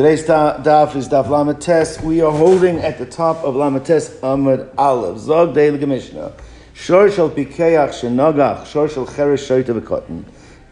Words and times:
Today's 0.00 0.24
daf 0.24 0.96
is 0.96 1.10
daf 1.10 1.26
Lamates. 1.26 2.02
We 2.02 2.22
are 2.22 2.32
holding 2.32 2.78
at 2.78 2.96
the 2.96 3.04
top 3.04 3.44
of 3.44 3.54
Lamates 3.54 4.08
Amud 4.20 4.72
Aleph. 4.78 5.18
Zog 5.18 5.52
Deil 5.52 5.76
Gemishna. 5.76 6.32
Shor 6.72 7.10
shel 7.10 7.28
pikeach 7.28 7.90
shenagach, 7.90 8.64
shor 8.64 8.88
shel 8.88 9.04
cheresh 9.04 9.46
shoyta 9.46 9.78
v'kotten. 9.78 10.24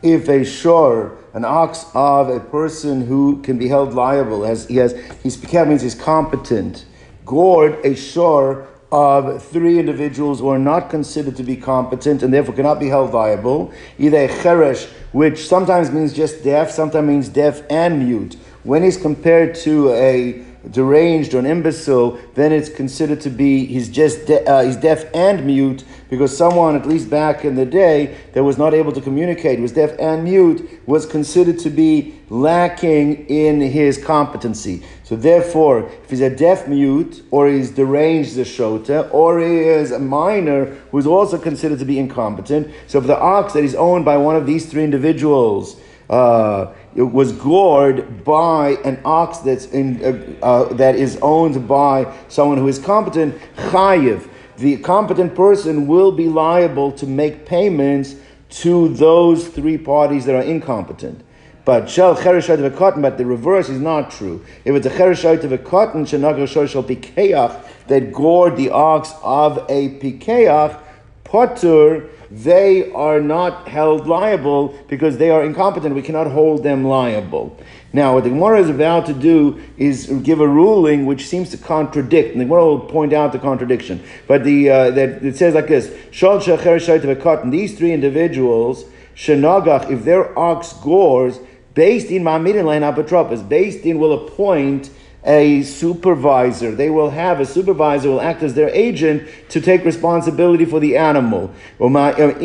If 0.03 0.31
a 0.31 0.47
shor, 0.47 1.19
an 1.35 1.45
ox 1.45 1.85
of 1.93 2.31
a 2.31 2.41
person 2.41 3.03
who 3.03 3.43
can 3.43 3.59
be 3.59 3.69
held 3.69 3.93
liable, 3.93 4.45
has 4.45 4.67
he 4.67 4.77
has 4.77 4.95
he's 5.23 5.37
pikeach 5.37 5.69
means 5.69 5.83
he's 5.83 5.95
competent, 5.95 6.87
gored 7.27 7.85
a 7.85 7.95
shor 7.95 8.67
of 8.91 9.45
three 9.45 9.79
individuals 9.79 10.41
who 10.41 10.49
are 10.49 10.59
not 10.59 10.89
considered 10.89 11.37
to 11.37 11.43
be 11.43 11.55
competent 11.55 12.23
and 12.23 12.33
therefore 12.33 12.55
cannot 12.55 12.81
be 12.81 12.89
held 12.89 13.13
liable, 13.13 13.75
either 13.99 14.25
a 14.25 14.29
cheresh, 14.29 14.87
which 15.13 15.47
sometimes 15.47 15.91
means 15.91 16.15
just 16.15 16.43
deaf, 16.43 16.71
sometimes 16.71 17.07
means 17.07 17.29
deaf 17.29 17.61
and 17.69 17.99
mute. 17.99 18.39
When 18.65 18.83
he's 18.83 18.97
compared 18.97 19.55
to 19.57 19.93
a 19.93 20.45
deranged 20.71 21.35
or 21.35 21.39
an 21.39 21.47
imbecile, 21.47 22.19
then 22.35 22.53
it's 22.53 22.69
considered 22.69 23.21
to 23.23 23.31
be 23.31 23.65
he's 23.65 23.89
just 23.89 24.27
de- 24.27 24.45
uh, 24.45 24.65
he's 24.65 24.77
deaf 24.77 25.05
and 25.15 25.47
mute 25.47 25.85
because 26.11 26.37
someone, 26.37 26.75
at 26.75 26.87
least 26.87 27.11
back 27.11 27.45
in 27.45 27.55
the 27.55 27.65
day, 27.65 28.17
that 28.33 28.43
was 28.43 28.59
not 28.59 28.75
able 28.75 28.93
to 28.93 29.01
communicate, 29.01 29.61
was 29.61 29.73
deaf 29.73 29.93
and 29.99 30.25
mute, 30.25 30.69
was 30.87 31.07
considered 31.07 31.59
to 31.61 31.71
be 31.71 32.15
lacking 32.31 33.27
in 33.27 33.61
his 33.61 34.03
competency. 34.03 34.83
So 35.05 35.17
therefore, 35.17 35.89
if 36.03 36.11
he's 36.11 36.21
a 36.21 36.35
deaf 36.35 36.67
mute, 36.67 37.23
or 37.31 37.49
he's 37.49 37.71
deranged 37.71 38.37
the 38.37 38.43
shota, 38.43 39.13
or 39.13 39.41
he 39.41 39.61
is 39.61 39.93
a 39.93 39.99
minor 39.99 40.67
who 40.91 40.99
is 40.99 41.07
also 41.07 41.39
considered 41.39 41.79
to 41.79 41.85
be 41.85 41.99
incompetent, 41.99 42.73
so 42.87 42.99
if 42.99 43.07
the 43.07 43.19
ox 43.19 43.53
that 43.53 43.65
is 43.65 43.75
owned 43.75 44.05
by 44.05 44.17
one 44.17 44.37
of 44.37 44.47
these 44.47 44.67
three 44.67 44.85
individuals 44.85 45.77
uh, 46.11 46.73
was 47.03 47.33
gored 47.33 48.25
by 48.25 48.77
an 48.85 49.01
ox 49.05 49.39
that's 49.39 49.67
in, 49.67 50.03
uh, 50.05 50.45
uh, 50.45 50.75
that 50.75 50.97
is 50.97 51.19
owned 51.23 51.69
by 51.69 52.13
someone 52.29 52.59
who 52.59 52.69
is 52.69 52.79
competent, 52.79 53.35
chayiv 53.57 54.29
the 54.59 54.77
competent 54.79 55.37
person 55.37 55.87
will 55.87 56.11
be 56.11 56.27
liable 56.27 56.91
to 56.93 57.07
make 57.07 57.47
payments 57.47 58.17
to 58.51 58.89
those 58.89 59.47
three 59.47 59.79
parties 59.79 60.25
that 60.25 60.35
are 60.35 60.43
incompetent. 60.43 61.25
But 61.65 61.85
chereshayt 61.85 62.59
of 62.59 62.65
a 62.65 62.71
cotton, 62.71 63.03
but 63.03 63.19
the 63.19 63.27
reverse 63.27 63.69
is 63.69 63.81
not 63.81 64.11
true. 64.11 64.45
If 64.65 64.75
it's 64.75 64.87
a 64.87 64.91
chereshayt 64.91 65.45
of 65.45 65.53
a 65.53 65.59
cotton, 65.59 66.05
shenagar 66.05 66.49
shel 66.49 66.83
pikeach, 66.83 67.87
that 67.87 68.13
gored 68.13 68.57
the 68.57 68.71
ox 68.71 69.13
of 69.23 69.59
a 69.69 69.91
pikeach, 70.01 70.81
potter, 71.25 72.09
they 72.31 72.91
are 72.93 73.21
not 73.21 73.69
held 73.69 74.07
liable 74.07 74.75
because 74.89 75.17
they 75.17 75.31
are 75.31 75.45
incompetent. 75.45 75.95
We 75.95 76.03
cannot 76.03 76.27
hold 76.27 76.63
them 76.63 76.85
liable. 76.85 77.57
Now, 77.93 78.15
what 78.15 78.25
the 78.25 78.31
Gemara 78.31 78.61
is 78.61 78.69
about 78.69 79.07
to 79.07 79.15
do 79.15 79.61
is 79.79 80.07
give 80.23 80.41
a 80.41 80.49
ruling 80.49 81.07
which 81.07 81.27
seems 81.27 81.51
to 81.51 81.57
contradict, 81.57 82.33
and 82.33 82.41
the 82.41 82.45
Gemara 82.45 82.67
will 82.67 82.81
point 82.81 83.15
out 83.15 83.33
the 83.33 83.39
contradiction. 83.39 84.03
But 84.27 84.45
the 84.45 84.69
uh, 84.69 84.91
that 84.91 85.25
it 85.25 85.37
says 85.37 85.55
like 85.55 85.69
this: 85.69 85.91
Shal 86.11 86.41
cotton. 86.41 87.51
These 87.51 87.79
three 87.79 87.93
individuals, 87.93 88.85
shenagach, 89.17 89.91
if 89.91 90.05
their 90.05 90.39
ox 90.39 90.75
gores, 90.75 91.41
based 91.73 92.11
in 92.11 92.25
ma'amidin 92.25 92.65
line 92.65 92.83
apotropos, 92.83 93.49
based 93.49 93.87
in 93.87 93.99
will 93.99 94.27
appoint 94.27 94.91
a 95.29 95.63
supervisor. 95.63 96.75
They 96.75 96.89
will 96.89 97.11
have 97.11 97.39
a 97.39 97.45
supervisor 97.47 98.09
will 98.09 98.23
act 98.23 98.43
as 98.43 98.55
their 98.55 98.71
agent 98.71 99.29
to 99.51 99.61
take 99.61 99.85
responsibility 99.85 100.65
for 100.65 100.81
the 100.81 100.97
animal. 100.97 101.53
Um, 101.79 101.97
uh, 101.97 102.15
and 102.17 102.41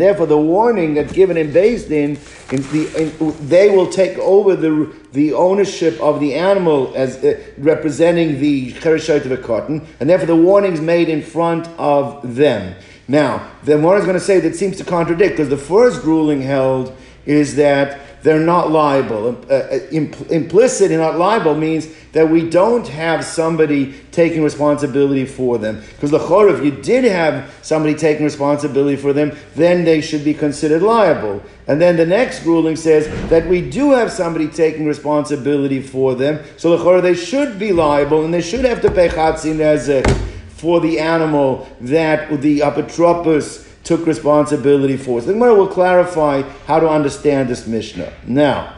therefore, 0.00 0.26
the 0.26 0.38
warning 0.38 0.94
that's 0.94 1.12
given 1.12 1.36
in 1.36 1.52
based 1.52 1.90
in, 1.90 2.18
in, 2.50 2.62
the, 2.72 2.90
in, 2.96 3.12
they 3.46 3.68
will 3.70 3.88
take 3.88 4.16
over 4.18 4.56
the 4.56 4.92
the 5.12 5.32
ownership 5.32 6.00
of 6.00 6.20
the 6.20 6.34
animal 6.34 6.92
as 6.94 7.16
uh, 7.24 7.38
representing 7.58 8.40
the 8.40 8.72
cherishot 8.74 9.24
of 9.24 9.32
a 9.32 9.36
cotton, 9.36 9.86
and 9.98 10.08
therefore 10.08 10.26
the 10.26 10.36
warning 10.36 10.72
is 10.72 10.80
made 10.80 11.08
in 11.08 11.20
front 11.20 11.68
of 11.78 12.36
them. 12.36 12.74
Now, 13.06 13.50
the 13.64 13.76
one 13.76 13.98
is 13.98 14.04
going 14.04 14.18
to 14.18 14.24
say 14.24 14.40
that 14.40 14.54
seems 14.54 14.76
to 14.78 14.84
contradict 14.84 15.32
because 15.32 15.48
the 15.48 15.56
first 15.56 16.04
ruling 16.04 16.42
held 16.42 16.96
is 17.26 17.56
that 17.56 18.00
they're 18.22 18.40
not 18.40 18.70
liable. 18.70 19.38
Uh, 19.48 19.54
uh 19.54 19.78
implicit 19.90 20.90
and 20.90 21.00
not 21.00 21.18
liable 21.18 21.54
means 21.54 21.88
that 22.12 22.28
we 22.28 22.48
don't 22.48 22.88
have 22.88 23.24
somebody 23.24 23.94
taking 24.10 24.42
responsibility 24.42 25.24
for 25.24 25.58
them. 25.58 25.80
Because 25.94 26.10
the 26.10 26.18
if 26.48 26.64
you 26.64 26.70
did 26.82 27.04
have 27.04 27.52
somebody 27.62 27.94
taking 27.94 28.24
responsibility 28.24 28.96
for 28.96 29.12
them, 29.12 29.36
then 29.54 29.84
they 29.84 30.00
should 30.00 30.24
be 30.24 30.34
considered 30.34 30.82
liable. 30.82 31.42
And 31.66 31.80
then 31.80 31.96
the 31.96 32.06
next 32.06 32.44
ruling 32.44 32.76
says 32.76 33.06
that 33.30 33.46
we 33.46 33.68
do 33.68 33.92
have 33.92 34.10
somebody 34.10 34.48
taking 34.48 34.86
responsibility 34.86 35.80
for 35.80 36.14
them, 36.14 36.44
so 36.56 36.76
the 36.76 37.00
they 37.00 37.14
should 37.14 37.58
be 37.58 37.72
liable 37.72 38.24
and 38.24 38.34
they 38.34 38.40
should 38.40 38.64
have 38.64 38.80
to 38.82 38.90
pay 38.90 39.08
chatzin 39.08 39.56
nezek 39.56 40.10
for 40.48 40.80
the 40.80 40.98
animal 40.98 41.68
that 41.80 42.42
the 42.42 42.60
apotropos 42.60 43.69
took 43.84 44.06
responsibility 44.06 44.96
for. 44.96 45.20
So 45.20 45.28
the 45.28 45.32
Gemara 45.32 45.54
will 45.54 45.68
clarify 45.68 46.42
how 46.66 46.80
to 46.80 46.88
understand 46.88 47.48
this 47.48 47.66
Mishnah. 47.66 48.12
Now, 48.26 48.74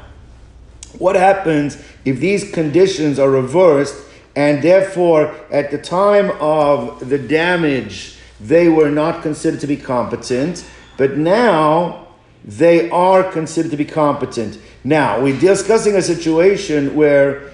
what 0.98 1.16
happens 1.16 1.82
if 2.04 2.20
these 2.20 2.50
conditions 2.52 3.18
are 3.18 3.30
reversed 3.30 3.96
and 4.36 4.62
therefore 4.62 5.34
at 5.50 5.70
the 5.70 5.78
time 5.78 6.30
of 6.40 7.08
the 7.08 7.18
damage 7.18 8.16
they 8.40 8.68
were 8.68 8.90
not 8.90 9.22
considered 9.22 9.60
to 9.60 9.66
be 9.66 9.76
competent, 9.76 10.64
but 10.96 11.16
now 11.16 12.08
they 12.44 12.90
are 12.90 13.22
considered 13.22 13.70
to 13.70 13.76
be 13.76 13.84
competent. 13.84 14.58
Now, 14.84 15.20
we're 15.20 15.38
discussing 15.38 15.94
a 15.94 16.02
situation 16.02 16.94
where 16.96 17.52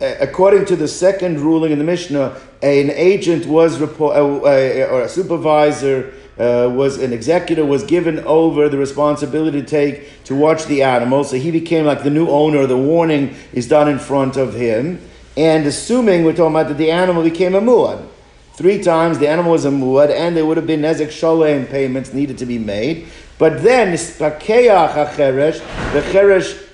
according 0.00 0.66
to 0.66 0.76
the 0.76 0.88
second 0.88 1.40
ruling 1.40 1.72
in 1.72 1.78
the 1.78 1.84
Mishnah, 1.84 2.36
an 2.62 2.90
agent 2.90 3.46
was 3.46 3.78
report, 3.80 4.16
or 4.16 5.02
a 5.02 5.08
supervisor 5.08 6.12
uh, 6.38 6.68
was 6.72 6.98
an 6.98 7.12
executor 7.12 7.64
was 7.64 7.84
given 7.84 8.18
over 8.20 8.68
the 8.68 8.78
responsibility 8.78 9.60
to 9.60 9.66
take 9.66 10.24
to 10.24 10.34
watch 10.34 10.64
the 10.66 10.82
animal, 10.82 11.24
so 11.24 11.36
he 11.36 11.50
became 11.50 11.84
like 11.84 12.02
the 12.02 12.10
new 12.10 12.28
owner. 12.28 12.66
The 12.66 12.76
warning 12.76 13.34
is 13.52 13.68
done 13.68 13.88
in 13.88 13.98
front 13.98 14.36
of 14.36 14.54
him, 14.54 15.00
and 15.36 15.66
assuming 15.66 16.24
we're 16.24 16.32
talking 16.32 16.54
about 16.54 16.68
that 16.68 16.78
the 16.78 16.90
animal 16.90 17.22
became 17.22 17.54
a 17.54 17.60
muad. 17.60 18.08
Three 18.54 18.82
times 18.82 19.18
the 19.18 19.28
animal 19.28 19.52
was 19.52 19.64
a 19.64 19.70
muad, 19.70 20.10
and 20.10 20.36
there 20.36 20.46
would 20.46 20.56
have 20.56 20.66
been 20.66 20.82
nezek 20.82 21.10
shalem 21.10 21.66
payments 21.66 22.12
needed 22.12 22.38
to 22.38 22.46
be 22.46 22.58
made. 22.58 23.06
But 23.38 23.62
then 23.62 23.90
the 23.92 23.96
cheresh 23.96 25.60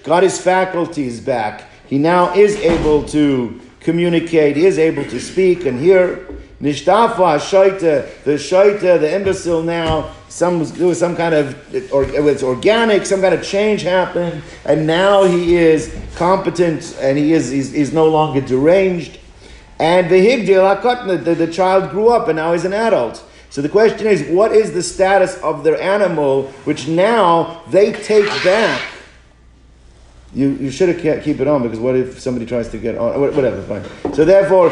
got 0.04 0.22
his 0.22 0.41
faculties 0.41 1.20
back. 1.20 1.65
He 1.87 1.99
now 1.99 2.34
is 2.34 2.56
able 2.56 3.04
to 3.09 3.60
communicate. 3.81 4.56
He 4.56 4.66
is 4.66 4.78
able 4.78 5.04
to 5.04 5.20
speak 5.20 5.66
and 5.66 5.81
hear. 5.81 6.26
Nishtafa 6.60 7.38
shaita, 7.38 8.22
the 8.25 8.32
shaita, 8.32 9.00
the 9.00 9.15
imbecile 9.15 9.62
now, 9.62 10.15
some 10.28 10.62
there 10.62 10.87
was 10.87 10.98
some 10.98 11.16
kind 11.16 11.34
of 11.34 11.56
or 11.91 12.04
it 12.04 12.22
was 12.22 12.43
organic, 12.43 13.06
some 13.06 13.22
kind 13.22 13.34
of 13.34 13.43
change 13.43 13.81
happened, 13.81 14.43
and 14.66 14.87
now 14.87 15.25
he 15.25 15.56
is 15.56 15.97
competent 16.16 16.94
and 17.00 17.16
he 17.16 17.32
is 17.32 17.50
he's, 17.50 17.72
he's 17.72 17.93
no 17.94 18.06
longer 18.06 18.43
deranged. 18.43 19.19
And 19.78 20.10
the 20.10 20.16
higdil 20.16 21.25
the, 21.25 21.34
the 21.34 21.50
child 21.50 21.91
grew 21.91 22.10
up 22.10 22.28
and 22.28 22.37
now 22.37 22.53
he's 22.53 22.66
an 22.66 22.75
adult. 22.75 23.25
So 23.49 23.62
the 23.62 23.69
question 23.70 24.06
is, 24.06 24.28
what 24.28 24.53
is 24.53 24.72
the 24.72 24.82
status 24.82 25.38
of 25.38 25.65
their 25.65 25.81
animal, 25.81 26.49
which 26.65 26.87
now 26.87 27.62
they 27.70 27.93
take 27.93 28.26
back? 28.44 28.82
You, 30.33 30.51
you 30.51 30.71
should 30.71 30.89
have 30.89 31.25
keep 31.25 31.41
it 31.41 31.49
on 31.49 31.65
because 31.65 31.81
what 31.81 31.97
if 31.97 32.21
somebody 32.21 32.47
tries 32.47 32.69
to 32.69 32.79
get 32.79 32.97
on? 32.97 33.21
Whatever, 33.21 33.61
fine. 33.63 34.15
So 34.15 34.25
therefore, 34.25 34.69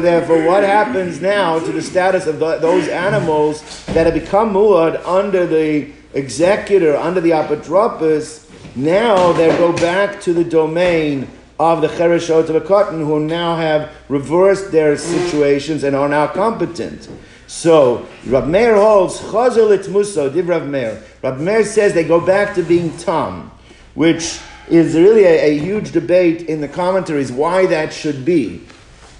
therefore, 0.00 0.46
what 0.46 0.62
happens 0.62 1.20
now 1.20 1.58
to 1.58 1.72
the 1.72 1.82
status 1.82 2.26
of 2.26 2.38
the, 2.38 2.56
those 2.56 2.88
animals 2.88 3.84
that 3.86 4.06
have 4.06 4.14
become 4.14 4.54
muad 4.54 5.04
under 5.04 5.46
the 5.46 5.92
executor, 6.14 6.96
under 6.96 7.20
the 7.20 7.30
apotropos? 7.30 8.50
Now 8.76 9.32
they 9.32 9.48
go 9.58 9.72
back 9.74 10.22
to 10.22 10.32
the 10.32 10.42
domain 10.42 11.28
of 11.60 11.82
the 11.82 11.88
chereshot 11.88 12.48
of 12.48 12.56
a 12.56 12.60
cotton 12.60 13.00
who 13.00 13.20
now 13.20 13.56
have 13.56 13.92
reversed 14.08 14.72
their 14.72 14.96
situations 14.96 15.84
and 15.84 15.94
are 15.94 16.08
now 16.08 16.26
competent. 16.28 17.10
So 17.46 18.06
Rab 18.26 18.46
Meir 18.46 18.74
holds 18.74 19.20
chazal 19.20 19.76
itmuso. 19.76 20.32
Div 20.32 20.48
Rab 20.48 20.66
Meir. 20.66 21.02
Rab 21.22 21.38
Meir 21.38 21.64
says 21.64 21.92
they 21.92 22.04
go 22.04 22.24
back 22.24 22.54
to 22.54 22.62
being 22.62 22.96
tam, 22.96 23.50
which 23.94 24.40
is 24.68 24.94
really 24.94 25.24
a, 25.24 25.50
a, 25.50 25.58
huge 25.58 25.92
debate 25.92 26.42
in 26.42 26.60
the 26.60 26.68
commentaries 26.68 27.30
why 27.30 27.66
that 27.66 27.92
should 27.92 28.24
be. 28.24 28.62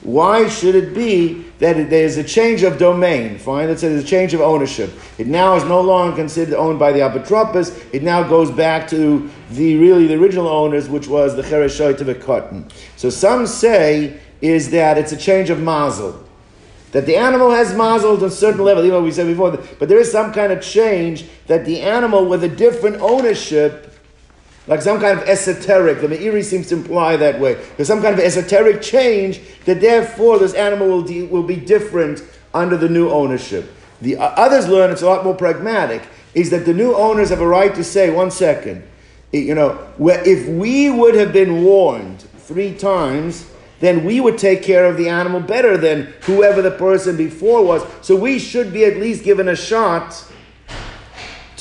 Why 0.03 0.49
should 0.49 0.75
it 0.75 0.95
be 0.95 1.47
that 1.61 1.89
there's 1.89 2.19
a 2.19 2.25
change 2.25 2.63
of 2.63 2.79
domain? 2.79 3.39
Fine, 3.39 3.69
let's 3.69 3.81
say 3.81 3.89
there's 3.89 4.05
a 4.05 4.07
change 4.07 4.35
of 4.35 4.43
ownership. 4.43 4.91
It 5.17 5.27
now 5.27 5.57
is 5.57 5.65
no 5.65 5.81
longer 5.81 6.15
considered 6.15 6.55
owned 6.55 6.79
by 6.79 6.93
the 6.93 6.99
apotropos. 6.99 7.83
It 7.93 8.03
now 8.03 8.23
goes 8.23 8.51
back 8.51 8.87
to 8.91 9.31
the 9.51 9.77
really 9.79 10.07
the 10.07 10.15
original 10.15 10.47
owners, 10.47 10.91
which 10.91 11.09
was 11.09 11.37
the 11.37 11.43
chereshoit 11.43 12.03
of 12.03 12.09
a 12.11 12.15
cotton. 12.15 12.69
So 12.97 13.09
some 13.09 13.47
say 13.47 14.21
is 14.43 14.71
that 14.73 14.99
it's 14.99 15.13
a 15.13 15.17
change 15.17 15.49
of 15.49 15.61
mazel. 15.61 16.23
That 16.93 17.07
the 17.07 17.17
animal 17.17 17.51
has 17.51 17.75
mazel 17.75 18.19
to 18.19 18.27
a 18.27 18.31
certain 18.31 18.63
level, 18.63 18.85
even 18.85 18.99
though 18.99 19.05
we 19.05 19.11
said 19.11 19.27
before, 19.27 19.59
but 19.79 19.89
there 19.89 19.99
is 19.99 20.13
some 20.13 20.35
kind 20.35 20.53
of 20.53 20.63
change 20.63 21.25
that 21.47 21.65
the 21.65 21.81
animal 21.81 22.27
with 22.27 22.45
a 22.45 22.49
different 22.49 22.97
ownership 23.01 23.94
like 24.67 24.81
some 24.83 25.01
kind 25.01 25.19
of 25.19 25.29
esoteric. 25.29 26.01
The 26.01 26.09
Meiri 26.09 26.43
seems 26.43 26.69
to 26.69 26.77
imply 26.77 27.17
that 27.17 27.39
way. 27.39 27.55
There's 27.77 27.89
some 27.89 28.03
kind 28.03 28.15
of 28.15 28.21
esoteric 28.21 28.81
change 28.81 29.41
that 29.67 29.81
therefore 29.81 30.39
this 30.39 30.55
animal 30.55 30.89
will, 30.89 31.03
de- 31.03 31.27
will 31.27 31.43
be 31.43 31.57
different 31.57 32.23
under 32.53 32.77
the 32.77 32.89
new 32.89 33.11
ownership. 33.11 33.71
The 34.01 34.17
uh, 34.17 34.25
others 34.37 34.69
learn 34.69 34.91
it's 34.91 35.03
a 35.03 35.07
lot 35.07 35.25
more 35.25 35.35
pragmatic. 35.35 36.03
Is 36.35 36.51
that 36.51 36.65
the 36.65 36.75
new 36.75 36.95
owners 36.95 37.31
have 37.31 37.41
a 37.41 37.47
right 37.47 37.75
to 37.75 37.85
say, 37.85 38.11
one 38.11 38.31
second, 38.31 38.83
you 39.31 39.55
know, 39.55 39.75
where 39.99 40.27
if 40.27 40.49
we 40.49 40.91
would 40.91 41.15
have 41.15 41.33
been 41.33 41.63
warned 41.63 42.21
three 42.39 42.75
times, 42.75 43.49
then 43.81 44.05
we 44.05 44.21
would 44.21 44.39
take 44.39 44.63
care 44.63 44.87
of 44.87 44.97
the 44.97 45.09
animal 45.09 45.41
better 45.41 45.77
than 45.77 46.13
whoever 46.23 46.63
the 46.63 46.71
person 46.71 47.17
before 47.17 47.65
was. 47.65 47.85
So 48.03 48.17
we 48.17 48.39
should 48.39 48.73
be 48.73 48.85
at 48.85 48.97
least 48.97 49.25
given 49.25 49.49
a 49.49 49.57
shot 49.57 50.25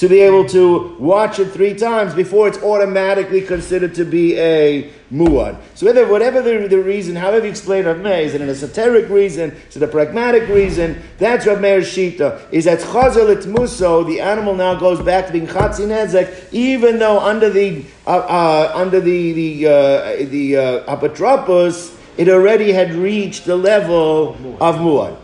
to 0.04 0.10
be 0.10 0.20
able 0.20 0.44
to 0.44 0.94
watch 1.00 1.40
it 1.40 1.46
three 1.52 1.74
times 1.74 2.14
before 2.14 2.50
it's 2.50 2.62
automatically 2.62 3.42
considered 3.42 3.96
to 3.96 4.04
be 4.04 4.38
a 4.38 4.92
muad. 5.14 5.56
So 5.76 5.86
whether, 5.86 6.06
whatever 6.06 6.42
the, 6.42 6.68
the 6.68 6.78
reason, 6.78 7.16
however 7.16 7.46
you 7.46 7.52
explain 7.52 7.86
Rav 7.86 8.00
Meir, 8.00 8.20
is 8.20 8.34
it 8.34 8.42
an 8.42 8.50
esoteric 8.50 9.08
reason, 9.08 9.52
is 9.70 9.78
it 9.78 9.82
a 9.82 9.88
pragmatic 9.88 10.50
reason, 10.50 11.02
that's 11.20 11.48
Rav 11.48 11.62
Meir's 11.62 11.88
shita, 11.88 12.42
is 12.52 12.66
that 12.66 12.80
chazel 12.80 13.46
muso, 13.46 14.04
the 14.04 14.20
animal 14.20 14.54
now 14.56 14.76
goes 14.76 15.00
back 15.00 15.28
to 15.28 15.32
being 15.32 15.48
chatzi 15.48 15.88
nezek, 15.88 16.52
even 16.52 17.00
though 17.00 17.22
under 17.22 17.50
the, 17.50 17.86
uh, 18.06 18.10
uh, 18.10 18.72
under 18.76 19.00
the, 19.00 19.32
the, 19.32 19.68
uh, 19.68 20.16
the 20.26 20.58
uh, 20.58 20.98
apotropos, 20.98 21.98
it 22.18 22.28
already 22.28 22.74
had 22.74 22.94
reached 22.94 23.46
the 23.46 23.56
level 23.56 24.32
of 24.60 24.76
muad. 24.76 25.18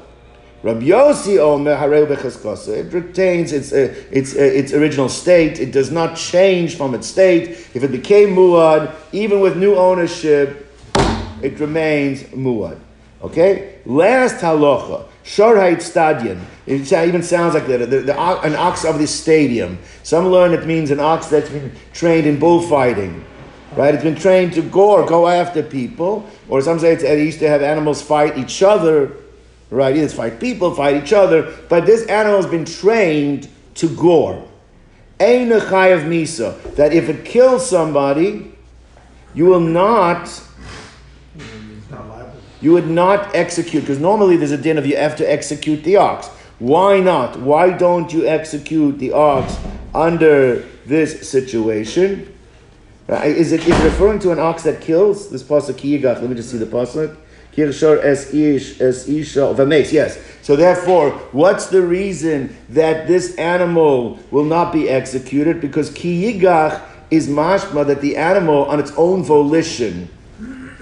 Rabbi 0.61 0.87
Yossi 0.87 1.37
Omer 1.37 1.77
Hareu 1.77 2.05
Bechaskasa. 2.05 2.85
It 2.85 2.93
retains 2.93 3.53
its, 3.53 3.71
uh, 3.71 3.95
its, 4.11 4.35
uh, 4.35 4.39
its 4.39 4.73
original 4.73 5.07
state. 5.07 5.57
It 5.57 5.71
does 5.71 5.89
not 5.89 6.17
change 6.17 6.75
from 6.75 6.93
its 6.93 7.07
state. 7.07 7.51
If 7.73 7.83
it 7.83 7.91
became 7.91 8.35
muad, 8.35 8.93
even 9.13 9.39
with 9.39 9.55
new 9.55 9.75
ownership, 9.75 10.69
it 11.41 11.57
remains 11.61 12.23
muad. 12.23 12.77
Okay? 13.21 13.75
Last 13.85 14.37
halacha. 14.37 15.05
Shorheit 15.23 15.81
stadion. 15.81 16.45
It 16.65 16.91
even 16.91 17.23
sounds 17.23 17.53
like 17.53 17.67
the, 17.67 17.77
the, 17.77 17.99
the, 18.01 18.19
an 18.19 18.55
ox 18.55 18.83
of 18.83 18.99
the 18.99 19.07
stadium. 19.07 19.77
Some 20.03 20.27
learn 20.27 20.53
it 20.53 20.65
means 20.65 20.91
an 20.91 20.99
ox 20.99 21.27
that's 21.27 21.49
been 21.49 21.71
trained 21.93 22.27
in 22.27 22.37
bullfighting. 22.37 23.23
Right? 23.77 23.93
It's 23.93 24.03
been 24.03 24.15
trained 24.15 24.53
to 24.53 24.61
gore, 24.61 25.05
go 25.05 25.27
after 25.27 25.63
people. 25.63 26.29
Or 26.49 26.61
some 26.61 26.79
say 26.79 26.91
it's, 26.91 27.03
it 27.03 27.19
used 27.19 27.39
to 27.39 27.47
have 27.47 27.61
animals 27.61 28.01
fight 28.01 28.37
each 28.37 28.61
other 28.61 29.15
right? 29.69 29.95
Either 29.95 30.07
fight 30.09 30.39
people, 30.39 30.73
fight 30.73 31.01
each 31.01 31.13
other, 31.13 31.53
but 31.69 31.85
this 31.85 32.05
animal 32.07 32.41
has 32.41 32.49
been 32.49 32.65
trained 32.65 33.47
to 33.75 33.87
gore. 33.95 34.47
Ein 35.19 35.51
of 35.51 35.63
misa, 35.63 36.75
that 36.75 36.93
if 36.93 37.09
it 37.09 37.25
kills 37.25 37.69
somebody, 37.69 38.53
you 39.33 39.45
will 39.45 39.59
not, 39.59 40.41
you 42.61 42.71
would 42.71 42.87
not 42.87 43.35
execute, 43.35 43.83
because 43.83 43.99
normally 43.99 44.37
there's 44.37 44.51
a 44.51 44.57
din 44.57 44.77
of 44.77 44.85
you 44.85 44.95
have 44.95 45.17
to 45.17 45.29
execute 45.29 45.83
the 45.83 45.97
ox. 45.97 46.27
Why 46.59 46.99
not? 46.99 47.39
Why 47.39 47.69
don't 47.71 48.11
you 48.11 48.25
execute 48.25 48.97
the 48.99 49.11
ox 49.11 49.57
under 49.93 50.65
this 50.85 51.29
situation? 51.29 52.33
Is 53.09 53.51
it, 53.51 53.67
is 53.67 53.79
it 53.79 53.83
referring 53.83 54.19
to 54.19 54.31
an 54.31 54.39
ox 54.39 54.63
that 54.63 54.81
kills? 54.81 55.29
This 55.29 55.43
pasuk 55.43 56.03
Let 56.03 56.21
me 56.21 56.35
just 56.35 56.51
see 56.51 56.57
the 56.57 56.65
pasuk. 56.65 57.17
Kirshor 57.55 58.03
es 58.03 58.33
ish 58.33 58.79
es 58.79 59.07
isha 59.07 59.43
of 59.43 59.59
a 59.59 59.65
mace. 59.65 59.91
Yes. 59.91 60.19
So 60.41 60.55
therefore, 60.55 61.11
what's 61.31 61.67
the 61.67 61.81
reason 61.81 62.55
that 62.69 63.07
this 63.07 63.35
animal 63.35 64.19
will 64.31 64.45
not 64.45 64.71
be 64.71 64.89
executed? 64.89 65.61
Because 65.61 65.89
ki 65.91 66.33
yigach 66.33 66.81
is 67.11 67.27
mashma 67.27 67.85
that 67.87 68.01
the 68.01 68.17
animal 68.17 68.65
on 68.65 68.79
its 68.79 68.91
own 68.97 69.23
volition 69.23 70.09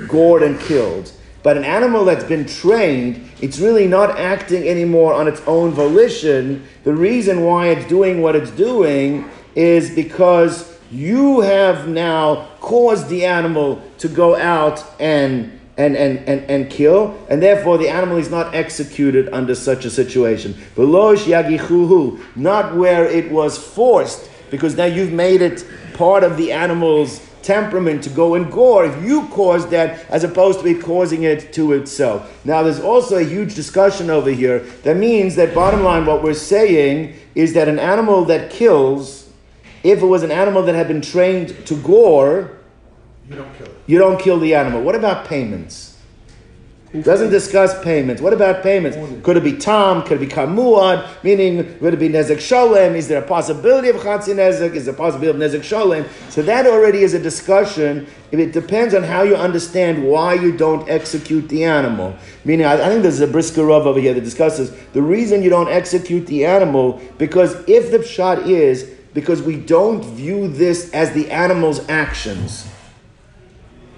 gored 0.08 0.44
and 0.44 0.60
killed. 0.60 1.12
But 1.44 1.58
an 1.58 1.64
animal 1.64 2.04
that's 2.04 2.26
been 2.26 2.46
trained, 2.46 3.30
it's 3.42 3.60
really 3.60 3.88
not 3.88 4.18
acting 4.20 4.68
anymore 4.68 5.14
on 5.14 5.28
its 5.28 5.42
own 5.48 5.72
volition. 5.72 6.68
The 6.84 6.94
reason 6.94 7.44
why 7.44 7.70
it's 7.70 7.88
doing 7.88 8.22
what 8.22 8.36
it's 8.36 8.52
doing 8.52 9.30
is 9.56 9.94
because 9.94 10.78
you 10.92 11.42
have 11.42 11.88
now 11.88 12.50
caused 12.60 13.10
the 13.10 13.26
animal 13.26 13.82
to 14.00 14.08
go 14.08 14.36
out 14.36 14.84
and 15.00 15.57
and, 15.78 15.96
and, 15.96 16.20
and, 16.28 16.42
and 16.50 16.70
kill, 16.72 17.18
and 17.30 17.42
therefore 17.42 17.78
the 17.78 17.88
animal 17.88 18.18
is 18.18 18.30
not 18.32 18.54
executed 18.56 19.30
under 19.32 19.54
such 19.54 19.86
a 19.86 19.92
situation. 19.92 20.56
Not 22.36 22.76
where 22.76 23.06
it 23.06 23.32
was 23.32 23.58
forced, 23.58 24.30
because 24.50 24.76
now 24.76 24.86
you've 24.86 25.14
made 25.14 25.42
it 25.42 25.66
part 25.94 26.24
of 26.24 26.36
the 26.38 26.52
animal's 26.52 27.22
temperament 27.44 28.04
to 28.04 28.10
go 28.10 28.36
and 28.36 28.52
gore 28.52 28.86
if 28.86 29.04
you 29.04 29.26
caused 29.28 29.70
that 29.70 30.06
as 30.10 30.26
opposed 30.26 30.60
to 30.60 30.68
it 30.68 30.82
causing 30.82 31.24
it 31.24 31.54
to 31.54 31.72
itself. 31.74 32.44
Now 32.44 32.62
there's 32.62 32.82
also 32.82 33.18
a 33.18 33.24
huge 33.24 33.56
discussion 33.56 34.10
over 34.10 34.30
here 34.30 34.60
that 34.84 34.98
means 34.98 35.36
that 35.36 35.56
bottom 35.56 35.82
line 35.82 36.06
what 36.06 36.24
we're 36.24 36.34
saying 36.34 37.16
is 37.36 37.54
that 37.54 37.70
an 37.70 37.80
animal 37.80 38.26
that 38.26 38.52
kills, 38.52 39.30
if 39.82 40.02
it 40.02 40.06
was 40.06 40.24
an 40.24 40.32
animal 40.32 40.64
that 40.64 40.76
had 40.76 40.90
been 40.90 41.02
trained 41.02 41.66
to 41.68 41.76
gore, 41.78 42.58
you 43.30 43.36
don't 43.36 43.58
kill 43.58 43.68
it. 43.68 43.77
You 43.88 43.98
don't 43.98 44.20
kill 44.20 44.40
the 44.40 44.54
animal. 44.54 44.82
What 44.82 44.96
about 44.96 45.26
payments? 45.26 45.98
Doesn't 47.04 47.32
discuss 47.32 47.84
payments. 47.84 48.22
What 48.22 48.32
about 48.32 48.64
payments? 48.64 48.98
Could 49.24 49.36
it 49.36 49.44
be 49.44 49.58
tam? 49.58 50.04
Could 50.04 50.22
it 50.22 50.28
be 50.30 50.34
kamuad? 50.34 51.06
Meaning, 51.22 51.78
would 51.82 51.94
it 51.94 52.00
be 52.00 52.08
nezek 52.08 52.38
sholem? 52.38 52.96
Is 52.96 53.10
there 53.10 53.22
a 53.22 53.28
possibility 53.28 53.90
of 53.90 53.98
chatzi 53.98 54.34
nezek? 54.34 54.74
Is 54.74 54.86
there 54.86 54.94
a 54.94 54.98
possibility 54.98 55.46
of 55.46 55.52
nezek 55.52 55.62
sholem? 55.62 56.08
So 56.32 56.42
that 56.44 56.66
already 56.66 57.00
is 57.00 57.14
a 57.14 57.20
discussion. 57.20 58.08
It 58.32 58.54
depends 58.54 58.94
on 58.94 59.04
how 59.04 59.24
you 59.24 59.36
understand 59.36 60.06
why 60.06 60.36
you 60.36 60.56
don't 60.56 60.88
execute 60.90 61.50
the 61.50 61.66
animal. 61.66 62.16
Meaning, 62.46 62.66
I, 62.66 62.74
I 62.74 62.88
think 62.88 63.04
there's 63.04 63.20
a 63.20 63.28
brisker 63.28 63.66
Rav 63.66 63.86
over 63.86 64.00
here 64.00 64.14
that 64.14 64.24
discusses 64.24 64.72
the 64.94 65.02
reason 65.02 65.44
you 65.44 65.50
don't 65.50 65.70
execute 65.70 66.26
the 66.28 66.46
animal 66.46 67.02
because 67.18 67.54
if 67.68 67.92
the 67.92 68.04
shot 68.04 68.48
is 68.48 68.84
because 69.14 69.42
we 69.42 69.58
don't 69.58 70.04
view 70.04 70.48
this 70.48 70.94
as 70.94 71.12
the 71.12 71.30
animal's 71.32 71.88
actions 71.90 72.66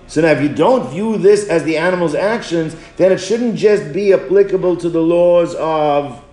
so 0.09 0.21
now, 0.21 0.29
if 0.31 0.41
you 0.41 0.49
don't 0.49 0.89
view 0.89 1.19
this 1.19 1.47
as 1.47 1.63
the 1.63 1.77
animal's 1.77 2.15
actions, 2.15 2.75
then 2.97 3.11
it 3.11 3.19
shouldn't 3.19 3.55
just 3.55 3.93
be 3.93 4.11
applicable 4.11 4.75
to 4.77 4.89
the 4.89 4.99
laws 4.99 5.53
of 5.53 6.25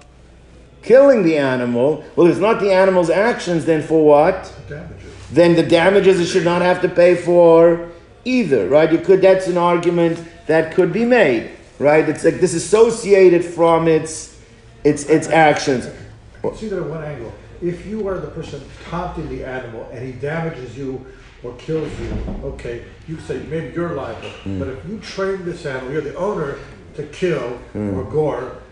killing 0.82 1.22
the 1.22 1.36
animal. 1.36 2.02
Well, 2.16 2.26
if 2.26 2.32
it's 2.32 2.40
not 2.40 2.58
the 2.58 2.72
animal's 2.72 3.10
actions, 3.10 3.66
then 3.66 3.82
for 3.82 4.02
what? 4.02 4.50
Damages. 4.66 5.12
Then 5.30 5.56
the 5.56 5.62
damages 5.62 6.18
it 6.18 6.24
should 6.24 6.44
not 6.44 6.62
have 6.62 6.80
to 6.82 6.88
pay 6.88 7.16
for 7.16 7.90
either, 8.24 8.66
right? 8.66 8.90
You 8.90 8.96
could. 8.96 9.20
That's 9.20 9.46
an 9.46 9.58
argument 9.58 10.24
that 10.46 10.74
could 10.74 10.90
be 10.90 11.04
made, 11.04 11.50
right? 11.78 12.08
It's 12.08 12.24
like 12.24 12.40
disassociated 12.40 13.44
from 13.44 13.88
its 13.88 14.40
its 14.84 15.04
its 15.04 15.28
actions. 15.28 15.90
See 16.54 16.68
that 16.68 16.78
at 16.78 16.88
one 16.88 17.04
angle. 17.04 17.34
If 17.60 17.84
you 17.84 18.08
are 18.08 18.18
the 18.20 18.28
person 18.28 18.62
taunting 18.88 19.28
the 19.28 19.44
animal 19.44 19.86
and 19.92 20.02
he 20.02 20.12
damages 20.12 20.78
you 20.78 21.04
or 21.42 21.54
kills 21.56 21.90
you, 22.00 22.12
okay, 22.44 22.84
you 23.06 23.20
say 23.20 23.38
maybe 23.50 23.74
you're 23.74 23.94
liable. 23.94 24.30
Mm. 24.44 24.58
But 24.58 24.68
if 24.68 24.88
you 24.88 24.98
train 24.98 25.44
this 25.44 25.66
animal, 25.66 25.92
you're 25.92 26.00
the 26.00 26.14
owner 26.16 26.58
to 26.94 27.02
kill 27.04 27.58
mm. 27.74 27.96
or 27.96 28.04
gore, 28.10 28.62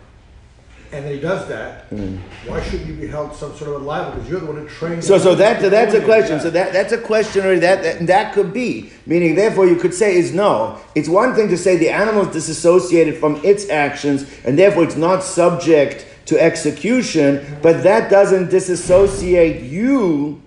and 0.93 1.05
he 1.07 1.19
does 1.19 1.49
that, 1.49 1.91
mm. 1.91 2.19
why 2.47 2.63
shouldn't 2.63 2.87
you 2.87 2.95
be 2.95 3.09
held 3.09 3.35
some 3.35 3.55
sort 3.57 3.75
of 3.75 3.83
liable? 3.83 4.13
Because 4.13 4.31
you're 4.31 4.41
the 4.41 4.47
one 4.47 4.57
who 4.57 4.69
trained. 4.69 5.03
So, 5.03 5.19
so 5.19 5.35
that 5.35 5.61
that's 5.61 5.93
a 5.93 6.05
question. 6.05 6.37
That. 6.37 6.43
So 6.43 6.51
that 6.51 6.73
that's 6.73 6.93
a 6.93 7.01
question, 7.01 7.45
or 7.45 7.59
that, 7.59 7.83
that 7.83 8.07
that 8.07 8.33
could 8.33 8.53
be 8.53 8.93
meaning. 9.05 9.35
Therefore, 9.35 9.67
you 9.67 9.77
could 9.77 9.93
say 9.93 10.17
is 10.17 10.33
no. 10.33 10.79
It's 10.95 11.09
one 11.09 11.35
thing 11.35 11.49
to 11.49 11.59
say 11.59 11.77
the 11.77 11.91
animal 11.91 12.27
is 12.29 12.33
disassociated 12.33 13.19
from 13.19 13.41
its 13.45 13.69
actions, 13.69 14.25
and 14.45 14.57
therefore 14.57 14.85
it's 14.85 14.97
not 14.97 15.25
subject 15.25 16.07
to 16.27 16.41
execution. 16.41 17.59
But 17.61 17.83
that 17.83 18.09
doesn't 18.09 18.51
disassociate 18.51 19.63
you 19.63 20.41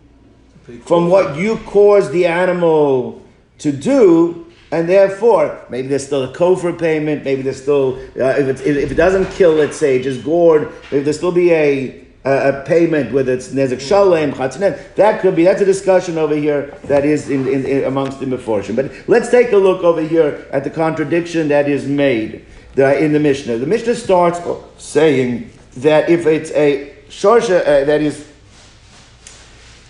from 0.84 1.10
what 1.10 1.38
you 1.38 1.58
caused 1.66 2.12
the 2.12 2.26
animal 2.26 3.22
to 3.60 3.72
do, 3.72 4.46
and 4.72 4.88
therefore 4.88 5.66
maybe 5.70 5.88
there's 5.88 6.06
still 6.06 6.24
a 6.24 6.34
kofar 6.34 6.78
payment, 6.78 7.24
maybe 7.24 7.42
there's 7.42 7.62
still 7.62 7.96
uh, 8.20 8.36
if, 8.38 8.62
it, 8.62 8.78
if 8.78 8.92
it 8.92 8.96
doesn't 8.96 9.30
kill, 9.32 9.54
let's 9.54 9.78
say, 9.78 10.02
just 10.02 10.24
gored, 10.24 10.72
maybe 10.92 11.04
there 11.04 11.14
still 11.14 11.32
be 11.32 11.52
a 11.54 12.08
a, 12.28 12.64
payment, 12.66 13.12
whether 13.14 13.34
it's 13.34 13.50
nezek 13.50 13.80
shalem, 13.80 14.34
chatzinen, 14.34 14.78
that 14.96 15.22
could 15.22 15.36
be, 15.36 15.44
that's 15.44 15.62
a 15.62 15.66
discussion 15.66 16.18
over 16.18 16.36
here 16.36 16.78
that 16.86 17.06
is 17.06 17.30
in, 17.30 17.48
in, 17.48 17.66
in 17.66 17.84
amongst 17.86 18.20
the 18.20 18.26
Meforshim. 18.26 18.76
But 18.76 18.92
let's 19.08 19.30
take 19.30 19.52
a 19.52 19.58
look 19.58 19.84
over 19.84 20.02
here 20.02 20.46
at 20.52 20.64
the 20.64 20.70
contradiction 20.70 21.48
that 21.50 21.70
is 21.70 21.88
made 21.88 22.46
in 22.76 23.14
the 23.14 23.20
Mishnah. 23.20 23.58
The 23.58 23.66
Mishnah 23.66 23.96
starts 23.96 24.40
saying 24.78 25.50
that 25.78 26.10
if 26.10 26.26
it's 26.26 26.52
a 26.52 26.94
shorsha 27.10 27.62
uh, 27.62 27.86
that 27.86 28.02
is 28.02 28.27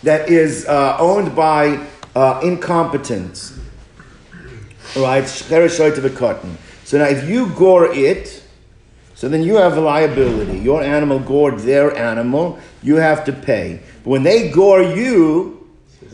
that 0.04 0.30
is 0.30 0.66
uh, 0.68 0.98
owned 1.00 1.36
by 1.36 1.86
uh, 2.16 2.40
incompetence, 2.44 3.58
right? 4.96 5.28
So 5.28 6.98
now, 6.98 7.06
if 7.06 7.30
you 7.30 7.50
gore 7.56 7.94
it, 7.94 8.44
so 9.16 9.28
then 9.28 9.44
you 9.44 9.56
have 9.56 9.78
a 9.78 9.82
liability. 9.82 10.60
Your 10.60 10.82
animal 10.84 11.20
gored 11.20 11.60
their 11.60 11.96
animal, 11.98 12.60
you 12.84 12.96
have 12.98 13.26
to 13.26 13.34
pay. 13.34 13.82
But 14.04 14.10
when 14.10 14.24
they 14.24 14.50
gore 14.50 14.84
you, 14.84 15.58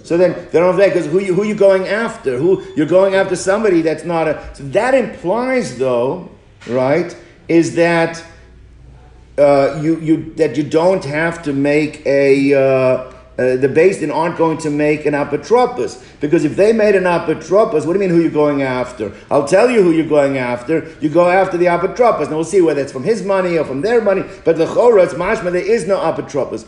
So 0.03 0.17
then 0.17 0.33
they 0.51 0.59
don't 0.59 0.77
have 0.77 0.93
because 0.93 1.07
who 1.07 1.19
you 1.19 1.33
who 1.33 1.43
you 1.43 1.55
going 1.55 1.87
after? 1.87 2.37
Who 2.37 2.61
you're 2.75 2.85
going 2.85 3.15
after 3.15 3.35
somebody 3.35 3.81
that's 3.81 4.03
not 4.03 4.27
a. 4.27 4.49
So 4.53 4.63
that 4.63 4.93
implies 4.93 5.77
though, 5.77 6.29
right? 6.67 7.15
Is 7.47 7.75
that 7.75 8.21
uh, 9.37 9.79
you 9.81 9.99
you 9.99 10.33
that 10.35 10.57
you 10.57 10.63
don't 10.63 11.05
have 11.05 11.41
to 11.43 11.53
make 11.53 12.05
a. 12.05 12.53
Uh, 12.53 13.13
uh, 13.37 13.55
the 13.55 13.67
Beis 13.67 13.99
Din 13.99 14.11
aren't 14.11 14.37
going 14.37 14.59
to 14.59 14.69
make 14.69 15.07
an 15.07 15.13
apotropos. 15.13 16.03
Because 16.19 16.45
if 16.45 16.55
they 16.55 16.71
made 16.71 16.95
an 16.95 17.05
apotropos, 17.05 17.85
what 17.85 17.93
do 17.93 17.93
you 17.93 17.99
mean 17.99 18.09
who 18.09 18.21
you're 18.21 18.29
going 18.29 18.61
after? 18.61 19.11
I'll 19.31 19.47
tell 19.47 19.71
you 19.71 19.81
who 19.81 19.91
you're 19.91 20.07
going 20.07 20.37
after. 20.37 20.87
You 21.01 21.09
go 21.09 21.27
after 21.29 21.57
the 21.57 21.65
apotropos. 21.65 22.29
Now 22.29 22.35
we'll 22.35 22.43
see 22.43 22.61
whether 22.61 22.81
it's 22.81 22.91
from 22.91 23.03
his 23.03 23.23
money 23.23 23.57
or 23.57 23.65
from 23.65 23.81
their 23.81 24.01
money. 24.01 24.23
But 24.45 24.57
the 24.57 24.65
chora, 24.65 25.03
it's 25.03 25.15
mashma, 25.15 25.51
there 25.51 25.55
is 25.55 25.87
no 25.87 25.97
apotropos. 25.97 26.67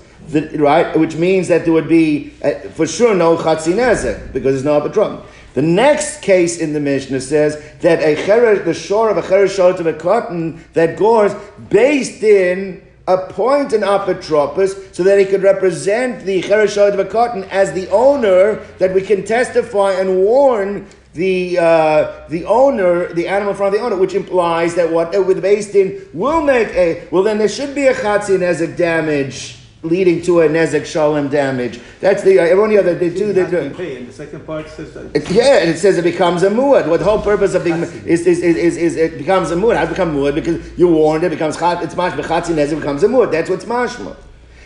right? 0.59 0.97
Which 0.97 1.15
means 1.15 1.47
that 1.49 1.65
there 1.65 1.73
would 1.73 1.87
be, 1.87 2.33
uh, 2.43 2.53
for 2.69 2.87
sure, 2.87 3.13
no 3.13 3.37
chatzinezek, 3.37 4.33
because 4.33 4.55
there's 4.55 4.65
no 4.65 4.81
apotropos. 4.81 5.23
The 5.53 5.61
next 5.61 6.21
case 6.21 6.57
in 6.57 6.73
the 6.73 6.81
Mishnah 6.81 7.21
says 7.21 7.63
that 7.79 8.01
a 8.01 8.15
cheresh, 8.23 8.65
the 8.65 8.73
shore 8.73 9.09
of 9.09 9.17
a 9.17 9.21
cheresh 9.21 9.79
of 9.79 9.85
a 9.85 9.93
cotton 9.93 10.65
that 10.73 10.97
gores 10.97 11.33
based 11.69 12.23
in 12.23 12.81
appoint 13.07 13.73
an 13.73 13.81
apotropos 13.81 14.93
so 14.93 15.03
that 15.03 15.19
he 15.19 15.25
could 15.25 15.43
represent 15.43 16.25
the 16.25 16.41
Chereshot 16.41 16.99
of 16.99 17.09
cotton 17.09 17.43
as 17.45 17.73
the 17.73 17.87
owner, 17.89 18.55
that 18.79 18.93
we 18.93 19.01
can 19.01 19.23
testify 19.23 19.91
and 19.93 20.17
warn 20.17 20.87
the 21.13 21.57
uh, 21.57 22.27
the 22.27 22.43
owner, 22.45 23.13
the 23.13 23.27
animal 23.27 23.53
from 23.53 23.71
the 23.71 23.79
owner, 23.79 23.95
which 23.95 24.13
implies 24.13 24.75
that 24.75 24.91
what 24.91 25.11
with 25.25 25.41
Beis 25.41 25.71
Din 25.71 26.05
will 26.13 26.41
make 26.41 26.67
a 26.69 27.07
well, 27.09 27.23
then 27.23 27.37
there 27.37 27.47
should 27.47 27.73
be 27.73 27.87
a 27.87 27.93
chatzin 27.93 28.41
as 28.41 28.61
a 28.61 28.67
damage 28.67 29.57
leading 29.83 30.21
to 30.23 30.41
a 30.41 30.49
nezek 30.49 30.85
shalom 30.85 31.29
damage. 31.29 31.79
That's 32.01 32.23
the 32.23 32.39
uh, 32.39 32.57
only 32.57 32.77
other 32.77 32.95
they 32.95 33.09
do. 33.09 33.33
They 33.33 33.49
do. 33.49 33.73
Pay. 33.73 33.97
And 33.97 34.07
the 34.07 34.13
second 34.13 34.45
part 34.45 34.67
says 34.69 34.93
that. 34.93 35.15
It, 35.15 35.29
yeah, 35.29 35.57
it 35.59 35.77
says 35.77 35.97
it 35.97 36.03
becomes 36.03 36.43
a 36.43 36.49
muad. 36.49 36.87
What 36.87 36.99
the 36.99 37.05
whole 37.05 37.21
purpose 37.21 37.53
of 37.53 37.63
being 37.63 37.81
is, 37.83 38.25
is, 38.25 38.39
is, 38.39 38.55
is, 38.57 38.77
is 38.77 38.95
it 38.95 39.17
becomes 39.17 39.51
a 39.51 39.55
muad. 39.55 39.77
How 39.77 39.85
become 39.85 40.15
muad? 40.15 40.35
Because 40.35 40.77
you 40.77 40.87
warned 40.87 41.23
it 41.23 41.29
becomes 41.29 41.57
chat. 41.57 41.83
It's 41.83 41.95
mashma 41.95 42.23
chatzi 42.23 42.55
nezek 42.55 42.79
becomes 42.79 43.03
a 43.03 43.07
muad. 43.07 43.31
That's 43.31 43.49
what's 43.49 43.65
mashma. 43.65 44.15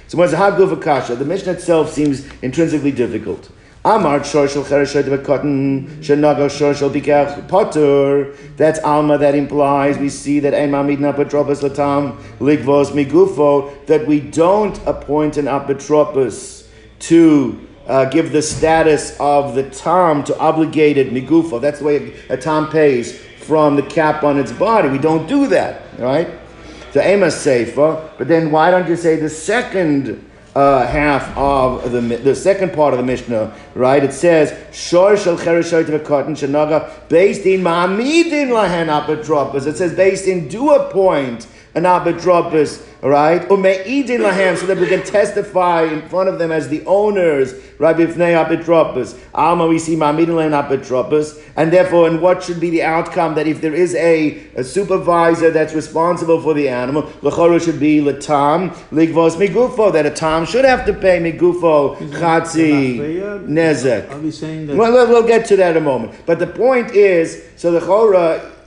So 0.08 0.18
what's 0.18 0.34
a 0.34 0.38
haguf 0.38 0.82
kasha? 0.82 1.16
The 1.16 1.25
Mishnah 1.25 1.54
itself 1.54 1.92
seems 1.92 2.28
intrinsically 2.42 2.92
difficult. 2.92 3.50
Amar 3.86 4.19
shorshel 4.19 4.65
chereshet 4.65 5.05
v'kotten 5.05 5.88
shenago 6.01 6.50
shorshel 6.50 6.89
bikach 6.91 7.48
potter. 7.48 8.33
That's 8.57 8.77
alma 8.79 9.17
that 9.17 9.36
implies 9.36 9.98
we 9.98 10.09
see 10.09 10.41
that 10.41 10.53
ein 10.53 10.71
mamid 10.71 11.00
napatropos 11.00 11.62
latam 11.62 12.17
ligvos 12.39 12.91
migufo 12.91 13.86
that 13.86 14.05
we 14.05 14.19
don't 14.19 14.77
appoint 14.86 15.38
an 15.38 15.45
apotropos 15.45 16.67
to 17.00 17.67
uh, 17.88 18.03
give 18.03 18.33
the 18.33 18.41
status 18.41 19.15
of 19.17 19.55
the 19.55 19.63
tam 19.69 20.25
to 20.25 20.38
obligated 20.39 21.13
migufo. 21.13 21.62
That's 21.62 21.79
the 21.79 21.86
way 21.86 22.13
a 22.27 22.36
tam 22.36 22.69
pays 22.69 23.17
from 23.17 23.77
the 23.77 23.83
cap 23.83 24.24
on 24.24 24.38
its 24.38 24.51
body. 24.51 24.89
We 24.89 24.98
don't 24.98 25.25
do 25.25 25.48
that, 25.48 25.83
right? 25.98 26.27
So 26.91 27.01
ema 27.01 27.27
seifa, 27.27 28.09
but 28.17 28.27
then 28.27 28.51
why 28.51 28.71
don't 28.71 28.89
you 28.89 28.98
say 28.98 29.15
the 29.15 29.29
second 29.29 30.28
uh, 30.60 30.86
half 30.86 31.38
of 31.38 31.89
the 31.92 32.01
the 32.01 32.36
second 32.36 32.74
part 32.74 32.94
of 32.94 32.98
the 32.98 33.06
Mishnah, 33.06 33.56
right? 33.75 34.04
It 34.04 34.12
says 34.12 34.54
Shor 34.75 35.16
shel 35.16 35.38
chereshoyt 35.38 35.86
v'kotin 35.86 36.36
shenaga 36.36 37.08
based 37.08 37.46
in 37.46 37.62
ma'amidin 37.62 38.50
lahen 38.50 38.88
apotropos. 38.88 39.66
It 39.66 39.78
says 39.78 39.94
based 39.94 40.28
in 40.28 40.50
do 40.50 40.72
appoint 40.72 41.48
an 41.79 41.86
apotropos 41.86 42.86
right? 43.01 43.41
Umeidin 43.48 44.19
lahem, 44.19 44.57
so 44.57 44.65
that 44.65 44.77
we 44.77 44.88
can 44.88 45.03
testify 45.03 45.83
in 45.83 46.07
front 46.09 46.29
of 46.29 46.39
them 46.39 46.51
as 46.51 46.67
the 46.67 46.86
owners, 46.86 47.53
right? 47.77 47.95
Bifnei 47.95 48.36
apotropos. 48.36 49.17
Alma 49.33 49.67
we 49.67 49.79
see 49.79 49.95
ma'amidin 49.95 50.27
lahem 50.27 50.51
apotropos, 50.51 51.41
and 51.55 51.71
therefore, 51.71 52.07
and 52.07 52.21
what 52.21 52.43
should 52.43 52.59
be 52.59 52.69
the 52.69 52.83
outcome? 52.83 53.36
That 53.36 53.48
if 53.48 53.62
there 53.62 53.74
is 53.74 53.95
a, 53.95 54.48
a 54.55 54.63
supervisor 54.63 55.51
that's 55.51 55.74
responsible 55.74 56.41
for 56.41 56.53
the 56.53 56.67
animal, 56.67 57.03
lechoro 57.21 57.63
should 57.63 57.79
be 57.79 58.00
latam 58.00 58.71
ligvos 58.91 59.36
migufo. 59.36 59.93
That 59.93 60.05
a 60.05 60.12
tam 60.12 60.45
should 60.45 60.65
have 60.65 60.86
to 60.86 60.93
pay 60.93 61.19
migufo 61.19 61.98
chatzi 61.98 63.48
nezek. 63.48 64.12
Are 64.12 64.19
we 64.19 64.31
saying 64.31 64.67
that? 64.67 64.75
Well, 64.75 64.91
we'll 65.07 65.27
get 65.27 65.45
to 65.48 65.55
that 65.57 65.77
in 65.77 65.77
a 65.77 65.86
moment. 65.86 66.13
But 66.25 66.39
the 66.39 66.48
point 66.48 66.91
is, 66.91 67.43
so 67.55 67.71
the 67.71 67.79
chora 67.79 68.59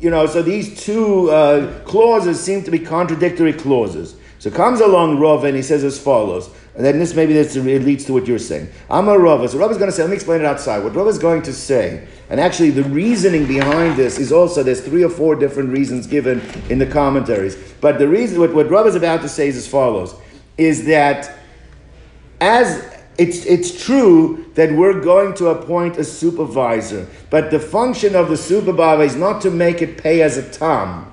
you 0.00 0.10
know, 0.10 0.26
so 0.26 0.42
these 0.42 0.84
two 0.84 1.30
uh, 1.30 1.80
clauses 1.84 2.40
seem 2.40 2.62
to 2.64 2.70
be 2.70 2.78
contradictory 2.78 3.52
clauses. 3.52 4.16
So 4.38 4.50
comes 4.50 4.80
along 4.80 5.18
Rav 5.18 5.44
and 5.44 5.56
he 5.56 5.62
says 5.62 5.82
as 5.82 5.98
follows, 5.98 6.48
and 6.76 6.84
then 6.84 7.00
this 7.00 7.12
maybe 7.12 7.32
this, 7.32 7.56
it 7.56 7.82
leads 7.82 8.04
to 8.04 8.12
what 8.12 8.28
you're 8.28 8.38
saying. 8.38 8.68
I'm 8.88 9.08
a 9.08 9.18
Rav. 9.18 9.50
So 9.50 9.58
Rav 9.58 9.72
is 9.72 9.78
going 9.78 9.90
to 9.90 9.96
say, 9.96 10.02
let 10.02 10.10
me 10.10 10.14
explain 10.14 10.40
it 10.40 10.46
outside. 10.46 10.84
What 10.84 10.94
Rav 10.94 11.08
is 11.08 11.18
going 11.18 11.42
to 11.42 11.52
say, 11.52 12.06
and 12.30 12.38
actually 12.38 12.70
the 12.70 12.84
reasoning 12.84 13.46
behind 13.46 13.96
this 13.96 14.18
is 14.20 14.30
also, 14.30 14.62
there's 14.62 14.80
three 14.80 15.02
or 15.02 15.10
four 15.10 15.34
different 15.34 15.70
reasons 15.70 16.06
given 16.06 16.40
in 16.70 16.78
the 16.78 16.86
commentaries. 16.86 17.56
But 17.80 17.98
the 17.98 18.06
reason, 18.06 18.38
what, 18.38 18.54
what 18.54 18.70
Rav 18.70 18.86
is 18.86 18.94
about 18.94 19.22
to 19.22 19.28
say 19.28 19.48
is 19.48 19.56
as 19.56 19.66
follows, 19.66 20.14
is 20.56 20.86
that 20.86 21.36
as 22.40 22.97
it's, 23.18 23.44
it's 23.46 23.84
true 23.84 24.46
that 24.54 24.72
we're 24.72 25.00
going 25.00 25.34
to 25.34 25.48
appoint 25.48 25.96
a 25.98 26.04
supervisor, 26.04 27.08
but 27.30 27.50
the 27.50 27.58
function 27.58 28.14
of 28.14 28.28
the 28.28 28.36
supervisor 28.36 29.02
is 29.02 29.16
not 29.16 29.40
to 29.42 29.50
make 29.50 29.82
it 29.82 29.98
pay 29.98 30.22
as 30.22 30.36
a 30.36 30.48
tam. 30.48 31.12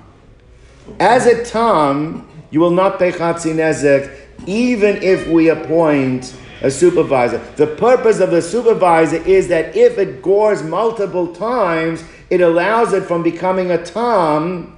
As 1.00 1.26
a 1.26 1.44
tam, 1.44 2.28
you 2.50 2.60
will 2.60 2.70
not 2.70 3.00
pay 3.00 3.10
chatzin 3.10 3.56
nezek, 3.56 4.16
even 4.46 5.02
if 5.02 5.26
we 5.26 5.48
appoint 5.48 6.36
a 6.62 6.70
supervisor. 6.70 7.38
The 7.56 7.66
purpose 7.66 8.20
of 8.20 8.30
the 8.30 8.40
supervisor 8.40 9.16
is 9.16 9.48
that 9.48 9.76
if 9.76 9.98
it 9.98 10.22
gores 10.22 10.62
multiple 10.62 11.34
times, 11.34 12.04
it 12.30 12.40
allows 12.40 12.92
it 12.92 13.02
from 13.04 13.24
becoming 13.24 13.72
a 13.72 13.84
tam 13.84 14.75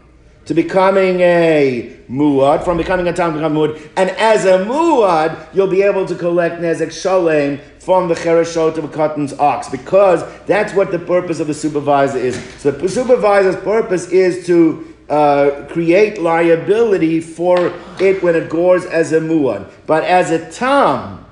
to 0.49 0.55
becoming 0.55 1.21
a 1.21 1.95
muad, 2.09 2.65
from 2.65 2.79
becoming 2.79 3.07
a 3.07 3.13
tam 3.13 3.35
to 3.35 3.39
muad, 3.39 3.79
and 3.99 4.09
as 4.13 4.47
a 4.47 4.65
muad, 4.65 5.47
you'll 5.55 5.67
be 5.67 5.83
able 5.83 6.07
to 6.07 6.15
collect 6.15 6.59
nezek 6.59 6.91
shalem 6.91 7.61
from 7.81 8.09
the 8.09 8.15
chereshot 8.15 8.79
of 8.79 8.85
a 8.85 8.89
cotton's 8.89 9.35
ox, 9.35 9.69
because 9.69 10.25
that's 10.47 10.73
what 10.73 10.91
the 10.91 10.99
purpose 10.99 11.39
of 11.39 11.49
the 11.49 11.53
supervisor 11.53 12.17
is. 12.17 12.43
So 12.61 12.71
the 12.71 12.89
supervisor's 12.89 13.57
purpose 13.57 14.09
is 14.09 14.47
to 14.47 14.97
uh, 15.11 15.67
create 15.69 16.19
liability 16.19 17.21
for 17.21 17.71
it 18.01 18.23
when 18.23 18.35
it 18.35 18.49
gores 18.49 18.87
as 18.87 19.13
a 19.13 19.21
muad, 19.21 19.71
but 19.87 20.03
as 20.03 20.31
a 20.31 20.51
tam 20.51 21.27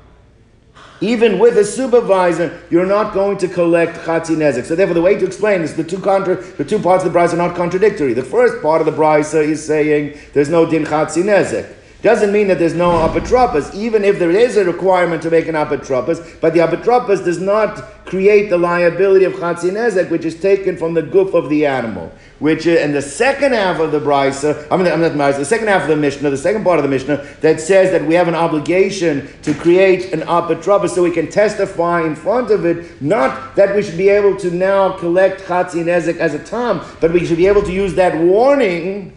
even 1.00 1.38
with 1.38 1.58
a 1.58 1.64
supervisor, 1.64 2.58
you're 2.70 2.86
not 2.86 3.12
going 3.12 3.38
to 3.38 3.48
collect 3.48 3.96
chatzi 4.06 4.36
nezek. 4.36 4.64
So 4.64 4.74
therefore, 4.74 4.94
the 4.94 5.02
way 5.02 5.18
to 5.18 5.26
explain 5.26 5.62
is 5.62 5.74
the 5.74 5.84
two 5.84 5.98
contra- 5.98 6.42
the 6.56 6.64
two 6.64 6.78
parts 6.78 7.04
of 7.04 7.12
the 7.12 7.18
brisa 7.18 7.34
are 7.34 7.36
not 7.36 7.54
contradictory. 7.54 8.14
The 8.14 8.22
first 8.22 8.62
part 8.62 8.80
of 8.80 8.86
the 8.86 8.92
brisa 8.92 9.42
is 9.42 9.64
saying 9.64 10.18
there's 10.32 10.48
no 10.48 10.68
din 10.68 10.84
chatzi 10.84 11.22
nezek. 11.22 11.66
Doesn't 12.02 12.30
mean 12.30 12.48
that 12.48 12.58
there's 12.58 12.74
no 12.74 12.90
apotropos, 13.08 13.74
even 13.74 14.04
if 14.04 14.18
there 14.18 14.30
is 14.30 14.56
a 14.56 14.64
requirement 14.64 15.22
to 15.22 15.30
make 15.30 15.48
an 15.48 15.54
apotropos, 15.54 16.40
but 16.40 16.52
the 16.52 16.60
apotropos 16.60 17.24
does 17.24 17.40
not 17.40 18.04
create 18.04 18.50
the 18.50 18.58
liability 18.58 19.24
of 19.24 19.32
chatzin 19.32 19.72
ezek, 19.72 20.10
which 20.10 20.24
is 20.24 20.38
taken 20.38 20.76
from 20.76 20.94
the 20.94 21.02
goof 21.02 21.34
of 21.34 21.48
the 21.48 21.64
animal. 21.64 22.12
Which 22.38 22.66
uh, 22.66 22.72
in 22.72 22.92
the 22.92 23.00
second 23.00 23.52
half 23.52 23.80
of 23.80 23.92
the 23.92 23.98
brisa, 23.98 24.66
I 24.70 24.76
mean, 24.76 24.86
I'm 24.86 25.00
not 25.00 25.36
the 25.36 25.44
second 25.44 25.68
half 25.68 25.82
of 25.82 25.88
the 25.88 25.96
Mishnah, 25.96 26.28
the 26.28 26.36
second 26.36 26.64
part 26.64 26.78
of 26.78 26.82
the 26.82 26.88
Mishnah, 26.90 27.26
that 27.40 27.60
says 27.60 27.90
that 27.92 28.06
we 28.06 28.14
have 28.14 28.28
an 28.28 28.34
obligation 28.34 29.28
to 29.42 29.54
create 29.54 30.12
an 30.12 30.20
apotropos 30.20 30.90
so 30.90 31.02
we 31.02 31.10
can 31.10 31.28
testify 31.28 32.02
in 32.02 32.14
front 32.14 32.50
of 32.50 32.66
it, 32.66 33.00
not 33.00 33.56
that 33.56 33.74
we 33.74 33.82
should 33.82 33.96
be 33.96 34.10
able 34.10 34.36
to 34.36 34.50
now 34.50 34.92
collect 34.98 35.40
chatzin 35.44 35.86
ezek 35.86 36.18
as 36.18 36.34
a 36.34 36.38
tam, 36.40 36.84
but 37.00 37.10
we 37.10 37.24
should 37.24 37.38
be 37.38 37.46
able 37.46 37.62
to 37.62 37.72
use 37.72 37.94
that 37.94 38.16
warning 38.22 39.15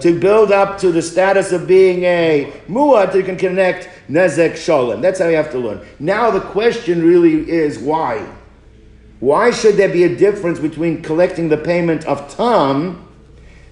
to 0.00 0.18
build 0.18 0.52
up 0.52 0.78
to 0.78 0.92
the 0.92 1.02
status 1.02 1.52
of 1.52 1.66
being 1.66 2.04
a 2.04 2.52
muad, 2.68 3.14
you 3.14 3.22
can 3.22 3.36
connect 3.36 3.88
nezek 4.08 4.56
shalom. 4.56 5.00
That's 5.00 5.18
how 5.18 5.28
you 5.28 5.36
have 5.36 5.50
to 5.52 5.58
learn. 5.58 5.86
Now 5.98 6.30
the 6.30 6.40
question 6.40 7.02
really 7.02 7.50
is 7.50 7.78
why? 7.78 8.26
Why 9.20 9.50
should 9.50 9.76
there 9.76 9.88
be 9.88 10.04
a 10.04 10.16
difference 10.16 10.58
between 10.58 11.02
collecting 11.02 11.48
the 11.48 11.58
payment 11.58 12.06
of 12.06 12.34
tam 12.34 13.06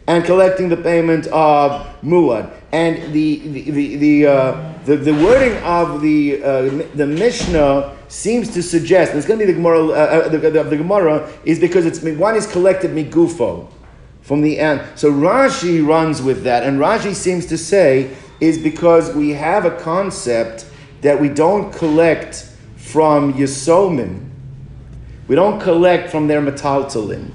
and 0.06 0.24
collecting 0.24 0.68
the 0.68 0.76
payment 0.76 1.26
of 1.28 1.86
muad? 2.02 2.52
And 2.70 3.14
the 3.14 3.38
the 3.38 3.70
the 3.70 3.96
the, 3.96 4.26
uh, 4.26 4.78
the, 4.84 4.96
the, 4.96 5.14
wording 5.14 5.56
of 5.62 6.02
the 6.02 6.42
uh, 6.42 6.62
the 6.94 7.06
Mishnah 7.06 7.96
seems 8.08 8.52
to 8.54 8.62
suggest, 8.62 9.12
and 9.12 9.18
it's 9.18 9.26
going 9.26 9.40
to 9.40 9.46
be 9.46 9.52
the 9.52 9.56
Gemara, 9.56 9.86
uh, 9.86 9.92
uh 9.92 10.28
the, 10.28 10.38
the, 10.38 10.62
the, 10.64 10.76
Gemara, 10.76 11.30
is 11.44 11.58
because 11.58 11.86
it's 11.86 12.00
one 12.02 12.36
is 12.36 12.46
collected 12.46 12.90
migufo 12.90 13.70
from 14.28 14.42
the 14.42 14.58
end. 14.58 14.82
So 14.94 15.10
Rashi 15.10 15.84
runs 15.84 16.20
with 16.20 16.44
that, 16.44 16.62
and 16.62 16.78
Rashi 16.78 17.14
seems 17.14 17.46
to 17.46 17.56
say 17.56 18.14
is 18.40 18.58
because 18.58 19.14
we 19.14 19.30
have 19.30 19.64
a 19.64 19.70
concept 19.70 20.66
that 21.00 21.18
we 21.18 21.30
don't 21.30 21.72
collect 21.72 22.46
from 22.76 23.32
Yisomim. 23.32 24.28
We 25.28 25.34
don't 25.34 25.58
collect 25.58 26.10
from 26.10 26.28
their 26.28 26.42
metaltalin. 26.42 27.30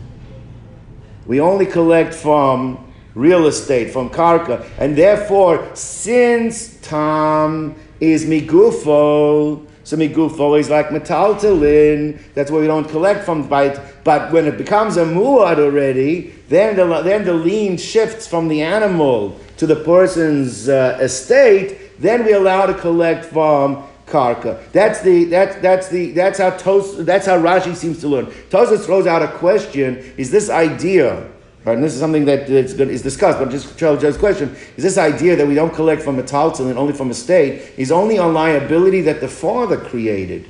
We 1.26 1.40
only 1.40 1.66
collect 1.66 2.14
from 2.14 2.94
real 3.16 3.48
estate, 3.48 3.90
from 3.92 4.12
karka. 4.12 4.64
And 4.78 4.96
therefore, 4.96 5.76
since 5.76 6.80
Tom 6.82 7.74
is 8.00 8.26
migufo, 8.26 9.66
So 9.84 9.98
migufo 9.98 10.34
is 10.34 10.40
always 10.40 10.70
like 10.70 10.90
metaltalin. 10.90 12.20
That's 12.34 12.50
why 12.50 12.60
we 12.60 12.68
don't 12.68 12.88
collect 12.88 13.26
from 13.26 13.48
bite. 13.48 13.80
But 14.04 14.32
when 14.32 14.46
it 14.46 14.58
becomes 14.58 14.98
a 14.98 15.04
muad 15.04 15.60
already, 15.60 16.34
then 16.48 16.76
the 16.76 17.02
then 17.02 17.26
the 17.26 17.34
lien 17.34 17.78
shifts 17.78 18.26
from 18.28 18.48
the 18.48 18.62
animal 18.62 19.38
to 19.58 19.68
the 19.68 19.76
person's 19.76 20.70
uh, 20.70 20.98
estate. 21.02 22.00
Then 22.00 22.26
we 22.26 22.34
allow 22.34 22.66
to 22.66 22.74
collect 22.74 23.26
from 23.26 23.84
karka. 24.06 24.60
That's 24.72 25.02
the 25.02 25.26
that's 25.26 25.56
that's 25.58 25.90
the 25.90 26.12
that's 26.12 26.40
how 26.40 26.52
Tos, 26.52 27.04
that's 27.06 27.26
how 27.26 27.38
Rashi 27.38 27.76
seems 27.76 28.00
to 28.02 28.08
learn. 28.08 28.28
Tosfos 28.50 28.86
throws 28.86 29.06
out 29.06 29.22
a 29.22 29.28
question: 29.28 29.98
Is 30.18 30.32
this 30.32 30.50
idea? 30.50 31.30
Right, 31.66 31.76
and 31.76 31.84
this 31.84 31.94
is 31.94 32.00
something 32.00 32.26
that 32.26 32.50
good, 32.74 32.90
is 32.90 33.02
discussed, 33.02 33.40
but 33.40 33.50
just 33.50 33.78
Joe's 33.78 34.18
question 34.18 34.54
is 34.76 34.84
this 34.84 34.98
idea 34.98 35.38
that 35.38 35.48
we 35.48 35.56
don't 35.56 35.74
collect 35.74 36.02
from 36.02 36.20
a 36.20 36.24
and 36.68 36.78
only 36.78 36.92
from 36.92 37.10
a 37.10 37.14
state 37.14 37.72
is 37.78 37.90
only 37.90 38.18
on 38.18 38.34
liability 38.34 39.00
that 39.02 39.22
the 39.22 39.30
father 39.30 39.78
created. 39.78 40.46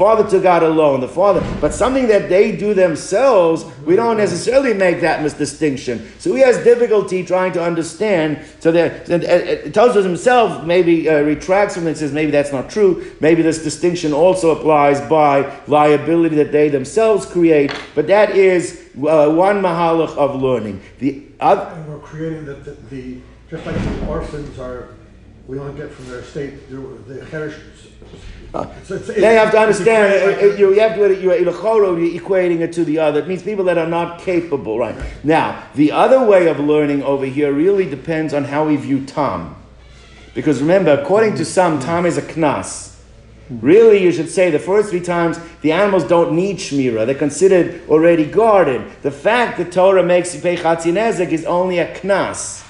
Father 0.00 0.26
to 0.30 0.40
God 0.40 0.62
alone, 0.62 1.00
the 1.02 1.08
father, 1.08 1.46
but 1.60 1.74
something 1.74 2.06
that 2.08 2.30
they 2.30 2.56
do 2.56 2.72
themselves, 2.72 3.66
we 3.84 3.96
don't 3.96 4.16
necessarily 4.16 4.72
make 4.72 5.02
that 5.02 5.22
distinction. 5.36 6.10
So 6.18 6.34
he 6.34 6.40
has 6.40 6.56
difficulty 6.64 7.22
trying 7.22 7.52
to 7.52 7.62
understand. 7.62 8.42
So 8.60 8.72
that 8.72 9.10
us 9.10 10.02
himself 10.02 10.64
maybe 10.64 11.06
uh, 11.06 11.20
retracts 11.20 11.74
from 11.74 11.84
it 11.84 11.90
and 11.90 11.98
says 11.98 12.12
maybe 12.12 12.30
that's 12.30 12.50
not 12.50 12.70
true. 12.70 13.12
Maybe 13.20 13.42
this 13.42 13.62
distinction 13.62 14.14
also 14.14 14.58
applies 14.58 15.02
by 15.02 15.54
liability 15.66 16.36
that 16.36 16.50
they 16.50 16.70
themselves 16.70 17.26
create. 17.26 17.70
But 17.94 18.06
that 18.06 18.30
is 18.30 18.88
uh, 18.96 19.28
one 19.28 19.60
mahalach 19.60 20.16
of 20.16 20.40
learning. 20.40 20.80
The 20.98 21.24
other, 21.40 21.74
and 21.74 21.86
we're 21.92 21.98
creating 21.98 22.46
the, 22.46 22.54
the, 22.54 22.70
the 22.88 23.20
just 23.50 23.66
like 23.66 23.76
the 23.76 24.06
orphans 24.06 24.58
are, 24.58 24.94
we 25.50 25.58
only 25.58 25.76
get 25.76 25.90
from 25.90 26.08
their 26.08 26.20
estate 26.20 26.70
the, 26.70 26.76
the 26.76 27.80
uh, 28.54 28.72
it's, 28.78 28.90
it's, 28.90 29.08
you 29.16 29.24
have 29.24 29.50
to 29.50 29.58
understand, 29.58 30.40
you, 30.58 30.72
you, 30.74 30.80
have 30.80 30.94
to, 30.96 31.20
you're, 31.20 31.38
you're 31.38 31.52
equating 31.52 32.60
it 32.60 32.72
to 32.72 32.84
the 32.84 32.98
other. 32.98 33.20
It 33.20 33.28
means 33.28 33.42
people 33.44 33.64
that 33.66 33.78
are 33.78 33.86
not 33.86 34.20
capable, 34.20 34.76
right? 34.76 34.96
Now, 35.22 35.68
the 35.76 35.92
other 35.92 36.24
way 36.24 36.48
of 36.48 36.58
learning 36.58 37.04
over 37.04 37.26
here 37.26 37.52
really 37.52 37.88
depends 37.88 38.34
on 38.34 38.42
how 38.44 38.66
we 38.66 38.74
view 38.74 39.06
Tom. 39.06 39.54
Because 40.34 40.60
remember, 40.60 40.92
according 40.92 41.36
to 41.36 41.44
some, 41.44 41.78
Tom 41.78 42.06
is 42.06 42.18
a 42.18 42.22
knas. 42.22 42.96
Really, 43.50 44.02
you 44.02 44.10
should 44.10 44.28
say 44.28 44.50
the 44.50 44.58
first 44.58 44.90
three 44.90 45.00
times 45.00 45.38
the 45.62 45.70
animals 45.70 46.04
don't 46.04 46.32
need 46.32 46.58
shmira; 46.58 47.06
they're 47.06 47.14
considered 47.14 47.88
already 47.88 48.24
guarded. 48.24 48.82
The 49.02 49.10
fact 49.10 49.58
that 49.58 49.70
Torah 49.72 50.04
makes 50.04 50.34
you 50.34 50.40
pay 50.40 50.56
chatzin 50.56 50.96
is 51.32 51.44
only 51.44 51.78
a 51.78 51.94
knas. 51.96 52.64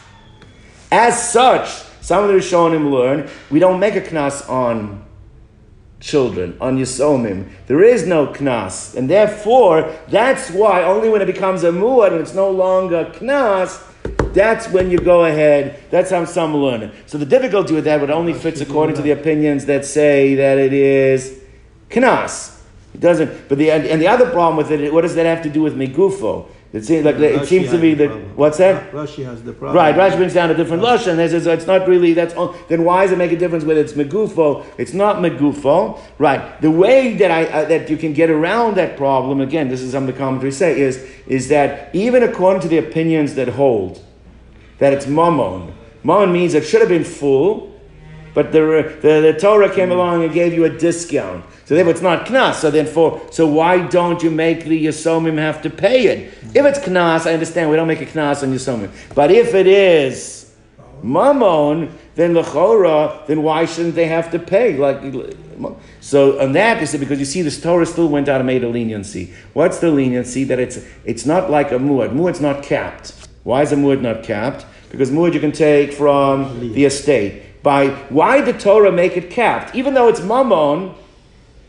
As 0.91 1.31
such, 1.31 1.90
some 2.01 2.25
of 2.25 2.29
the 2.29 2.35
Rishonim 2.35 2.91
learn 2.91 3.29
we 3.51 3.59
don't 3.59 3.81
make 3.81 3.97
a 3.97 4.01
knas 4.01 4.49
on 4.49 5.05
children, 6.01 6.57
on 6.61 6.79
Yisomim. 6.79 7.51
There 7.67 7.83
is 7.83 8.07
no 8.07 8.27
knas. 8.29 8.97
And 8.97 9.09
therefore, 9.09 9.95
that's 10.09 10.51
why 10.51 10.83
only 10.83 11.09
when 11.09 11.23
it 11.23 11.27
becomes 11.27 11.63
a 11.63 11.71
muad 11.71 12.13
and 12.13 12.21
it's 12.21 12.35
no 12.35 12.51
longer 12.51 13.13
knas, 13.15 13.87
that's 14.33 14.69
when 14.69 14.91
you 14.91 14.99
go 14.99 15.25
ahead. 15.25 15.83
That's 15.91 16.11
how 16.11 16.25
some 16.25 16.57
learn 16.57 16.83
it. 16.83 16.95
So 17.07 17.19
the 17.19 17.27
difficulty 17.27 17.75
with 17.75 17.85
that 17.85 18.01
would 18.01 18.11
only 18.11 18.33
fits 18.33 18.61
according 18.61 18.97
to 18.97 19.03
the 19.03 19.11
opinions 19.11 19.67
that 19.67 19.85
say 19.85 20.35
that 20.37 20.59
it 20.59 20.73
is 20.73 21.41
knas. 21.91 22.59
It 22.95 23.01
doesn't. 23.01 23.49
But 23.49 23.59
the 23.59 23.71
and 23.71 24.01
the 24.01 24.09
other 24.09 24.31
problem 24.31 24.57
with 24.57 24.71
it, 24.71 24.93
what 24.93 25.03
does 25.03 25.15
that 25.15 25.27
have 25.27 25.43
to 25.43 25.51
do 25.51 25.63
with 25.63 25.77
megufo? 25.77 26.49
It 26.73 26.85
seems 26.85 27.05
like 27.05 27.17
it 27.17 27.49
seems 27.49 27.69
to 27.71 27.79
be 27.79 27.95
that 27.95 28.11
what's 28.37 28.59
that? 28.59 28.93
Rashi 28.93 29.25
has 29.25 29.43
the 29.43 29.53
problem. 29.53 29.77
Right, 29.77 29.93
Rashi 29.93 30.17
brings 30.17 30.35
down 30.35 30.51
a 30.51 30.55
different 30.55 30.85
lashon. 30.85 31.19
And 31.19 31.31
says 31.31 31.45
it's 31.45 31.67
not 31.67 31.89
really 31.89 32.13
that's 32.13 32.33
all, 32.35 32.55
then 32.69 32.85
why 32.85 33.03
does 33.03 33.13
it 33.13 33.19
make 33.19 33.33
a 33.33 33.37
difference 33.37 33.65
whether 33.65 33.81
it's 33.81 33.95
megufo? 33.95 34.65
It's 34.79 34.95
not 34.95 35.17
megufo. 35.17 36.01
Right. 36.19 36.61
The 36.61 36.71
way 36.71 37.15
that 37.15 37.31
I 37.33 37.45
uh, 37.47 37.65
that 37.65 37.91
you 37.91 37.97
can 37.97 38.13
get 38.13 38.31
around 38.31 38.77
that 38.77 38.97
problem 38.97 39.41
again, 39.41 39.69
this 39.69 39.81
is 39.81 39.91
something 39.91 40.15
the 40.15 40.19
commentaries 40.19 40.57
say 40.57 40.81
is 40.81 41.05
is 41.27 41.49
that 41.49 41.93
even 41.93 42.23
according 42.23 42.63
to 42.63 42.69
the 42.69 42.79
opinions 42.79 43.35
that 43.35 43.49
hold 43.49 44.05
that 44.79 44.93
it's 44.93 45.09
mammon, 45.09 45.75
mammon 46.05 46.33
means 46.33 46.55
it 46.55 46.65
should 46.65 46.81
have 46.81 46.89
been 46.89 47.05
full 47.05 47.71
but 48.33 48.53
the, 48.53 48.97
the, 49.03 49.33
the, 49.33 49.37
Torah 49.39 49.75
came 49.75 49.91
along 49.91 50.23
and 50.23 50.33
gave 50.33 50.53
you 50.53 50.65
a 50.65 50.71
discount. 50.71 51.45
So 51.71 51.77
therefore 51.77 51.93
it's 51.93 52.03
not 52.03 52.27
knas. 52.27 52.55
So 52.55 52.69
then 52.73 52.85
for, 52.85 53.23
so 53.31 53.47
why 53.47 53.87
don't 53.87 54.21
you 54.25 54.31
make 54.33 54.65
the 54.65 54.87
Yisomim 54.87 55.39
have 55.39 55.63
to 55.63 55.71
pay 55.71 56.07
it? 56.07 56.35
If 56.53 56.67
it's 56.67 56.81
knas, 56.81 57.27
I 57.27 57.33
understand 57.33 57.71
we 57.71 57.77
don't 57.77 57.87
make 57.87 58.01
a 58.01 58.07
knas 58.07 58.43
on 58.43 58.53
Yisomim. 58.53 58.91
But 59.15 59.31
if 59.31 59.55
it 59.55 59.69
is 59.69 60.53
mammon, 61.05 61.97
then 62.17 62.35
lechora, 62.35 63.25
then 63.29 63.45
why 63.45 63.67
shouldn't 63.67 63.95
they 63.95 64.07
have 64.07 64.33
to 64.33 64.41
pay? 64.41 64.77
Like, 64.79 65.01
so 66.01 66.41
on 66.41 66.55
that 66.55 66.83
is 66.83 66.97
because 66.97 67.21
you 67.21 67.25
see 67.25 67.41
this 67.41 67.63
Torah 67.63 67.87
still 67.87 68.09
went 68.09 68.29
out 68.29 68.41
and 68.41 68.49
made 68.49 68.65
a 68.65 68.69
leniency. 68.69 69.33
What's 69.53 69.79
the 69.79 69.93
leniency? 69.93 70.43
That 70.43 70.59
it's 70.59 70.85
it's 71.05 71.25
not 71.25 71.53
like 71.53 71.71
a 71.71 71.79
muad. 71.79 72.13
Muad's 72.13 72.41
not 72.41 72.65
capped. 72.65 73.29
Why 73.45 73.63
is 73.63 73.71
a 73.71 73.77
muad 73.77 74.01
not 74.01 74.25
capped? 74.25 74.67
Because 74.91 75.13
muad 75.13 75.35
you 75.35 75.41
can 75.41 75.53
take 75.53 75.93
from 75.93 76.73
the 76.73 76.85
estate 76.85 77.63
by 77.63 77.91
why 78.09 78.41
did 78.41 78.59
Torah 78.59 78.91
make 78.91 79.17
it 79.17 79.31
capped? 79.31 79.77
Even 79.77 79.95
though 79.95 80.09
it's 80.09 80.21
mammon, 80.21 80.97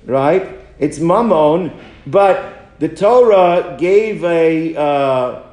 right? 0.06 0.58
It's 0.80 1.00
mammon, 1.00 1.72
but 2.08 2.80
the 2.80 2.90
Torah 2.90 3.76
gave 3.80 4.24
a. 4.24 4.76
Uh, 4.76 5.44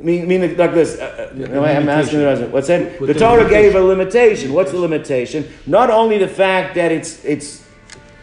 mean, 0.00 0.26
mean 0.26 0.56
like 0.56 0.72
this. 0.72 0.98
Uh, 0.98 1.32
uh 1.38 1.60
I'm 1.60 1.88
asking 1.88 2.20
the 2.20 2.24
resident. 2.24 2.52
What's 2.52 2.68
that? 2.68 2.98
The 2.98 3.14
Torah 3.14 3.48
gave 3.48 3.74
a 3.74 3.80
limitation. 3.80 4.52
What's 4.52 4.72
the 4.72 4.78
limitation? 4.78 5.46
Not 5.66 5.90
only 5.90 6.18
the 6.18 6.28
fact 6.28 6.74
that 6.76 6.92
it's 6.92 7.24
it's 7.24 7.66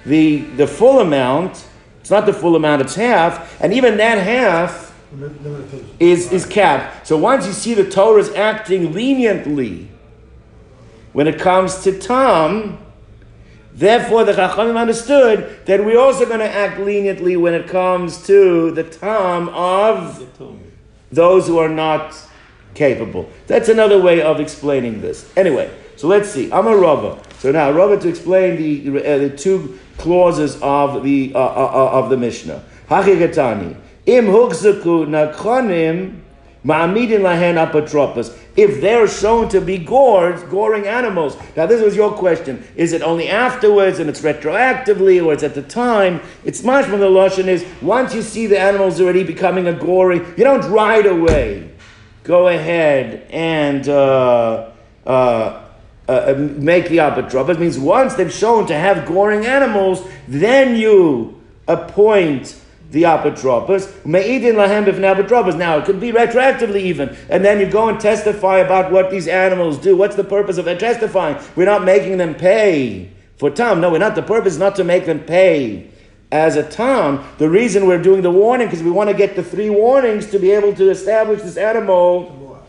the 0.06 0.40
the 0.58 0.68
full 0.68 1.00
amount. 1.00 1.66
It's 2.02 2.12
not 2.12 2.26
the 2.26 2.34
full 2.34 2.56
amount. 2.56 2.82
It's 2.82 2.96
half, 2.96 3.62
and 3.62 3.72
even 3.72 3.98
that 3.98 4.18
half 4.18 4.94
is 6.00 6.32
is 6.32 6.46
capped. 6.46 7.08
So 7.08 7.18
once 7.18 7.46
you 7.46 7.54
see 7.54 7.74
the 7.74 7.90
Torah 7.90 8.20
is 8.20 8.30
acting 8.32 8.94
leniently 8.94 9.90
when 11.14 11.28
it 11.28 11.40
comes 11.40 11.84
to 11.84 11.98
Tom, 11.98 12.83
therefore 13.74 14.24
the 14.24 14.34
Chachamim 14.34 14.78
understood 14.78 15.66
that 15.66 15.84
we're 15.84 16.00
also 16.00 16.26
going 16.26 16.40
to 16.40 16.50
act 16.50 16.80
leniently 16.80 17.36
when 17.38 17.54
it 17.54 17.68
comes 17.68 18.26
to 18.28 18.72
the 18.72 18.84
time 18.84 19.50
of 19.50 20.28
those 21.12 21.48
who 21.48 21.58
are 21.58 21.70
not 21.70 22.16
capable. 22.74 23.30
That's 23.48 23.70
another 23.70 24.02
way 24.02 24.22
of 24.22 24.40
explaining 24.40 25.02
this. 25.02 25.32
Anyway, 25.38 25.72
so 25.96 26.08
let's 26.08 26.30
see. 26.30 26.52
I'm 26.52 26.68
a 26.68 26.76
Rava. 26.76 27.22
So 27.40 27.52
now, 27.52 27.72
Rava 27.72 28.00
to 28.00 28.08
explain 28.08 28.58
the, 28.58 29.06
uh, 29.06 29.18
the 29.20 29.30
two 29.30 29.80
clauses 29.98 30.60
of 30.62 31.04
the, 31.04 31.34
uh, 31.36 31.40
uh, 31.40 31.44
uh 31.44 32.00
of 32.00 32.10
the 32.10 32.18
Mishnah. 32.18 32.64
Hachigatani. 32.90 33.78
Im 34.06 34.26
hukzaku 34.26 35.08
nakhonim 35.08 36.23
ma'amidin 36.66 37.22
lahen 37.22 37.56
apotropos 37.56 38.38
if 38.56 38.82
they're 38.82 39.08
shown 39.08 39.50
to 39.50 39.60
be 39.60 39.78
gores, 39.78 40.44
goring 40.44 40.86
animals. 40.86 41.36
Now, 41.58 41.66
this 41.66 41.82
was 41.82 41.96
your 41.96 42.12
question. 42.14 42.64
Is 42.76 42.94
it 42.94 43.02
only 43.02 43.28
afterwards 43.28 44.00
and 44.00 44.10
it's 44.10 44.22
retroactively, 44.22 45.24
or 45.26 45.34
it's 45.34 45.44
at 45.44 45.56
the 45.56 45.64
time? 45.64 46.22
It's 46.46 46.64
much 46.64 46.86
from 46.86 47.00
the 47.00 47.08
Lashon 47.08 47.48
is 47.48 47.66
once 47.82 48.14
you 48.14 48.22
see 48.22 48.46
the 48.46 48.60
animals 48.60 49.02
already 49.02 49.24
becoming 49.24 49.68
a 49.68 49.74
gory, 49.74 50.18
you 50.38 50.44
don't 50.44 50.70
right 50.70 51.06
away 51.06 51.72
go 52.24 52.48
ahead 52.48 53.28
and 53.30 53.88
uh, 53.90 54.70
uh, 55.06 55.10
uh, 56.08 56.12
uh 56.12 56.34
make 56.38 56.90
the 56.90 56.98
abatrop. 56.98 57.50
It 57.50 57.60
means 57.60 57.78
once 57.78 58.14
they've 58.16 58.32
shown 58.32 58.66
to 58.68 58.76
have 58.76 59.06
goring 59.06 59.46
animals, 59.46 60.08
then 60.28 60.76
you 60.76 61.42
appoint 61.68 62.60
the 62.94 63.04
apotropos. 63.04 64.06
Me'idin 64.06 64.54
lahem 64.54 64.86
b'fnei 64.86 65.16
apotropos. 65.16 65.58
Now, 65.58 65.80
it 65.80 65.86
could 65.86 66.00
be 66.00 66.12
retroactively 66.12 66.82
even. 66.82 67.18
And 67.28 67.44
then 67.44 67.60
you 67.60 67.66
go 67.66 67.90
and 67.90 68.00
testify 68.00 68.60
about 68.60 68.92
what 68.92 69.10
these 69.10 69.28
animals 69.28 69.80
do. 69.80 69.98
What's 69.98 70.16
the 70.16 70.24
purpose 70.24 70.60
of 70.60 70.66
testifying? 70.78 71.44
We're 71.56 71.66
not 71.66 71.84
making 71.84 72.18
them 72.18 72.36
pay 72.36 73.12
for 73.38 73.50
tam. 73.50 73.82
No, 73.82 73.92
we're 73.92 73.98
not. 73.98 74.14
The 74.14 74.22
purpose 74.22 74.54
is 74.54 74.60
not 74.60 74.76
to 74.76 74.84
make 74.84 75.08
them 75.08 75.22
pay 75.22 75.90
as 76.32 76.56
a 76.56 76.62
tam. 76.62 77.28
The 77.40 77.50
reason 77.50 77.88
we're 77.88 78.02
doing 78.02 78.22
the 78.22 78.32
warning 78.32 78.68
because 78.68 78.84
we 78.84 78.92
want 78.92 79.10
to 79.10 79.16
get 79.16 79.36
the 79.36 79.44
three 79.44 79.72
warnings 79.72 80.28
to 80.28 80.38
be 80.38 80.52
able 80.52 80.76
to 80.76 80.92
establish 80.92 81.42
this 81.42 81.58
animal 81.58 82.62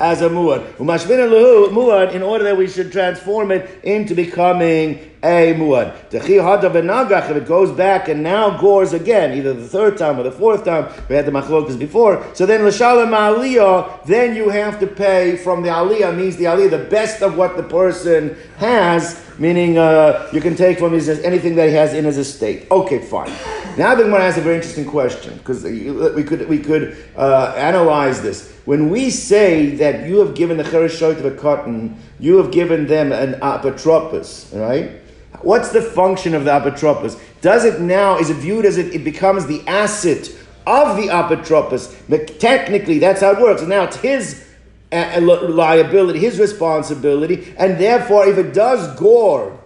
as 0.00 0.20
a 0.20 0.28
muad. 0.28 0.64
Muad 0.78 2.12
in 2.12 2.22
order 2.22 2.44
that 2.44 2.56
we 2.56 2.68
should 2.68 2.90
transform 2.90 3.52
it 3.52 3.84
into 3.84 4.16
becoming 4.16 5.16
a 5.22 5.54
muad. 5.54 5.94
If 6.12 7.36
it 7.36 7.46
goes 7.46 7.72
back 7.72 8.08
and 8.08 8.22
now 8.22 8.58
gores 8.58 8.92
again, 8.92 9.36
either 9.36 9.52
the 9.52 9.66
third 9.66 9.98
time 9.98 10.18
or 10.18 10.22
the 10.22 10.32
fourth 10.32 10.64
time, 10.64 10.92
we 11.08 11.16
had 11.16 11.26
the 11.26 11.32
machlokas 11.32 11.78
before. 11.78 12.24
So 12.34 12.46
then 12.46 12.64
l'shalom 12.64 13.10
aliyah, 13.10 14.04
then 14.04 14.36
you 14.36 14.48
have 14.48 14.78
to 14.80 14.86
pay 14.86 15.36
from 15.36 15.62
the 15.62 15.68
aliyah 15.68 16.16
means 16.16 16.36
the 16.36 16.44
aliyah 16.44 16.70
the 16.70 16.84
best 16.90 17.22
of 17.22 17.36
what 17.36 17.56
the 17.56 17.62
person 17.62 18.36
has, 18.58 19.24
meaning 19.38 19.78
uh, 19.78 20.28
you 20.32 20.40
can 20.40 20.54
take 20.56 20.78
from 20.78 20.92
his 20.92 21.08
anything 21.08 21.56
that 21.56 21.68
he 21.68 21.74
has 21.74 21.94
in 21.94 22.04
his 22.04 22.18
estate. 22.18 22.66
Okay, 22.70 22.98
fine. 22.98 23.32
Now 23.76 23.94
the 23.94 24.02
Gemara 24.02 24.24
asks 24.24 24.38
a 24.38 24.42
very 24.42 24.56
interesting 24.56 24.86
question 24.86 25.36
because 25.38 25.62
we 25.62 26.24
could 26.24 26.48
we 26.48 26.58
could 26.58 26.96
uh, 27.16 27.54
analyze 27.56 28.22
this. 28.22 28.52
When 28.64 28.90
we 28.90 29.08
say 29.10 29.76
that 29.76 30.08
you 30.08 30.18
have 30.18 30.34
given 30.34 30.56
the 30.56 30.64
chereshoit 30.64 31.18
of 31.18 31.24
a 31.24 31.30
cotton, 31.30 31.96
you 32.18 32.36
have 32.36 32.50
given 32.50 32.86
them 32.86 33.12
an 33.12 33.40
apotropos, 33.40 34.52
right? 34.58 35.00
What's 35.40 35.70
the 35.70 35.82
function 35.82 36.34
of 36.34 36.44
the 36.44 36.50
apotropos? 36.50 37.20
Does 37.40 37.64
it 37.64 37.80
now, 37.80 38.18
is 38.18 38.30
it 38.30 38.34
viewed 38.34 38.64
as 38.64 38.78
it, 38.78 38.94
it 38.94 39.04
becomes 39.04 39.46
the 39.46 39.66
asset 39.66 40.28
of 40.66 40.96
the 40.96 41.08
apotropos? 41.08 42.38
Technically, 42.38 42.98
that's 42.98 43.20
how 43.20 43.32
it 43.32 43.40
works. 43.40 43.60
And 43.60 43.70
now 43.70 43.84
it's 43.84 43.96
his 43.96 44.44
uh, 44.90 45.20
liability, 45.20 46.18
his 46.18 46.40
responsibility, 46.40 47.54
and 47.58 47.78
therefore, 47.78 48.26
if 48.26 48.38
it 48.38 48.54
does 48.54 48.98
gore 48.98 49.58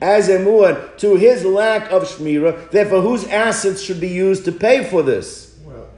as 0.00 0.28
a 0.28 0.38
muad 0.38 0.96
to 0.98 1.16
his 1.16 1.44
lack 1.44 1.90
of 1.90 2.04
shmira, 2.04 2.70
therefore, 2.70 3.00
whose 3.00 3.26
assets 3.28 3.80
should 3.80 4.00
be 4.00 4.08
used 4.08 4.44
to 4.44 4.52
pay 4.52 4.84
for 4.84 5.02
this? 5.02 5.58
Well, 5.64 5.88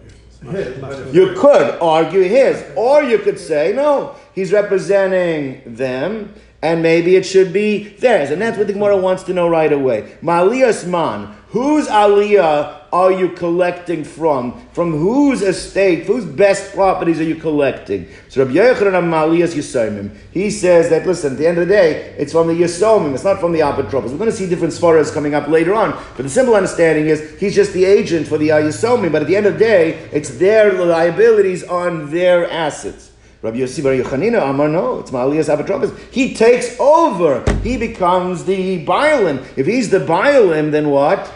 you 1.12 1.34
could 1.36 1.78
argue 1.80 2.22
his, 2.22 2.64
or 2.76 3.02
you 3.02 3.18
could 3.18 3.38
say, 3.38 3.72
no, 3.74 4.14
he's 4.34 4.52
representing 4.52 5.62
them, 5.74 6.34
and 6.62 6.82
maybe 6.82 7.14
it 7.14 7.24
should 7.24 7.52
be 7.52 7.88
theirs. 8.00 8.30
And 8.30 8.42
that's 8.42 8.58
what 8.58 8.66
the 8.66 8.72
Gemara 8.72 8.96
wants 8.96 9.22
to 9.24 9.32
know 9.32 9.48
right 9.48 9.72
away. 9.72 10.16
Ma'aliyas 10.22 10.88
man, 10.88 11.36
whose 11.48 11.86
aliyah 11.86 12.82
are 12.92 13.12
you 13.12 13.28
collecting 13.28 14.02
from? 14.02 14.66
From 14.72 14.92
whose 14.92 15.40
estate, 15.40 16.04
whose 16.06 16.24
best 16.24 16.72
properties 16.74 17.20
are 17.20 17.24
you 17.24 17.36
collecting? 17.36 18.08
So 18.28 18.44
Rabbi 18.44 18.56
Yochanan 18.56 19.04
Ma'aliyas 19.04 19.54
Yisomim, 19.54 20.16
he 20.32 20.50
says 20.50 20.90
that, 20.90 21.06
listen, 21.06 21.32
at 21.32 21.38
the 21.38 21.46
end 21.46 21.58
of 21.58 21.68
the 21.68 21.74
day, 21.74 22.14
it's 22.18 22.32
from 22.32 22.48
the 22.48 22.54
Yisomim, 22.54 23.14
it's 23.14 23.24
not 23.24 23.38
from 23.38 23.52
the 23.52 23.60
Apotropos. 23.60 24.10
We're 24.10 24.18
going 24.18 24.30
to 24.30 24.36
see 24.36 24.48
different 24.48 24.74
svaras 24.74 25.14
coming 25.14 25.34
up 25.34 25.46
later 25.46 25.74
on, 25.74 25.92
but 26.16 26.24
the 26.24 26.30
simple 26.30 26.56
understanding 26.56 27.06
is 27.06 27.38
he's 27.38 27.54
just 27.54 27.72
the 27.72 27.84
agent 27.84 28.26
for 28.26 28.36
the 28.36 28.48
Yisomim, 28.48 29.12
but 29.12 29.22
at 29.22 29.28
the 29.28 29.36
end 29.36 29.46
of 29.46 29.52
the 29.54 29.60
day, 29.60 30.08
it's 30.12 30.30
their 30.30 30.72
liabilities 30.72 31.62
on 31.62 32.10
their 32.10 32.50
assets. 32.50 33.07
Rabbi 33.40 33.58
Yossi 33.58 33.84
Bar 33.84 33.92
Yochanina 33.92 34.50
Amar, 34.50 34.68
no, 34.68 34.98
it's 34.98 35.12
Ma'aliyas 35.12 35.54
Apotropos. 35.54 35.96
He 36.10 36.34
takes 36.34 36.78
over. 36.80 37.44
He 37.62 37.76
becomes 37.76 38.44
the 38.44 38.84
Bailim. 38.84 39.46
If 39.56 39.66
he's 39.66 39.90
the 39.90 40.00
Bailim, 40.00 40.72
then 40.72 40.90
what? 40.90 41.32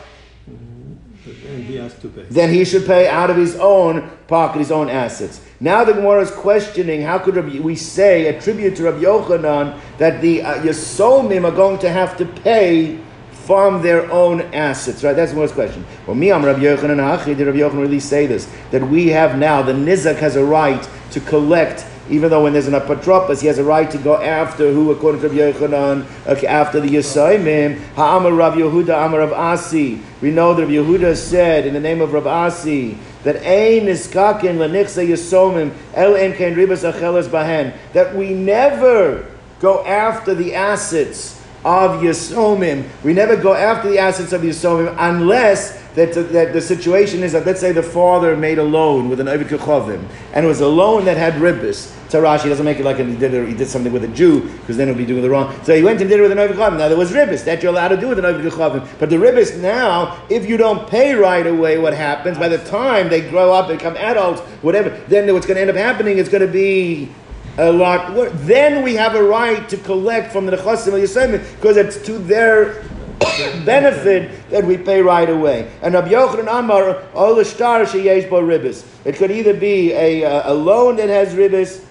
He 1.24 1.76
has 1.76 1.96
to 2.00 2.08
pay. 2.08 2.22
Then 2.24 2.52
he 2.52 2.64
should 2.64 2.86
pay 2.86 3.08
out 3.08 3.30
of 3.30 3.36
his 3.36 3.54
own 3.56 4.10
pocket, 4.26 4.58
his 4.58 4.72
own 4.72 4.88
assets. 4.88 5.40
Now 5.60 5.84
the 5.84 5.92
Gemara 5.92 6.22
is 6.22 6.30
questioning 6.32 7.02
how 7.02 7.18
could 7.18 7.36
Rabbi, 7.36 7.60
we 7.60 7.76
say, 7.76 8.26
attribute 8.26 8.76
to 8.76 8.84
Rabbi 8.84 8.98
Yochanan, 8.98 9.78
that 9.98 10.20
the 10.20 10.42
uh, 10.42 10.54
Yisomim 10.62 11.44
are 11.44 11.54
going 11.54 11.78
to 11.78 11.88
have 11.88 12.16
to 12.16 12.26
pay 12.26 12.98
from 13.44 13.82
their 13.82 14.10
own 14.10 14.40
assets, 14.54 15.04
right? 15.04 15.14
That's 15.14 15.32
the 15.32 15.38
most 15.38 15.54
question. 15.54 15.84
Well, 16.06 16.16
me, 16.16 16.32
I'm 16.32 16.44
Rabbi 16.44 16.60
Yochanan 16.60 16.96
Hachi. 16.96 17.36
Did 17.36 17.46
Rabbi 17.46 17.58
Yochanan 17.58 17.80
really 17.80 18.00
say 18.00 18.26
this? 18.26 18.50
That 18.72 18.82
we 18.88 19.08
have 19.08 19.38
now, 19.38 19.62
the 19.62 19.72
Nizak 19.72 20.16
has 20.16 20.34
a 20.34 20.44
right 20.44 20.88
to 21.12 21.20
collect 21.20 21.86
even 22.10 22.30
though 22.30 22.42
when 22.42 22.52
there's 22.52 22.66
an 22.66 22.74
apotropos, 22.74 23.40
he 23.40 23.46
has 23.46 23.58
a 23.58 23.64
right 23.64 23.90
to 23.90 23.98
go 23.98 24.20
after 24.20 24.72
who, 24.72 24.90
according 24.90 25.20
to 25.20 25.28
Rabbi 25.28 25.52
Yochanan, 25.58 26.44
after 26.44 26.80
the 26.80 26.88
Yisayimim, 26.88 27.80
Ha'amar 27.94 28.32
Rav 28.32 28.54
Yehuda, 28.54 29.06
Amar 29.06 29.20
Rav 29.20 29.32
Asi. 29.32 30.00
We 30.20 30.30
know 30.30 30.54
that 30.54 30.62
Rav 30.62 30.70
Yehuda 30.70 31.16
said 31.16 31.66
in 31.66 31.74
the 31.74 31.80
name 31.80 32.00
of 32.00 32.12
Rav 32.12 32.26
Asi 32.26 32.98
that 33.24 33.36
ein 33.36 33.86
niskakin 33.86 34.56
lenichse 34.58 35.06
Yisomim 35.06 35.72
el 35.94 36.16
en 36.16 36.32
kein 36.32 36.54
ribas 36.54 36.90
achelas 36.90 37.28
bahen 37.28 37.72
that 37.92 38.14
we 38.16 38.30
never 38.30 39.24
go 39.60 39.84
after 39.84 40.34
the 40.34 40.54
assets 40.54 41.41
of 41.64 42.02
Yisomim. 42.02 42.88
We 43.04 43.12
never 43.12 43.36
go 43.36 43.54
after 43.54 43.88
the 43.88 43.98
assets 43.98 44.32
of 44.32 44.42
Yisomim 44.42 44.94
unless 44.98 45.82
that, 45.94 46.14
that 46.32 46.52
the 46.52 46.60
situation 46.60 47.22
is 47.22 47.32
that 47.32 47.44
let's 47.44 47.60
say 47.60 47.72
the 47.72 47.82
father 47.82 48.36
made 48.36 48.58
a 48.58 48.62
loan 48.62 49.10
with 49.10 49.20
an 49.20 49.28
Ovid 49.28 49.48
Kechovim, 49.48 50.02
and 50.32 50.44
it 50.44 50.48
was 50.48 50.60
a 50.60 50.68
loan 50.68 51.04
that 51.04 51.16
had 51.16 51.34
ribbis. 51.34 51.94
Tarashi 52.08 52.44
doesn't 52.44 52.64
make 52.64 52.78
it 52.78 52.84
like 52.84 52.98
he 52.98 53.16
did, 53.16 53.48
he 53.48 53.54
did 53.54 53.68
something 53.68 53.92
with 53.92 54.04
a 54.04 54.08
Jew, 54.08 54.40
because 54.60 54.76
then 54.76 54.88
he 54.88 54.92
would 54.92 54.98
be 54.98 55.06
doing 55.06 55.22
the 55.22 55.30
wrong. 55.30 55.54
So 55.64 55.74
he 55.74 55.82
went 55.82 56.00
and 56.00 56.08
did 56.08 56.18
it 56.18 56.22
with 56.22 56.32
an 56.32 56.38
Ovid 56.38 56.56
Kechovim. 56.56 56.78
Now 56.78 56.88
there 56.88 56.96
was 56.96 57.12
ribbis, 57.12 57.44
that 57.44 57.62
you're 57.62 57.72
allowed 57.72 57.88
to 57.88 57.98
do 57.98 58.08
with 58.08 58.18
an 58.18 58.24
Ovid 58.24 58.50
Kechovim. 58.50 58.88
But 58.98 59.10
the 59.10 59.16
ribbis 59.16 59.60
now, 59.60 60.22
if 60.30 60.48
you 60.48 60.56
don't 60.56 60.88
pay 60.88 61.14
right 61.14 61.46
away, 61.46 61.78
what 61.78 61.92
happens, 61.92 62.38
by 62.38 62.48
the 62.48 62.58
time 62.58 63.08
they 63.10 63.28
grow 63.28 63.52
up, 63.52 63.68
become 63.68 63.96
adults, 63.96 64.40
whatever, 64.62 64.90
then 65.08 65.32
what's 65.32 65.46
going 65.46 65.56
to 65.56 65.60
end 65.60 65.70
up 65.70 65.76
happening 65.76 66.18
is 66.18 66.28
going 66.28 66.46
to 66.46 66.52
be 66.52 67.10
a 67.58 67.72
lot. 67.72 68.14
Then 68.46 68.82
we 68.82 68.94
have 68.94 69.14
a 69.14 69.22
right 69.22 69.68
to 69.68 69.76
collect 69.76 70.32
from 70.32 70.46
the 70.46 70.56
Nechasim 70.56 71.56
because 71.56 71.76
it's 71.76 72.04
to 72.06 72.18
their 72.18 72.82
benefit 73.64 74.50
that 74.50 74.64
we 74.64 74.76
pay 74.76 75.00
right 75.00 75.28
away. 75.28 75.70
And 75.82 75.94
Rabbi 75.94 76.10
Yochanan 76.10 76.58
Amar, 76.58 77.02
all 77.14 77.34
the 77.34 77.44
star 77.44 77.80
sheyesh 77.82 78.28
bo 78.28 78.42
ribis. 78.42 78.84
It 79.04 79.16
could 79.16 79.30
either 79.30 79.54
be 79.54 79.92
a, 79.92 80.22
a 80.50 80.54
loan 80.54 80.96
that 80.96 81.08
has 81.08 81.34
ribis, 81.34 81.84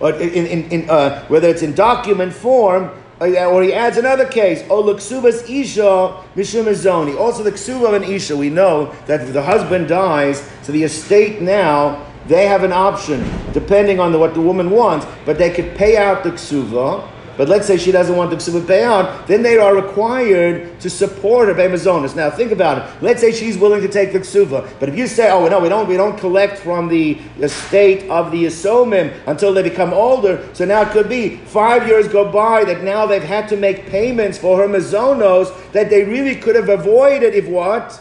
or 0.00 0.12
in, 0.14 0.46
in, 0.46 0.70
in 0.70 0.90
uh, 0.90 1.24
whether 1.26 1.48
it's 1.48 1.62
in 1.62 1.74
document 1.74 2.32
form, 2.32 2.90
uh, 3.20 3.46
or 3.46 3.62
he 3.62 3.72
adds 3.72 3.96
another 3.96 4.26
case, 4.26 4.62
O 4.68 4.82
luksubas 4.82 5.48
isha 5.48 6.22
mishum 6.36 7.18
Also 7.18 7.42
the 7.42 7.52
ksuba 7.52 7.88
of 7.88 7.94
an 7.94 8.04
isha, 8.04 8.36
we 8.36 8.50
know 8.50 8.92
that 9.06 9.32
the 9.32 9.42
husband 9.42 9.88
dies, 9.88 10.48
so 10.62 10.72
the 10.72 10.82
estate 10.82 11.40
now, 11.40 12.04
they 12.26 12.46
have 12.46 12.64
an 12.64 12.72
option, 12.72 13.22
depending 13.52 14.00
on 14.00 14.12
the, 14.12 14.18
what 14.18 14.34
the 14.34 14.40
woman 14.40 14.70
wants, 14.70 15.06
but 15.24 15.38
they 15.38 15.50
could 15.50 15.74
pay 15.76 15.96
out 15.96 16.22
the 16.24 16.30
ksuva, 16.30 17.08
but 17.36 17.48
let's 17.48 17.66
say 17.66 17.76
she 17.76 17.90
doesn't 17.90 18.16
want 18.16 18.30
the 18.30 18.36
ksuba 18.36 18.60
payout, 18.60 19.26
then 19.26 19.42
they 19.42 19.58
are 19.58 19.74
required 19.74 20.78
to 20.80 20.88
support 20.88 21.48
her 21.48 21.54
bemazonis. 21.54 22.14
Now 22.14 22.30
think 22.30 22.52
about 22.52 22.78
it. 22.78 23.02
Let's 23.02 23.20
say 23.20 23.32
she's 23.32 23.58
willing 23.58 23.80
to 23.82 23.88
take 23.88 24.12
the 24.12 24.20
ksuba, 24.20 24.68
but 24.78 24.88
if 24.88 24.96
you 24.96 25.06
say, 25.06 25.30
"Oh 25.30 25.48
no, 25.48 25.58
we 25.58 25.68
don't, 25.68 25.88
we 25.88 25.96
don't 25.96 26.16
collect 26.16 26.58
from 26.58 26.88
the 26.88 27.18
estate 27.40 28.08
of 28.08 28.30
the 28.30 28.44
yisomim 28.44 29.12
until 29.26 29.52
they 29.52 29.62
become 29.62 29.92
older," 29.92 30.48
so 30.52 30.64
now 30.64 30.82
it 30.82 30.90
could 30.90 31.08
be 31.08 31.38
five 31.38 31.88
years 31.88 32.06
go 32.06 32.30
by 32.30 32.64
that 32.64 32.84
now 32.84 33.06
they've 33.06 33.22
had 33.22 33.48
to 33.48 33.56
make 33.56 33.86
payments 33.86 34.38
for 34.38 34.58
her 34.58 34.68
mazonos 34.68 35.52
that 35.72 35.90
they 35.90 36.04
really 36.04 36.36
could 36.36 36.54
have 36.54 36.68
avoided 36.68 37.34
if 37.34 37.48
what 37.48 38.00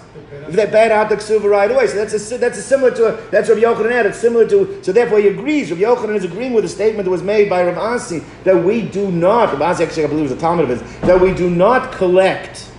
they 0.49 0.67
paid 0.67 0.91
out 0.91 1.09
the 1.09 1.15
ksuva 1.15 1.49
right 1.49 1.71
away. 1.71 1.87
So 1.87 1.95
that's 1.95 2.31
a, 2.31 2.37
that's 2.37 2.57
a 2.57 2.61
similar 2.61 2.91
to 2.91 3.13
a, 3.13 3.29
that's 3.31 3.49
Rav 3.49 3.57
Yochanan 3.57 3.91
had. 3.91 4.05
It's 4.05 4.19
similar 4.19 4.47
to 4.49 4.83
so 4.83 4.91
therefore 4.91 5.19
he 5.19 5.27
agrees. 5.27 5.71
Rav 5.71 5.79
Yochanan 5.79 6.15
is 6.15 6.23
agreeing 6.23 6.53
with 6.53 6.63
the 6.63 6.69
statement 6.69 7.05
that 7.05 7.11
was 7.11 7.23
made 7.23 7.49
by 7.49 7.63
Rav 7.63 7.77
Asi 7.77 8.19
that 8.43 8.63
we 8.63 8.81
do 8.81 9.11
not. 9.11 9.51
Rav 9.51 9.61
Asi 9.61 9.83
actually 9.83 10.05
I 10.05 10.07
believe 10.07 10.23
was 10.23 10.31
a 10.31 10.37
Talmud 10.37 10.69
of 10.69 10.79
his 10.79 10.99
that 11.01 11.19
we 11.19 11.33
do 11.33 11.49
not 11.49 11.91
collect 11.91 12.69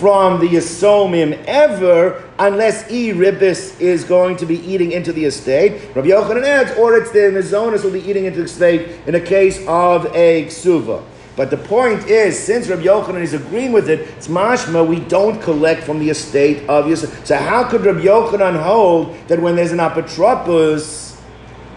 from 0.00 0.40
the 0.40 0.48
Yisomim 0.48 1.44
ever 1.46 2.26
unless 2.38 2.90
E 2.90 3.12
Ribis 3.12 3.78
is 3.78 4.02
going 4.02 4.34
to 4.38 4.46
be 4.46 4.58
eating 4.60 4.92
into 4.92 5.12
the 5.12 5.26
estate. 5.26 5.94
Rav 5.94 6.06
Yochanan 6.06 6.42
adds, 6.42 6.72
or 6.78 6.96
it's 6.96 7.10
the 7.10 7.18
Mizonis 7.18 7.84
will 7.84 7.92
be 7.92 8.00
eating 8.08 8.24
into 8.24 8.38
the 8.38 8.46
estate 8.46 9.06
in 9.06 9.14
a 9.14 9.20
case 9.20 9.58
of 9.68 10.06
a 10.14 10.46
Ksuva. 10.46 11.04
But 11.40 11.48
the 11.48 11.56
point 11.56 12.06
is, 12.06 12.38
since 12.38 12.68
Rabbi 12.68 12.82
Yochanan 12.82 13.22
is 13.22 13.32
agreeing 13.32 13.72
with 13.72 13.88
it, 13.88 14.00
it's 14.00 14.28
mashma, 14.28 14.86
we 14.86 15.00
don't 15.00 15.40
collect 15.40 15.84
from 15.84 15.98
the 15.98 16.10
estate 16.10 16.68
of 16.68 16.84
Yisrael. 16.84 17.26
So 17.26 17.34
how 17.34 17.64
could 17.66 17.80
Rabbi 17.80 18.00
Yochanan 18.00 18.62
hold 18.62 19.16
that 19.28 19.40
when 19.40 19.56
there's 19.56 19.72
an 19.72 19.78
apotropos 19.78 21.18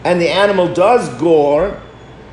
and 0.04 0.20
the 0.20 0.28
animal 0.28 0.74
does 0.74 1.08
gore, 1.18 1.82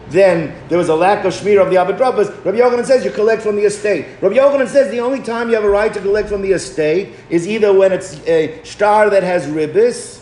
then 0.08 0.60
there 0.68 0.76
was 0.76 0.88
a 0.88 0.94
lack 0.96 1.24
of 1.24 1.32
shmir 1.32 1.62
of 1.62 1.70
the 1.70 1.76
apotropos. 1.76 2.44
Rabbi 2.44 2.58
Yochanan 2.58 2.84
says 2.84 3.04
you 3.04 3.12
collect 3.12 3.42
from 3.42 3.54
the 3.54 3.62
estate. 3.62 4.06
Rabbi 4.20 4.34
Yochanan 4.34 4.66
says 4.66 4.90
the 4.90 4.98
only 4.98 5.22
time 5.22 5.50
you 5.50 5.54
have 5.54 5.62
a 5.62 5.70
right 5.70 5.94
to 5.94 6.00
collect 6.00 6.28
from 6.28 6.42
the 6.42 6.50
estate 6.50 7.14
is 7.28 7.46
either 7.46 7.72
when 7.72 7.92
it's 7.92 8.18
a 8.26 8.60
star 8.64 9.08
that 9.08 9.22
has 9.22 9.46
ribis, 9.46 10.20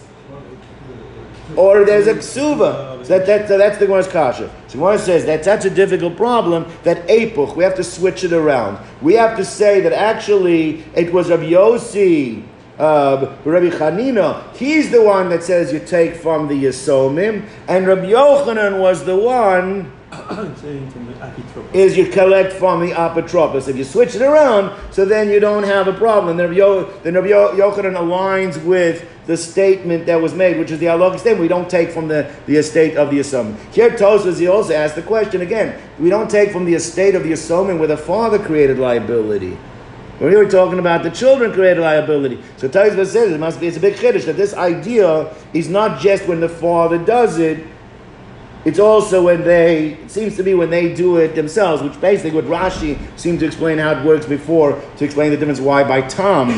or 1.57 1.87
there's 1.87 2.07
a 2.07 2.13
ksuva. 2.13 3.03
So 3.07 3.19
that, 3.19 3.27
that, 3.27 3.49
that's 3.49 3.79
the 3.79 3.87
Gemara's 3.87 4.09
kasha. 4.09 4.55
So 4.69 4.79
Gemara 4.79 4.99
says 4.99 5.25
that's 5.25 5.47
such 5.47 5.65
a 5.65 5.71
difficult 5.71 6.17
problem 6.17 6.71
that 6.83 7.09
epuch, 7.09 7.57
we 7.57 7.65
have 7.65 7.75
to 7.77 7.85
switch 7.85 8.23
it 8.23 8.35
around. 8.35 8.79
We 9.01 9.15
have 9.15 9.37
to 9.39 9.45
say 9.45 9.81
that 9.81 9.93
actually 9.95 10.85
it 10.95 11.11
was 11.11 11.31
Rabbi 11.31 11.51
Yossi, 11.51 12.45
uh, 12.79 13.35
Rabbi 13.45 13.71
Chanina, 13.75 14.55
he's 14.55 14.91
the 14.91 15.03
one 15.03 15.31
that 15.31 15.43
says 15.43 15.73
you 15.73 15.81
take 15.81 16.17
from 16.17 16.49
the 16.49 16.55
Yisomim, 16.55 17.47
and 17.67 17.87
Rabbi 17.87 18.11
Yochanan 18.11 18.79
was 18.79 19.05
the 19.05 19.17
one 19.17 19.91
is 21.73 21.97
you 21.97 22.07
collect 22.07 22.53
from 22.53 22.81
the 22.81 22.93
apotropos. 22.93 23.69
If 23.69 23.77
you 23.77 23.85
switch 23.85 24.15
it 24.15 24.23
around, 24.23 24.75
so 24.91 25.05
then 25.05 25.29
you 25.29 25.41
don't 25.41 25.65
have 25.65 25.87
a 25.89 25.93
problem. 25.93 26.37
Then 26.37 26.49
Rabbi, 26.49 26.59
Yo, 26.59 26.85
then 27.01 27.15
Rabbi 27.15 27.29
Yochanan 27.29 27.95
aligns 27.95 28.63
with 28.65 29.07
the 29.29 29.37
statement 29.37 30.07
that 30.07 30.21
was 30.21 30.33
made, 30.33 30.59
which 30.59 30.71
is 30.71 30.79
the 30.79 30.87
halachic 30.87 31.21
statement. 31.21 31.43
We 31.43 31.49
don't 31.49 31.69
take 31.69 31.91
from 31.91 32.09
the, 32.09 32.35
the 32.47 32.57
estate 32.57 32.97
of 32.97 33.11
the 33.11 33.19
Yisomim. 33.19 33.57
Here 33.75 33.91
Tosfos, 33.91 34.41
he 34.41 34.49
also 34.49 34.73
asked 34.73 34.95
the 34.95 35.03
question 35.03 35.43
again. 35.43 35.79
We 35.99 36.09
don't 36.09 36.31
take 36.31 36.51
from 36.51 36.65
the 36.65 36.73
estate 36.73 37.15
of 37.15 37.25
the 37.25 37.33
Yisomim 37.33 37.79
where 37.79 37.89
the 37.89 37.97
father 37.99 38.39
created 38.39 38.79
liability. 38.79 39.59
When 40.19 40.31
we 40.31 40.37
were 40.37 40.51
talking 40.51 40.79
about 40.79 41.03
the 41.03 41.11
children 41.11 41.53
created 41.53 41.83
liability. 41.83 42.43
So 42.57 42.71
Tosfos 42.71 43.09
says 43.09 43.31
it 43.31 43.39
must 43.39 43.61
be, 43.61 43.67
it's 43.67 43.77
a 43.77 43.81
big 43.81 43.97
chiddush 43.97 44.25
that 44.25 44.39
this 44.39 44.55
idea 44.55 45.33
is 45.53 45.69
not 45.69 46.01
just 46.01 46.27
when 46.27 46.41
the 46.41 46.49
father 46.49 46.97
does 46.97 47.39
it, 47.39 47.65
it's 48.65 48.79
also 48.79 49.25
when 49.25 49.45
they, 49.45 49.93
it 49.95 50.11
seems 50.11 50.37
to 50.37 50.43
be 50.43 50.55
when 50.55 50.71
they 50.71 50.95
do 50.95 51.17
it 51.17 51.35
themselves, 51.35 51.83
which 51.83 51.99
basically 52.01 52.33
what 52.33 52.45
Rashi 52.45 52.99
seemed 53.19 53.41
to 53.41 53.47
explain 53.47 53.79
how 53.79 53.93
it 53.93 54.05
works 54.05 54.27
before, 54.27 54.81
to 54.97 55.05
explain 55.05 55.31
the 55.31 55.37
difference 55.37 55.61
why 55.61 55.85
by 55.85 56.03
Tom 56.03 56.49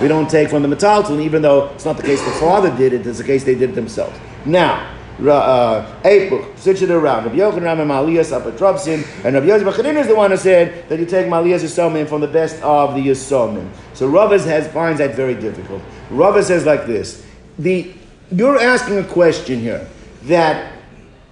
we 0.00 0.08
don't 0.08 0.28
take 0.28 0.50
from 0.50 0.62
the 0.62 0.68
metalton, 0.68 1.20
even 1.22 1.42
though 1.42 1.70
it's 1.70 1.84
not 1.84 1.96
the 1.96 2.02
case 2.02 2.22
the 2.24 2.32
father 2.32 2.74
did 2.76 2.92
it, 2.92 3.06
it's 3.06 3.18
the 3.18 3.24
case 3.24 3.44
they 3.44 3.54
did 3.54 3.70
it 3.70 3.74
themselves. 3.74 4.18
Now, 4.44 4.94
uh, 5.20 6.00
Epuch, 6.02 6.58
switch 6.58 6.82
it 6.82 6.90
around. 6.90 7.24
Rabbi 7.24 7.36
Yochanan 7.36 7.80
and 7.80 7.90
Maliyas 7.90 8.38
Apotropsin, 8.38 9.04
and 9.24 9.34
Rabbi 9.34 9.46
Yosef 9.46 9.86
is 9.96 10.06
the 10.08 10.14
one 10.14 10.30
who 10.32 10.36
said 10.36 10.88
that 10.88 10.98
you 10.98 11.06
take 11.06 11.26
Malias 11.28 11.62
Yisomim 11.62 12.08
from 12.08 12.20
the 12.20 12.26
best 12.26 12.60
of 12.62 12.94
the 12.94 13.00
Yisomim. 13.00 13.70
So 13.94 14.10
Ravas 14.10 14.44
has 14.44 14.66
finds 14.68 14.98
that 14.98 15.14
very 15.14 15.34
difficult. 15.34 15.82
Rava 16.10 16.42
says 16.42 16.66
like 16.66 16.86
this: 16.86 17.24
the 17.58 17.92
you're 18.32 18.58
asking 18.58 18.98
a 18.98 19.04
question 19.04 19.60
here 19.60 19.86
that 20.24 20.73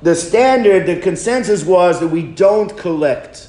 the 0.03 0.15
standard, 0.15 0.87
the 0.87 1.01
consensus 1.01 1.65
was 1.65 2.01
that 2.01 2.09
we 2.09 2.23
don't 2.23 2.77
collect 2.77 3.49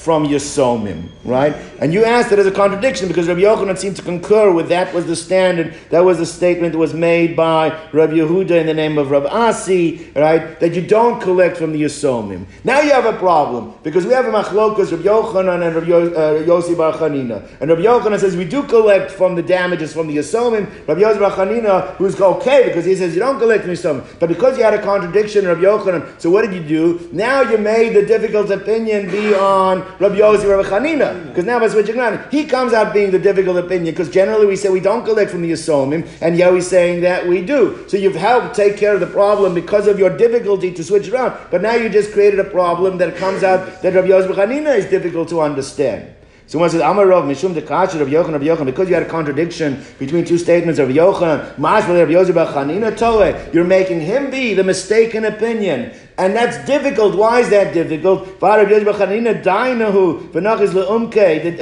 from 0.00 0.26
Yisomim, 0.26 1.08
right? 1.24 1.54
And 1.78 1.92
you 1.92 2.04
asked 2.06 2.32
it 2.32 2.38
as 2.38 2.46
a 2.46 2.50
contradiction 2.50 3.06
because 3.06 3.28
Rabbi 3.28 3.40
Yochanan 3.40 3.76
seemed 3.76 3.96
to 3.96 4.02
concur 4.02 4.50
with 4.50 4.68
that 4.70 4.94
was 4.94 5.04
the 5.06 5.14
standard, 5.14 5.74
that 5.90 6.00
was 6.00 6.16
the 6.16 6.24
statement 6.24 6.72
that 6.72 6.78
was 6.78 6.94
made 6.94 7.36
by 7.36 7.68
Rabbi 7.92 8.14
Yehuda 8.14 8.52
in 8.52 8.66
the 8.66 8.72
name 8.72 8.96
of 8.96 9.10
Rabbi 9.10 9.28
Asi, 9.28 10.10
right? 10.16 10.58
That 10.58 10.74
you 10.74 10.86
don't 10.86 11.20
collect 11.20 11.58
from 11.58 11.72
the 11.72 11.82
Yisomim. 11.82 12.46
Now 12.64 12.80
you 12.80 12.92
have 12.92 13.04
a 13.04 13.18
problem 13.18 13.74
because 13.82 14.06
we 14.06 14.14
have 14.14 14.24
a 14.24 14.30
machlokas, 14.30 14.90
Rabbi 14.90 15.02
Yochanan 15.02 15.66
and 15.66 15.74
Rabbi 15.76 15.92
uh, 15.92 16.42
Yossi 16.44 16.76
Bar 16.76 16.94
Chanina. 16.94 17.46
And 17.60 17.68
Rabbi 17.68 17.82
Yochanan 17.82 18.18
says 18.18 18.36
we 18.36 18.46
do 18.46 18.62
collect 18.62 19.10
from 19.10 19.34
the 19.34 19.42
damages 19.42 19.92
from 19.92 20.06
the 20.06 20.16
Yisomim. 20.16 20.66
Rabbi 20.88 21.00
Yossi 21.02 21.20
Bar 21.20 21.32
Chanina, 21.32 21.94
who's 21.96 22.18
okay 22.18 22.68
because 22.68 22.86
he 22.86 22.96
says 22.96 23.12
you 23.12 23.20
don't 23.20 23.38
collect 23.38 23.64
from 23.64 23.72
Yisomim. 23.72 24.18
But 24.18 24.30
because 24.30 24.56
you 24.56 24.64
had 24.64 24.72
a 24.72 24.82
contradiction, 24.82 25.46
Rabbi 25.46 25.60
Yochanan, 25.60 26.18
so 26.18 26.30
what 26.30 26.40
did 26.42 26.54
you 26.54 26.66
do? 26.66 27.10
Now 27.12 27.42
you 27.42 27.58
made 27.58 27.94
the 27.94 28.06
difficult 28.06 28.50
opinion 28.50 29.10
be 29.10 29.34
on 29.34 29.89
Rabbi 29.98 30.16
Yossi, 30.16 30.48
Rabbi 30.48 30.68
Chanina, 30.68 31.28
because 31.28 31.44
now 31.44 31.58
by 31.58 31.68
switching 31.68 31.98
around, 31.98 32.30
he 32.30 32.44
comes 32.44 32.72
out 32.72 32.92
being 32.92 33.10
the 33.10 33.18
difficult 33.18 33.56
opinion, 33.56 33.92
because 33.94 34.10
generally 34.10 34.46
we 34.46 34.56
say 34.56 34.68
we 34.68 34.80
don't 34.80 35.04
collect 35.04 35.30
from 35.30 35.42
the 35.42 35.50
Yisomim, 35.50 36.06
and 36.20 36.36
Yahweh's 36.36 36.68
saying 36.68 37.00
that 37.02 37.26
we 37.26 37.42
do. 37.44 37.84
So 37.88 37.96
you've 37.96 38.14
helped 38.14 38.54
take 38.54 38.76
care 38.76 38.94
of 38.94 39.00
the 39.00 39.06
problem 39.06 39.54
because 39.54 39.86
of 39.86 39.98
your 39.98 40.16
difficulty 40.16 40.72
to 40.72 40.84
switch 40.84 41.08
around, 41.08 41.38
but 41.50 41.62
now 41.62 41.74
you 41.74 41.88
just 41.88 42.12
created 42.12 42.40
a 42.40 42.44
problem 42.44 42.98
that 42.98 43.16
comes 43.16 43.42
out 43.42 43.82
that 43.82 43.94
Rabbi 43.94 44.08
Yossi, 44.08 44.28
Rabbi 44.28 44.52
Chanina 44.52 44.76
is 44.76 44.86
difficult 44.86 45.28
to 45.30 45.40
understand. 45.40 46.14
So 46.50 46.58
one 46.58 46.68
says, 46.68 46.80
Amar 46.80 47.06
Rav, 47.06 47.26
Mishum 47.26 47.54
de 47.54 47.62
Kasher 47.62 48.00
of 48.00 48.08
Yochanan 48.08 48.34
of 48.34 48.42
Yochanan, 48.42 48.66
because 48.66 48.88
you 48.88 48.94
had 48.94 49.04
a 49.04 49.08
contradiction 49.08 49.84
between 50.00 50.24
two 50.24 50.36
statements 50.36 50.80
of 50.80 50.88
Yochanan, 50.88 51.54
Masbel 51.54 52.02
of 52.02 52.10
Yosef 52.10 52.34
Chanina 52.34 52.90
Toeh, 52.90 53.54
you're 53.54 53.62
making 53.62 54.00
him 54.00 54.32
be 54.32 54.54
the 54.54 54.64
mistaken 54.64 55.26
opinion. 55.26 55.94
And 56.18 56.34
that's 56.34 56.66
difficult. 56.66 57.14
Why 57.14 57.38
is 57.38 57.50
that 57.50 57.72
difficult? 57.72 58.42
Uh, 58.42 58.64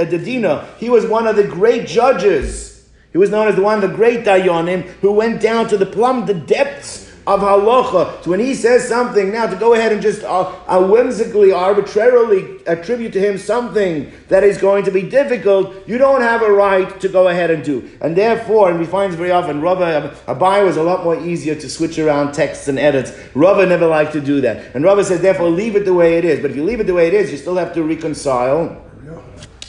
the 0.05 0.21
Dina. 0.25 0.69
He 0.79 0.89
was 0.89 1.05
one 1.05 1.27
of 1.27 1.37
the 1.37 1.45
great 1.45 1.87
judges. 1.87 2.89
He 3.13 3.19
was 3.19 3.29
known 3.29 3.47
as 3.49 3.57
the 3.57 3.63
one 3.63 3.85
of 3.85 3.91
the 3.91 3.95
great 3.95 4.25
Dayanim 4.25 4.85
who 5.03 5.13
went 5.13 5.43
down 5.43 5.69
to 5.69 5.77
the 5.77 5.85
plumb, 5.85 6.25
the 6.25 6.33
depths 6.33 7.08
of 7.29 7.41
halacha. 7.41 8.23
So 8.25 8.31
when 8.31 8.41
he 8.41 8.55
says 8.55 8.89
something 8.89 9.31
now, 9.31 9.47
to 9.47 9.57
go 9.57 9.75
ahead 9.75 9.93
and 9.93 10.01
just 10.01 10.23
uh, 10.25 10.55
uh, 10.67 10.87
whimsically, 10.87 11.53
arbitrarily 11.53 12.61
attribute 12.67 13.13
to 13.13 13.21
him 13.21 13.37
something 13.37 14.11
that 14.29 14.43
is 14.45 14.59
going 14.59 14.85
to 14.85 14.91
be 14.91 15.03
difficult, 15.03 15.87
you 15.87 15.99
don't 15.99 16.23
have 16.23 16.43
a 16.43 16.51
right 16.51 16.99
to 17.01 17.09
go 17.09 17.29
ahead 17.29 17.51
and 17.51 17.63
do. 17.63 17.89
And 18.01 18.17
therefore, 18.17 18.71
and 18.71 18.79
we 18.79 18.87
find 18.87 19.13
very 19.13 19.31
often, 19.31 19.61
Rava 19.61 20.17
Abai 20.27 20.65
was 20.65 20.77
a 20.77 20.83
lot 20.83 21.05
more 21.05 21.19
easier 21.21 21.55
to 21.55 21.69
switch 21.69 21.99
around 21.99 22.33
texts 22.33 22.69
and 22.69 22.79
edits. 22.79 23.13
Rava 23.35 23.67
never 23.67 23.87
liked 23.87 24.13
to 24.15 24.21
do 24.21 24.41
that. 24.41 24.75
And 24.75 24.85
Rava 24.85 25.05
says, 25.05 25.21
therefore, 25.21 25.51
leave 25.51 25.77
it 25.77 25.85
the 25.85 25.95
way 25.95 26.17
it 26.17 26.25
is. 26.25 26.41
But 26.41 26.51
if 26.51 26.57
you 26.57 26.65
leave 26.65 26.81
it 26.81 26.87
the 26.87 26.95
way 26.95 27.09
it 27.09 27.15
is, 27.15 27.31
you 27.31 27.37
still 27.37 27.57
have 27.57 27.75
to 27.75 27.83
reconcile. 27.83 28.85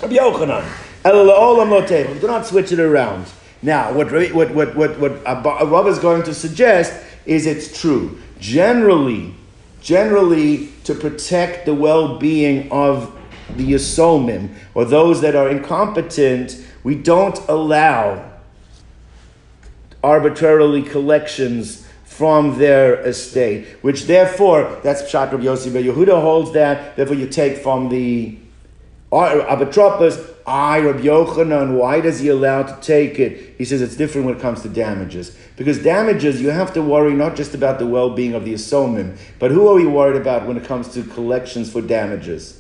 Rabbi 0.02 0.16
Yochanan. 0.16 0.64
Do 2.22 2.28
not 2.28 2.46
switch 2.46 2.72
it 2.72 2.80
around. 2.80 3.26
Now, 3.62 3.92
what 3.92 4.12
what 4.12 4.52
what 4.54 4.76
what 4.76 5.00
what 5.00 5.26
Rav 5.26 5.88
is 5.88 6.00
going 6.00 6.24
to 6.24 6.34
suggest 6.34 6.94
is 7.30 7.46
it's 7.46 7.80
true. 7.80 8.20
Generally, 8.40 9.36
generally 9.82 10.70
to 10.84 10.96
protect 10.96 11.66
the 11.66 11.74
well-being 11.74 12.72
of 12.72 13.16
the 13.56 13.74
Yisomim 13.74 14.50
or 14.74 14.84
those 14.84 15.22
that 15.22 15.36
are 15.36 15.50
incompetent, 15.50 16.66
we 16.84 16.96
don't 16.96 17.38
allow 17.48 18.32
arbitrarily 20.04 20.82
collections 20.82 21.86
from 22.04 22.58
their 22.58 23.00
estate, 23.02 23.68
which 23.82 24.06
therefore, 24.06 24.80
that's 24.84 25.04
Pshat 25.04 25.32
Rabbi 25.32 25.44
Yossi 25.44 25.72
Yehuda 25.72 26.22
holds 26.22 26.52
that, 26.54 26.96
therefore 26.96 27.16
you 27.16 27.28
take 27.28 27.58
from 27.60 27.90
the 27.90 28.38
Apotropos, 29.12 30.36
I, 30.46 30.80
Rabbi 30.80 31.02
Yochanan, 31.02 31.78
why 31.78 32.00
does 32.00 32.20
he 32.20 32.28
allow 32.28 32.64
to 32.64 32.82
take 32.82 33.20
it? 33.20 33.56
He 33.58 33.66
says 33.66 33.82
it's 33.82 33.96
different 33.96 34.28
when 34.28 34.36
it 34.36 34.42
comes 34.42 34.62
to 34.62 34.70
damages. 34.70 35.36
Because 35.58 35.82
damages, 35.82 36.42
you 36.42 36.50
have 36.50 36.74
to 36.74 36.82
worry 36.82 37.14
not 37.14 37.36
just 37.36 37.54
about 37.54 37.80
the 37.80 37.88
well 37.88 38.12
being 38.12 38.34
of 38.34 38.46
the 38.46 38.54
Asomim, 38.54 39.18
but 39.40 39.52
who 39.52 39.68
are 39.68 39.76
we 39.76 39.86
worried 39.86 40.20
about 40.20 40.48
when 40.48 40.58
it 40.58 40.64
comes 40.64 40.88
to 40.94 41.04
collections 41.04 41.72
for 41.72 41.82
damages? 41.82 42.59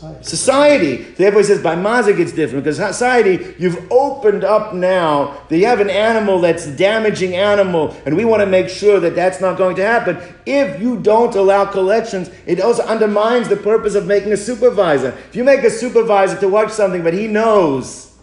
Society. 0.00 0.24
society. 0.24 0.96
Therefore, 1.12 1.40
he 1.42 1.46
says 1.46 1.62
by 1.62 1.76
mazik 1.76 2.18
it's 2.18 2.32
different 2.32 2.64
because 2.64 2.78
society 2.78 3.54
you've 3.58 3.86
opened 3.92 4.44
up 4.44 4.72
now. 4.72 5.42
That 5.50 5.58
you 5.58 5.66
have 5.66 5.80
an 5.80 5.90
animal 5.90 6.40
that's 6.40 6.66
damaging 6.66 7.36
animal, 7.36 7.94
and 8.06 8.16
we 8.16 8.24
want 8.24 8.40
to 8.40 8.46
make 8.46 8.70
sure 8.70 8.98
that 8.98 9.14
that's 9.14 9.42
not 9.42 9.58
going 9.58 9.76
to 9.76 9.84
happen. 9.84 10.16
If 10.46 10.80
you 10.80 10.98
don't 11.00 11.34
allow 11.34 11.66
collections, 11.66 12.30
it 12.46 12.62
also 12.62 12.82
undermines 12.84 13.48
the 13.48 13.58
purpose 13.58 13.94
of 13.94 14.06
making 14.06 14.32
a 14.32 14.38
supervisor. 14.38 15.08
If 15.28 15.36
you 15.36 15.44
make 15.44 15.64
a 15.64 15.70
supervisor 15.70 16.38
to 16.40 16.48
watch 16.48 16.70
something, 16.70 17.02
but 17.02 17.12
he 17.12 17.26
knows. 17.26 18.16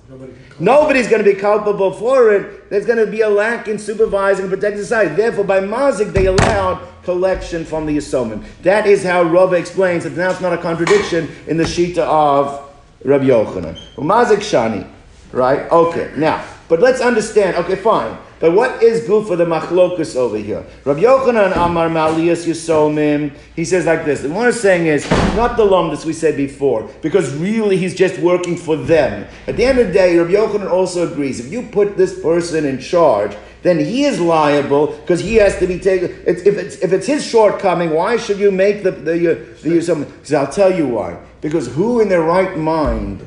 Nobody's 0.60 1.08
going 1.08 1.24
to 1.24 1.30
be 1.30 1.40
culpable 1.40 1.92
for 1.92 2.34
it. 2.34 2.70
There's 2.70 2.86
going 2.86 2.98
to 2.98 3.10
be 3.10 3.22
a 3.22 3.30
lack 3.30 3.68
in 3.68 3.78
supervising 3.78 4.46
and 4.46 4.54
protecting 4.54 4.82
society. 4.82 5.14
Therefore, 5.16 5.44
by 5.44 5.60
mazik, 5.60 6.14
they 6.14 6.26
allowed 6.26 6.82
collection 7.04 7.64
from 7.64 7.86
the 7.86 7.96
Yisomim. 7.96 8.44
That 8.64 8.88
is 8.88 9.04
how 9.04 9.24
Rava 9.24 9.56
explains 9.56 10.04
that 10.04 10.14
now 10.14 10.32
it's 10.32 10.42
not 10.42 10.54
a 10.54 10.58
contradiction 10.58 11.30
in 11.48 11.58
the 11.58 11.64
Shita 11.64 12.00
of 12.00 12.74
Rabbi 13.06 13.26
Yochanan. 13.26 13.78
Mazik 13.96 14.38
Shani, 14.38 14.90
right? 15.32 15.72
Okay, 15.72 16.12
now, 16.18 16.44
but 16.68 16.80
let's 16.80 17.02
understand, 17.02 17.56
okay, 17.58 17.76
fine. 17.76 18.18
But 18.40 18.52
what 18.54 18.84
is 18.84 19.08
good 19.08 19.28
for 19.28 19.36
the 19.36 19.46
machlokus 19.46 20.16
over 20.16 20.38
here? 20.38 20.64
Rabbi 20.86 21.02
Yochanan 21.02 21.54
Amar 21.56 21.90
Maliyas 21.90 22.46
Yisomim, 22.46 23.34
he 23.56 23.66
says 23.66 23.86
like 23.86 24.06
this. 24.06 24.22
The 24.22 24.30
one 24.30 24.48
is 24.48 24.60
saying 24.60 24.86
is 24.86 25.10
not 25.36 25.58
the 25.58 25.66
lumdus 25.66 26.06
we 26.06 26.14
said 26.14 26.38
before, 26.38 26.90
because 27.02 27.34
really 27.36 27.78
he's 27.78 27.96
just 27.96 28.20
working 28.20 28.56
for 28.56 28.76
them. 28.76 29.28
At 29.48 29.58
the 29.58 29.66
end 29.66 29.80
of 29.80 29.88
the 29.88 29.94
day, 29.94 30.18
Rabbi 30.18 30.34
Yochanan 30.34 30.70
also 30.70 31.12
agrees. 31.12 31.40
If 31.40 31.52
you 31.52 31.64
put 31.64 31.98
this 31.98 32.22
person 32.22 32.66
in 32.66 32.80
charge, 32.80 33.36
then 33.64 33.80
he 33.80 34.06
is 34.06 34.20
liable 34.20 34.88
because 34.88 35.20
he 35.20 35.36
has 35.36 35.58
to 35.58 35.68
be 35.68 35.80
taken. 35.80 36.12
It's, 36.26 36.44
if, 36.44 36.58
it's, 36.58 36.76
if 36.78 36.94
it's 36.94 37.08
his 37.08 37.26
shortcoming, 37.26 37.90
why 37.90 38.18
should 38.18 38.38
you 38.38 38.52
make 38.52 38.84
the 38.84 38.92
the, 38.92 39.14
the, 39.14 39.70
the 39.70 40.06
Because 40.06 40.34
I'll 40.34 40.52
tell 40.52 40.72
you 40.72 40.88
why. 40.88 41.18
Because 41.40 41.68
who 41.68 42.00
in 42.00 42.10
their 42.10 42.24
right 42.24 42.58
mind 42.58 43.26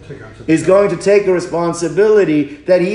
is 0.48 0.66
going 0.66 0.90
to 0.90 0.96
take 0.96 1.28
a 1.28 1.32
responsibility 1.32 2.56
that 2.66 2.80
he, 2.80 2.94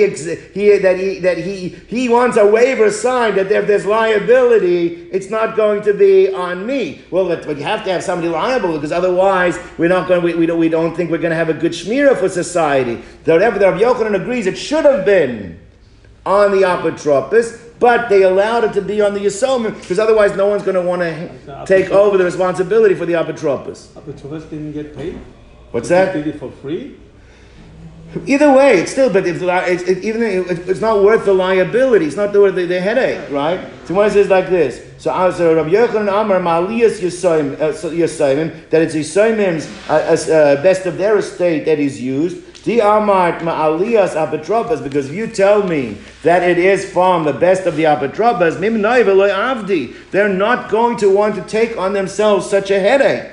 he 0.54 0.78
that 0.78 1.00
he 1.00 1.20
that 1.20 1.38
he 1.38 1.70
he 1.70 2.10
wants 2.10 2.36
a 2.36 2.46
waiver 2.46 2.92
signed 2.92 3.38
that 3.38 3.50
if 3.50 3.66
there's 3.66 3.86
liability, 3.86 5.10
it's 5.12 5.30
not 5.30 5.56
going 5.56 5.82
to 5.84 5.94
be 5.94 6.34
on 6.34 6.66
me. 6.66 7.02
Well, 7.12 7.28
but 7.28 7.58
you 7.58 7.64
have 7.64 7.86
to 7.86 7.92
have 7.92 8.04
somebody 8.04 8.28
liable 8.28 8.74
because 8.74 8.92
otherwise 8.92 9.58
we're 9.78 9.88
not 9.88 10.10
going. 10.10 10.22
We, 10.22 10.34
we 10.36 10.46
don't 10.46 10.60
we 10.60 10.68
don't 10.68 10.94
think 10.96 11.10
we're 11.10 11.18
going 11.18 11.32
to 11.32 11.38
have 11.38 11.50
a 11.50 11.54
good 11.54 11.72
shmira 11.72 12.18
for 12.18 12.28
society. 12.28 13.02
Whatever 13.24 13.58
the 13.58 13.72
Rabbi 13.72 13.84
Yochanan 13.84 14.22
agrees, 14.22 14.48
it 14.48 14.58
should 14.58 14.84
have 14.84 15.06
been 15.06 15.60
on 16.26 16.52
the 16.52 16.64
apotropis, 16.64 17.65
but 17.80 18.10
they 18.10 18.24
allowed 18.24 18.64
it 18.64 18.74
to 18.74 18.82
be 18.82 19.02
on 19.02 19.14
the 19.14 19.20
Yisomim 19.20 19.76
because 19.80 20.00
otherwise 20.00 20.36
no 20.36 20.48
one's 20.48 20.64
going 20.64 20.76
to 20.76 20.82
want 20.82 21.02
to 21.02 21.66
take 21.66 21.90
over 21.90 22.18
the 22.18 22.24
responsibility 22.24 22.96
for 22.96 23.06
the 23.06 23.14
apotropis. 23.14 23.88
Apotropis 23.90 24.50
didn't 24.50 24.72
get 24.72 24.96
paid? 24.96 25.20
What's 25.72 25.90
that? 25.90 26.14
Did 26.14 26.28
it 26.28 26.40
for 26.40 26.52
free? 26.52 26.98
Either 28.26 28.54
way, 28.54 28.80
it's 28.80 28.92
still, 28.92 29.12
but 29.12 29.28
if 29.28 29.42
it's, 29.42 29.84
it, 29.84 30.04
even 30.06 30.24
it's 30.24 30.80
not 30.80 31.04
worth 31.04 31.26
the 31.26 31.34
liability. 31.34 32.06
It's 32.06 32.16
not 32.16 32.34
worth 32.34 32.56
the, 32.56 32.66
the 32.66 32.80
headache, 32.80 33.30
right? 33.30 33.60
So 33.86 33.94
one 33.94 34.10
says 34.10 34.30
like 34.30 34.50
this. 34.50 34.82
So, 34.98 35.12
uh, 35.12 35.32
so 35.32 35.54
Rabbi 35.54 35.72
Yochanan 35.72 36.08
Amar 36.08 36.40
Maliyas 36.40 37.02
Yisayim, 37.02 37.56
uh, 37.56 38.70
that 38.70 38.82
it's 38.82 38.96
Yisayim's 38.96 39.68
uh, 39.90 39.94
uh, 40.34 40.64
best 40.64 40.86
of 40.86 40.98
their 40.98 41.18
estate 41.18 41.66
that 41.66 41.78
is 41.78 42.02
used. 42.02 42.45
Di 42.66 42.80
amart 42.80 43.42
ma'aliyas 43.42 44.16
apatropas, 44.16 44.84
because 44.84 45.08
if 45.08 45.14
you 45.14 45.28
tell 45.28 45.62
me 45.62 46.00
that 46.24 46.42
it 46.42 46.58
is 46.58 46.92
from 46.92 47.24
the 47.24 47.32
best 47.32 47.68
of 47.68 47.76
the 47.76 47.84
apatropas, 47.84 48.58
avdi, 48.58 49.96
they're 50.10 50.28
not 50.28 50.72
going 50.72 50.98
to 50.98 51.08
want 51.08 51.36
to 51.36 51.44
take 51.44 51.78
on 51.78 51.94
themselves 51.94 52.50
such 52.50 52.72
a 52.72 52.80
headache. 52.80 53.32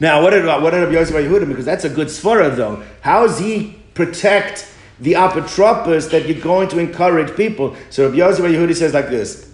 Now, 0.00 0.24
what 0.24 0.30
did 0.30 0.44
what 0.44 0.70
did 0.70 0.78
Rabbi 0.78 0.92
Yosef 0.92 1.14
Yehuda? 1.14 1.46
Because 1.46 1.64
that's 1.64 1.84
a 1.84 1.88
good 1.88 2.08
svara, 2.08 2.56
though. 2.56 2.82
How 3.00 3.28
does 3.28 3.38
he 3.38 3.80
protect 3.94 4.68
the 4.98 5.12
apotropos 5.12 6.10
that 6.10 6.26
you're 6.26 6.40
going 6.40 6.68
to 6.70 6.80
encourage 6.80 7.36
people? 7.36 7.76
So 7.90 8.06
Rabbi 8.06 8.16
Yosef 8.16 8.44
Yehuda 8.44 8.74
says 8.74 8.92
like 8.92 9.08
this: 9.08 9.48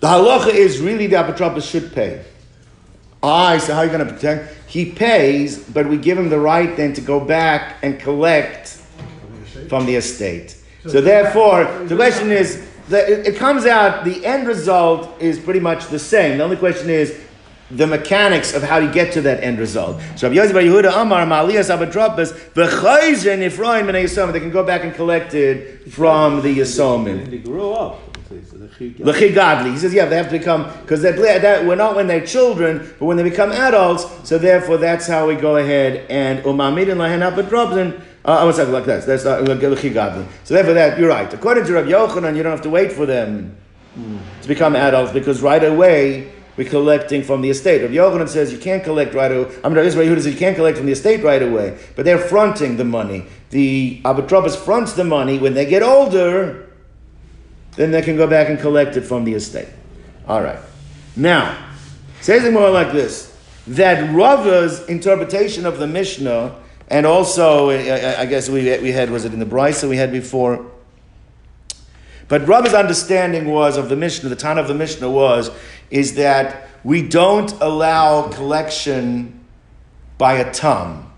the 0.00 0.08
halacha 0.08 0.52
is 0.52 0.78
really 0.78 1.06
the 1.06 1.16
apotropos 1.16 1.70
should 1.70 1.90
pay. 1.94 2.22
I, 3.22 3.56
so 3.56 3.72
how 3.72 3.80
are 3.80 3.86
you 3.86 3.92
going 3.92 4.06
to 4.06 4.12
protect? 4.12 4.63
He 4.74 4.86
pays, 4.86 5.56
but 5.56 5.86
we 5.86 5.96
give 5.96 6.18
him 6.18 6.30
the 6.30 6.40
right 6.40 6.76
then 6.76 6.94
to 6.94 7.00
go 7.00 7.20
back 7.20 7.76
and 7.84 7.96
collect 8.00 8.82
from 9.68 9.86
the 9.86 9.94
estate. 9.94 10.56
So, 10.88 11.00
therefore, 11.00 11.62
the 11.84 11.94
question 11.94 12.32
is, 12.32 12.66
the, 12.88 13.20
it, 13.20 13.34
it 13.34 13.36
comes 13.36 13.66
out, 13.66 14.04
the 14.04 14.26
end 14.26 14.48
result 14.48 15.22
is 15.22 15.38
pretty 15.38 15.60
much 15.60 15.86
the 15.86 15.98
same. 16.00 16.38
The 16.38 16.42
only 16.42 16.56
question 16.56 16.90
is 16.90 17.16
the 17.70 17.86
mechanics 17.86 18.52
of 18.52 18.64
how 18.64 18.78
you 18.78 18.90
get 18.90 19.12
to 19.12 19.20
that 19.20 19.44
end 19.44 19.60
result. 19.60 20.02
So 20.16 20.26
Rabbi 20.26 20.40
Yosef 20.40 20.54
Bar 20.54 20.62
Yehuda 20.62 21.02
Amar 21.02 21.24
Maliyas 21.24 21.70
Apotropos 21.70 22.32
v'chayzen 22.54 23.46
Ephraim 23.46 23.88
and 23.88 23.96
Yisomim. 23.96 24.32
They 24.32 24.40
can 24.40 24.50
go 24.50 24.64
back 24.64 24.82
and 24.82 24.92
collect 24.92 25.34
it 25.34 25.92
from 25.92 26.42
the 26.42 26.58
Yisomim. 26.58 27.30
They 27.30 27.38
grow 27.38 27.74
up. 27.74 28.03
So 28.28 28.36
the 28.36 28.68
chig- 28.68 29.34
godly. 29.34 29.72
He 29.72 29.78
says, 29.78 29.92
yeah, 29.92 30.06
they 30.06 30.16
have 30.16 30.30
to 30.30 30.38
become 30.38 30.70
because 30.80 31.02
that, 31.02 31.16
that 31.16 31.66
we're 31.66 31.74
not 31.74 31.94
when 31.94 32.06
they're 32.06 32.24
children, 32.24 32.94
but 32.98 33.04
when 33.04 33.16
they 33.18 33.22
become 33.22 33.52
adults. 33.52 34.06
So 34.26 34.38
therefore, 34.38 34.78
that's 34.78 35.06
how 35.06 35.28
we 35.28 35.34
go 35.34 35.56
ahead 35.56 36.06
and 36.10 36.42
umamidin 36.44 36.96
lahen 36.96 37.20
apatropin. 37.20 38.00
Uh, 38.24 38.38
I 38.40 38.44
was 38.44 38.56
talking 38.56 38.72
like 38.72 38.86
that. 38.86 39.04
That's 39.04 39.24
l'chi 39.26 39.90
godly. 39.90 40.26
So 40.44 40.54
therefore, 40.54 40.72
that 40.74 40.98
you're 40.98 41.08
right. 41.08 41.32
According 41.32 41.66
to 41.66 41.72
Rabbi 41.74 41.90
Yochanan, 41.90 42.36
you 42.36 42.42
don't 42.42 42.52
have 42.52 42.62
to 42.62 42.70
wait 42.70 42.92
for 42.92 43.04
them 43.04 43.56
to 44.42 44.48
become 44.48 44.74
adults 44.74 45.12
because 45.12 45.42
right 45.42 45.62
away 45.62 46.32
we're 46.56 46.68
collecting 46.68 47.22
from 47.22 47.42
the 47.42 47.50
estate. 47.50 47.82
Rabbi 47.82 47.94
Yochanan 47.94 48.28
says 48.28 48.52
you 48.52 48.58
can't 48.58 48.82
collect 48.82 49.12
right 49.12 49.30
away. 49.30 49.54
I 49.62 49.68
mean, 49.68 49.76
Rabbi 49.76 49.88
Yehuda 49.88 50.22
says 50.22 50.32
you 50.32 50.38
can't 50.38 50.56
collect 50.56 50.78
from 50.78 50.86
the 50.86 50.92
estate 50.92 51.22
right 51.22 51.42
away, 51.42 51.78
but 51.94 52.06
they're 52.06 52.18
fronting 52.18 52.78
the 52.78 52.84
money. 52.84 53.26
The 53.50 54.00
Apotropos 54.04 54.56
fronts 54.56 54.94
the 54.94 55.04
money 55.04 55.38
when 55.38 55.52
they 55.52 55.66
get 55.66 55.82
older 55.82 56.63
then 57.76 57.90
they 57.90 58.02
can 58.02 58.16
go 58.16 58.26
back 58.26 58.48
and 58.48 58.58
collect 58.58 58.96
it 58.96 59.02
from 59.02 59.24
the 59.24 59.34
estate. 59.34 59.68
All 60.26 60.42
right. 60.42 60.58
Now, 61.16 61.56
says 62.20 62.44
it 62.44 62.52
more 62.52 62.70
like 62.70 62.92
this: 62.92 63.36
that 63.66 64.14
Rava's 64.14 64.86
interpretation 64.88 65.66
of 65.66 65.78
the 65.78 65.86
Mishnah, 65.86 66.54
and 66.88 67.06
also, 67.06 67.70
I, 67.70 68.20
I- 68.22 68.26
guess 68.26 68.48
we, 68.48 68.62
we 68.78 68.92
had 68.92 69.10
was 69.10 69.24
it 69.24 69.32
in 69.32 69.38
the 69.38 69.46
Brisa 69.46 69.88
we 69.88 69.96
had 69.96 70.12
before. 70.12 70.70
But 72.26 72.48
Rava's 72.48 72.72
understanding 72.74 73.50
was 73.50 73.76
of 73.76 73.88
the 73.90 73.96
Mishnah, 73.96 74.30
the 74.30 74.36
Tana 74.36 74.60
of 74.62 74.68
the 74.68 74.74
Mishnah 74.74 75.10
was, 75.10 75.50
is 75.90 76.14
that 76.14 76.68
we 76.82 77.06
don't 77.06 77.52
allow 77.60 78.28
collection 78.28 79.44
by 80.16 80.34
a 80.34 80.50
tam. 80.50 81.10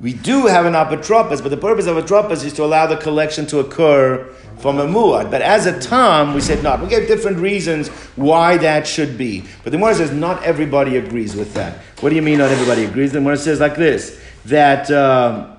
We 0.00 0.14
do 0.14 0.46
have 0.46 0.64
an 0.64 0.72
apotropos, 0.72 1.42
but 1.42 1.50
the 1.50 1.58
purpose 1.58 1.86
of 1.86 1.96
apotropos 1.96 2.42
is 2.42 2.54
to 2.54 2.64
allow 2.64 2.86
the 2.86 2.96
collection 2.96 3.44
to 3.46 3.58
occur 3.58 4.24
from 4.58 4.78
a 4.78 4.86
muad. 4.86 5.30
But 5.30 5.42
as 5.42 5.66
a 5.66 5.78
tam, 5.78 6.32
we 6.32 6.40
said 6.40 6.62
not. 6.62 6.80
We 6.80 6.88
gave 6.88 7.06
different 7.06 7.38
reasons 7.38 7.88
why 8.16 8.56
that 8.58 8.86
should 8.86 9.18
be. 9.18 9.44
But 9.62 9.72
the 9.72 9.78
Gemara 9.78 9.94
says 9.94 10.10
not 10.10 10.42
everybody 10.42 10.96
agrees 10.96 11.36
with 11.36 11.52
that. 11.52 11.78
What 12.00 12.08
do 12.08 12.16
you 12.16 12.22
mean 12.22 12.38
not 12.38 12.50
everybody 12.50 12.84
agrees? 12.84 13.12
The 13.12 13.18
Gemara 13.18 13.36
says 13.36 13.60
like 13.60 13.76
this, 13.76 14.18
that 14.46 14.90
um, 14.90 15.58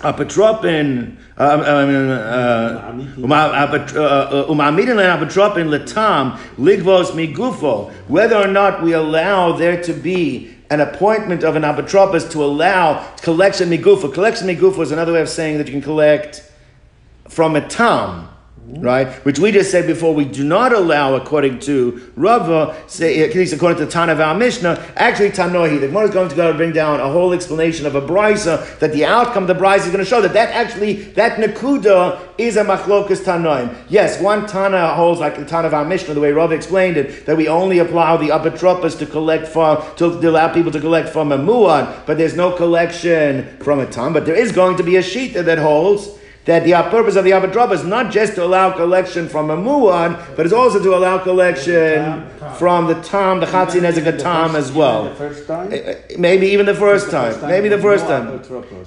apotropin, 0.00 1.16
uh, 1.38 1.42
I 1.42 1.86
mean, 1.86 2.10
uh, 2.10 2.92
umamidin 4.46 4.98
apotropin 5.00 5.68
letam 5.70 6.36
ligvos 6.58 7.12
migufo, 7.12 7.90
whether 8.08 8.36
or 8.36 8.46
not 8.46 8.82
we 8.82 8.92
allow 8.92 9.52
there 9.52 9.82
to 9.82 9.94
be 9.94 10.53
an 10.74 10.80
appointment 10.80 11.44
of 11.44 11.56
an 11.56 11.62
apotropos 11.62 12.30
to 12.32 12.44
allow 12.44 13.08
collection 13.22 13.70
migufa. 13.70 14.12
Collection 14.12 14.48
migufa 14.48 14.80
is 14.80 14.92
another 14.92 15.12
way 15.12 15.20
of 15.20 15.28
saying 15.28 15.58
that 15.58 15.66
you 15.66 15.72
can 15.72 15.82
collect 15.82 16.50
from 17.28 17.56
a 17.56 17.66
tam, 17.66 18.28
right? 18.66 19.08
Which 19.24 19.38
we 19.38 19.52
just 19.52 19.70
said 19.70 19.86
before, 19.86 20.14
we 20.14 20.24
do 20.24 20.42
not 20.42 20.72
allow, 20.72 21.14
according 21.14 21.58
to 21.60 22.10
Rava, 22.16 22.76
say, 22.86 23.22
at 23.28 23.34
least 23.34 23.52
according 23.52 23.84
to 23.84 23.90
Tana 23.90 24.12
of 24.12 24.20
our 24.20 24.34
Mishnah, 24.34 24.82
actually 24.96 25.30
Tanohi. 25.30 25.80
The 25.80 25.88
Gemara 25.88 26.04
is 26.04 26.10
going 26.10 26.28
to 26.30 26.36
go 26.36 26.48
and 26.48 26.56
bring 26.56 26.72
down 26.72 27.00
a 27.00 27.10
whole 27.10 27.32
explanation 27.32 27.86
of 27.86 27.94
a 27.94 28.00
brisa 28.00 28.78
that 28.78 28.92
the 28.92 29.04
outcome 29.04 29.44
of 29.44 29.48
the 29.48 29.54
brisa 29.54 29.86
is 29.86 29.86
going 29.86 29.98
to 29.98 30.04
show 30.04 30.20
that 30.22 30.32
that 30.32 30.50
actually, 30.50 30.94
that 31.12 31.38
Nakuda 31.38 32.20
is 32.38 32.56
a 32.56 32.64
machlokas 32.64 33.24
Tanoim. 33.24 33.74
Yes, 33.88 34.20
one 34.20 34.46
Tana 34.46 34.94
holds 34.94 35.20
like 35.20 35.36
the 35.36 35.44
Tana 35.44 35.68
of 35.68 35.74
our 35.74 35.84
Mishnah, 35.84 36.14
the 36.14 36.20
way 36.20 36.32
Rava 36.32 36.54
explained 36.54 36.96
it, 36.96 37.26
that 37.26 37.36
we 37.36 37.48
only 37.48 37.78
allow 37.78 38.16
the 38.16 38.28
apotropos 38.28 38.98
to 38.98 39.06
collect 39.06 39.46
from, 39.46 39.82
to, 39.96 40.20
to 40.20 40.30
allow 40.30 40.52
people 40.52 40.72
to 40.72 40.80
collect 40.80 41.10
from 41.10 41.32
a 41.32 41.38
muad, 41.38 42.06
but 42.06 42.16
there's 42.16 42.36
no 42.36 42.52
collection 42.52 43.58
from 43.58 43.80
a 43.80 43.86
tam. 43.86 44.12
But 44.12 44.26
there 44.26 44.34
is 44.34 44.52
going 44.52 44.76
to 44.78 44.82
be 44.82 44.96
a 44.96 45.02
sheet 45.02 45.34
that 45.34 45.58
holds 45.58 46.08
that 46.44 46.64
the 46.64 46.72
purpose 46.90 47.16
of 47.16 47.24
the 47.24 47.30
Abadrop 47.30 47.72
is 47.72 47.84
not 47.84 48.12
just 48.12 48.34
to 48.34 48.44
allow 48.44 48.70
collection 48.70 49.28
from 49.28 49.50
a 49.50 49.56
muad, 49.56 50.36
but 50.36 50.44
it's 50.44 50.52
also 50.52 50.82
to 50.82 50.94
allow 50.94 51.18
collection 51.18 52.28
from 52.58 52.86
the 52.86 53.00
tam, 53.02 53.40
the 53.40 53.46
chatzin 53.46 53.80
ezek 53.80 54.04
The 54.04 54.12
tam 54.12 54.54
as 54.54 54.70
well. 54.70 55.04
The 55.04 55.14
first 55.14 55.46
time. 55.46 55.72
Uh, 55.72 55.76
uh, 55.76 55.94
Maybe 56.18 56.46
even 56.48 56.66
the 56.66 56.74
first 56.74 57.06
The 57.06 57.12
time. 57.12 57.30
first 57.30 57.40
time 57.40 57.50
Maybe 57.50 57.68
the 57.68 57.78
first 57.78 58.06
time. 58.06 58.26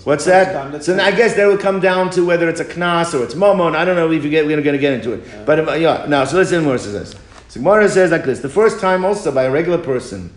What's 0.04 0.26
that? 0.26 0.84
So 0.84 1.00
I 1.00 1.12
guess 1.12 1.36
that 1.36 1.48
will 1.48 1.58
come 1.58 1.80
down 1.80 2.12
to 2.12 2.26
whether 2.26 2.48
it's 2.48 2.60
a 2.60 2.66
knas 2.66 3.20
or 3.20 3.24
it's 3.24 3.34
momon. 3.34 3.76
I 3.76 3.86
don't 3.86 3.96
know 3.96 4.12
if 4.12 4.24
you 4.24 4.30
get, 4.30 4.46
we're 4.46 4.62
going 4.62 4.74
to 4.74 4.80
get 4.80 4.94
into 4.94 5.14
it. 5.14 5.46
But 5.46 5.60
um, 5.60 5.82
yeah, 5.82 6.06
now, 6.08 6.26
so 6.26 6.38
let's 6.38 6.52
see 6.52 6.60
what 6.60 6.76
it 6.76 6.80
says. 6.80 7.16
So 7.50 7.60
Gemara 7.60 7.90
says 7.90 8.12
like 8.12 8.26
this: 8.26 8.40
the 8.40 8.50
first 8.50 8.80
time 8.80 9.04
also 9.04 9.32
by 9.32 9.44
a 9.44 9.52
regular 9.52 9.78
person, 9.78 10.32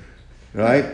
right? 0.55 0.85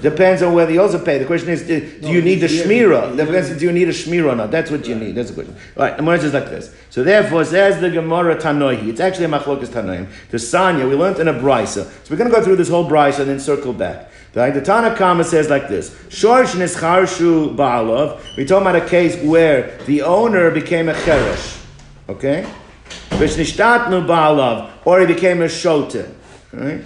Depends 0.00 0.42
on 0.42 0.54
whether 0.54 0.72
you 0.72 0.80
also 0.80 1.04
pay. 1.04 1.18
The 1.18 1.24
question 1.24 1.50
is, 1.50 1.62
do, 1.66 1.80
do 1.80 2.02
No, 2.02 2.12
you 2.12 2.22
need 2.22 2.36
the 2.36 2.46
shmira? 2.46 3.16
The 3.16 3.26
question 3.26 3.54
is, 3.54 3.58
do 3.58 3.66
you 3.66 3.72
need 3.72 3.88
a 3.88 3.92
shmira 3.92 4.32
or 4.32 4.36
not? 4.36 4.50
That's 4.50 4.70
what 4.70 4.86
you 4.86 4.94
need. 4.94 5.14
That's 5.14 5.30
the 5.30 5.34
question. 5.34 5.56
All 5.76 5.84
right, 5.84 5.96
the 5.96 6.02
Gemara 6.02 6.20
says 6.20 6.34
like 6.34 6.48
this. 6.50 6.74
So 6.90 7.02
therefore, 7.02 7.44
says 7.44 7.80
the 7.80 7.90
Gemara 7.90 8.36
Tanoihi. 8.36 8.88
It's 8.88 9.00
actually 9.00 9.26
a 9.26 9.28
machlokas 9.28 9.66
Tanoim. 9.66 10.08
The 10.30 10.36
Sanya, 10.36 10.88
we 10.88 10.94
learned 10.94 11.18
in 11.18 11.28
a 11.28 11.34
brisa. 11.34 11.84
So 11.84 12.10
we're 12.10 12.16
going 12.16 12.30
to 12.30 12.36
go 12.36 12.42
through 12.42 12.56
this 12.56 12.68
whole 12.68 12.88
brisa 12.88 13.20
and 13.20 13.28
then 13.28 13.40
circle 13.40 13.72
back. 13.72 14.10
Right? 14.32 14.54
The 14.54 14.60
Tana 14.60 14.94
Kama 14.94 15.24
says 15.24 15.50
like 15.50 15.68
this: 15.68 15.90
Shorsh 16.08 16.54
nischarshu 16.54 17.56
ba'alov. 17.56 18.20
We 18.36 18.44
talk 18.44 18.60
about 18.60 18.76
a 18.76 18.86
case 18.86 19.20
where 19.24 19.76
the 19.86 20.02
owner 20.02 20.52
became 20.52 20.88
a 20.88 20.94
cheresh. 20.94 21.60
Okay, 22.08 22.48
v'shnishtatnu 23.10 24.06
ba'alov, 24.06 24.70
or 24.84 25.00
he 25.00 25.06
became 25.06 25.42
a 25.42 25.46
shoten. 25.46 26.14
Right? 26.52 26.80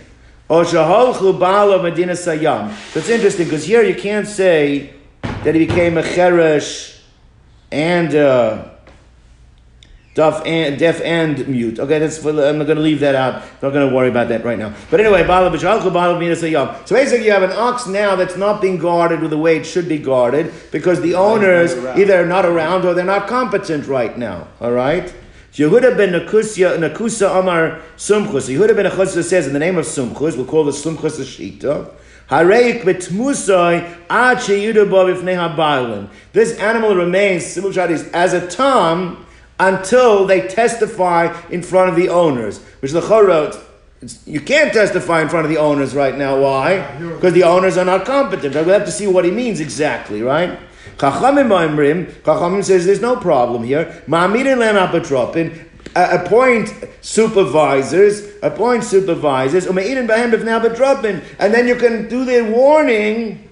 Or 0.55 0.63
shaholchu 0.63 1.37
ba'alov 1.37 1.83
medina 1.83 2.13
sayam. 2.13 2.73
So 2.93 3.01
it's 3.01 3.09
interesting 3.09 3.47
because 3.47 3.65
here 3.65 3.83
you 3.83 3.97
can't 3.97 4.29
say 4.29 4.95
that 5.23 5.53
he 5.53 5.67
became 5.67 5.99
a 5.99 6.03
cheresh 6.03 7.01
and. 7.73 8.15
Uh, 8.15 8.69
Deaf 10.15 10.47
and, 10.47 10.79
deaf 10.79 11.01
and 11.01 11.49
mute. 11.49 11.81
Okay, 11.81 11.99
that's 11.99 12.25
I'm 12.25 12.37
not 12.59 12.69
going 12.69 12.77
to 12.77 12.83
leave 12.83 13.01
that 13.01 13.17
out. 13.17 13.43
Not 13.61 13.73
going 13.73 13.89
to 13.89 13.93
worry 13.93 14.09
about 14.09 14.29
that 14.29 14.45
right 14.45 14.57
now. 14.57 14.73
But 14.89 15.01
anyway, 15.01 15.27
bala 15.27 15.51
b'shalchu, 15.51 15.93
bala 15.93 16.15
b'minas. 16.15 16.87
So 16.87 16.95
basically, 16.95 17.27
you 17.27 17.33
have 17.33 17.43
an 17.43 17.51
ox 17.51 17.89
now 17.89 18.15
that's 18.15 18.37
not 18.37 18.63
being 18.63 18.79
guarded 18.79 19.23
with 19.23 19.31
the 19.31 19.39
way 19.39 19.57
it 19.57 19.67
should 19.67 19.89
be 19.89 19.99
guarded 19.99 20.55
because 20.71 21.01
the 21.01 21.17
owners 21.17 21.75
either 21.99 22.23
are 22.23 22.27
not 22.27 22.45
around 22.45 22.85
or 22.85 22.95
they're 22.95 23.05
not 23.05 23.27
competent 23.27 23.89
right 23.89 24.17
now. 24.17 24.47
All 24.61 24.71
right. 24.71 25.13
Yehuda 25.55 25.97
ben 25.97 26.13
Nakusa, 26.13 26.77
Nakusa 26.79 27.39
Amar 27.39 27.81
Sumchus. 27.97 28.53
Yehuda 28.53 28.75
ben 28.75 28.87
Nakusa 28.87 29.23
says 29.23 29.47
in 29.47 29.53
the 29.53 29.59
name 29.61 29.79
of 29.79 29.85
Sumchus, 29.85 30.37
we'll 30.37 30.47
call 30.47 30.65
the 30.65 30.73
Sumchus 30.73 31.21
a 31.21 31.23
Shita. 31.23 31.91
Hareik 32.29 32.83
betmusai 32.83 33.99
ad 34.11 34.39
sheyuda 34.39 34.91
bo 34.91 35.07
b'fnei. 35.07 36.09
This 36.33 36.59
animal 36.59 36.97
remains, 36.97 37.55
shot 37.73 37.91
is, 37.93 38.09
as 38.09 38.33
a 38.33 38.49
tom 38.49 39.25
until 39.61 40.27
they 40.27 40.49
testify 40.49 41.33
in 41.51 41.63
front 41.63 41.91
of 41.91 41.95
the 41.95 42.09
owners. 42.09 42.61
Which 42.81 42.91
the 42.91 43.01
wrote, 43.01 43.57
you 44.27 44.41
can't 44.41 44.73
testify 44.73 45.23
in 45.23 45.29
front 45.29 45.47
of 45.47 45.51
the 45.51 45.59
owners 45.59 45.95
right 45.95 46.19
now. 46.19 46.41
Why? 46.41 46.99
Because 46.99 47.33
the 47.33 47.45
owners 47.45 47.77
are 47.77 47.85
not 47.85 48.05
competent. 48.05 48.57
Right? 48.57 48.67
We 48.67 48.73
have 48.73 48.87
to 48.87 48.91
see 48.91 49.07
what 49.07 49.25
he 49.25 49.31
means 49.31 49.61
exactly, 49.61 50.21
right? 50.21 50.59
Chachamim 50.97 52.07
Chachamim 52.23 52.65
says 52.65 52.87
there's 52.87 53.01
no 53.01 53.17
problem 53.17 53.65
here. 53.65 54.03
Ma'amirin 54.07 54.59
len 54.59 54.77
apotropin, 54.77 55.67
appoint 55.95 56.73
supervisors, 57.01 58.31
appoint 58.43 58.85
supervisors, 58.85 59.67
ume'irin 59.67 60.09
b'hem 60.09 60.33
b'fnei 60.33 60.61
apotropin, 60.61 61.23
and 61.39 61.53
then 61.53 61.67
you 61.67 61.77
can 61.77 62.09
do 62.09 62.25
the 62.25 62.43
warning 62.43 63.49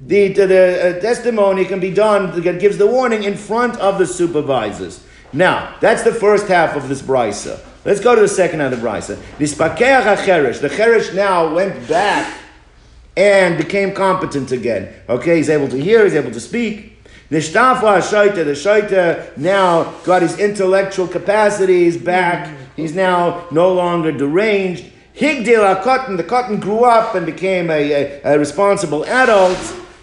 the, 0.00 0.28
the, 0.28 0.46
the 0.46 0.98
uh, 0.98 1.00
testimony 1.00 1.64
can 1.64 1.80
be 1.80 1.90
done, 1.90 2.40
that 2.42 2.60
gives 2.60 2.76
the 2.76 2.86
warning 2.86 3.24
in 3.24 3.34
front 3.34 3.76
of 3.76 3.98
the 3.98 4.06
supervisors. 4.06 5.02
Now, 5.32 5.76
that's 5.80 6.02
the 6.02 6.12
first 6.12 6.48
half 6.48 6.76
of 6.76 6.88
this 6.88 7.02
brisa. 7.02 7.60
Let's 7.84 8.00
go 8.00 8.14
to 8.14 8.20
the 8.20 8.28
second 8.28 8.60
half 8.60 8.72
of 8.72 8.80
the 8.80 8.86
brisa. 8.86 9.16
The 9.38 10.68
cheresh 10.68 11.14
now 11.14 11.54
went 11.54 11.88
back 11.88 12.40
and 13.16 13.56
became 13.56 13.92
competent 13.92 14.52
again. 14.52 14.92
Okay, 15.08 15.36
he's 15.36 15.48
able 15.48 15.68
to 15.68 15.80
hear, 15.80 16.04
he's 16.04 16.14
able 16.14 16.32
to 16.32 16.40
speak. 16.40 16.92
Nishtafa 17.30 18.00
shaita, 18.00 18.44
the 18.44 18.52
shaita 18.52 19.36
now 19.36 19.84
got 20.04 20.22
his 20.22 20.38
intellectual 20.38 21.08
capacities 21.08 21.96
back. 21.96 22.46
Mm-hmm. 22.46 22.62
He's 22.76 22.94
now 22.94 23.46
no 23.50 23.72
longer 23.72 24.12
deranged. 24.12 24.84
Higdil 25.16 25.82
cotton, 25.82 26.16
the 26.16 26.22
cotton 26.22 26.60
grew 26.60 26.84
up 26.84 27.14
and 27.14 27.24
became 27.24 27.70
a, 27.70 28.20
a, 28.22 28.34
a 28.34 28.38
responsible 28.38 29.04
adult. 29.06 29.56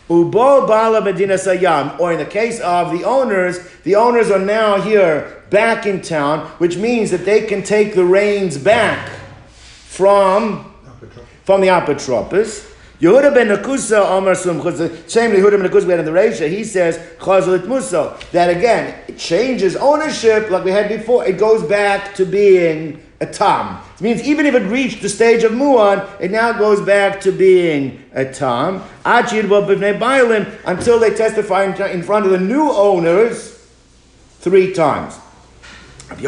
Ubo 0.10 0.68
bala 0.68 1.02
medina 1.02 1.36
sayam, 1.36 1.98
or 2.00 2.12
in 2.12 2.20
the 2.20 2.26
case 2.26 2.60
of 2.60 2.92
the 2.92 3.06
owners, 3.06 3.60
the 3.84 3.96
owners 3.96 4.30
are 4.30 4.40
now 4.40 4.82
here 4.82 5.44
back 5.50 5.86
in 5.86 6.02
town, 6.02 6.48
which 6.58 6.76
means 6.76 7.10
that 7.12 7.24
they 7.24 7.46
can 7.46 7.64
take 7.64 7.94
the 7.96 8.04
reins 8.04 8.58
back 8.58 9.10
from 9.86 10.74
from 11.46 11.62
the 11.62 11.68
apotropos. 11.68 12.73
Yehuda 13.04 13.34
ben 13.34 13.50
Nakusa 13.50 14.00
Omar 14.12 14.34
the 14.34 15.04
same 15.08 15.32
Yehuda 15.32 15.62
ben 15.62 15.70
Nakusa 15.70 15.84
we 15.84 15.92
had 15.92 16.00
in 16.00 16.06
the 16.06 16.12
Reisha, 16.12 16.50
he 16.50 16.64
says, 16.64 16.98
Chazalit 17.20 17.68
Muso, 17.68 18.18
that 18.32 18.50
again, 18.50 18.98
it 19.10 19.18
changes 19.18 19.76
ownership 19.76 20.50
like 20.50 20.64
we 20.64 20.72
had 20.72 20.88
before, 20.88 21.26
it 21.26 21.38
goes 21.38 21.68
back 21.68 22.16
to 22.16 22.26
being 22.26 23.04
a 23.20 23.26
tam. 23.26 23.84
It 23.96 24.02
means 24.02 24.24
even 24.24 24.46
if 24.46 24.56
it 24.56 24.64
reached 24.70 25.02
the 25.02 25.10
stage 25.10 25.44
of 25.44 25.52
muad, 25.52 26.08
it 26.22 26.32
now 26.32 26.54
goes 26.54 26.80
back 26.80 27.20
to 27.22 27.34
being 27.34 28.02
a 28.14 28.24
tam. 28.24 28.82
Until 29.04 31.00
they 31.00 31.14
testify 31.14 31.66
in- 31.66 32.04
front 32.04 32.26
of 32.26 32.32
the 32.32 32.40
new 32.40 32.72
owners 32.72 33.68
three 34.40 34.72
times. 34.72 35.20
It 36.10 36.24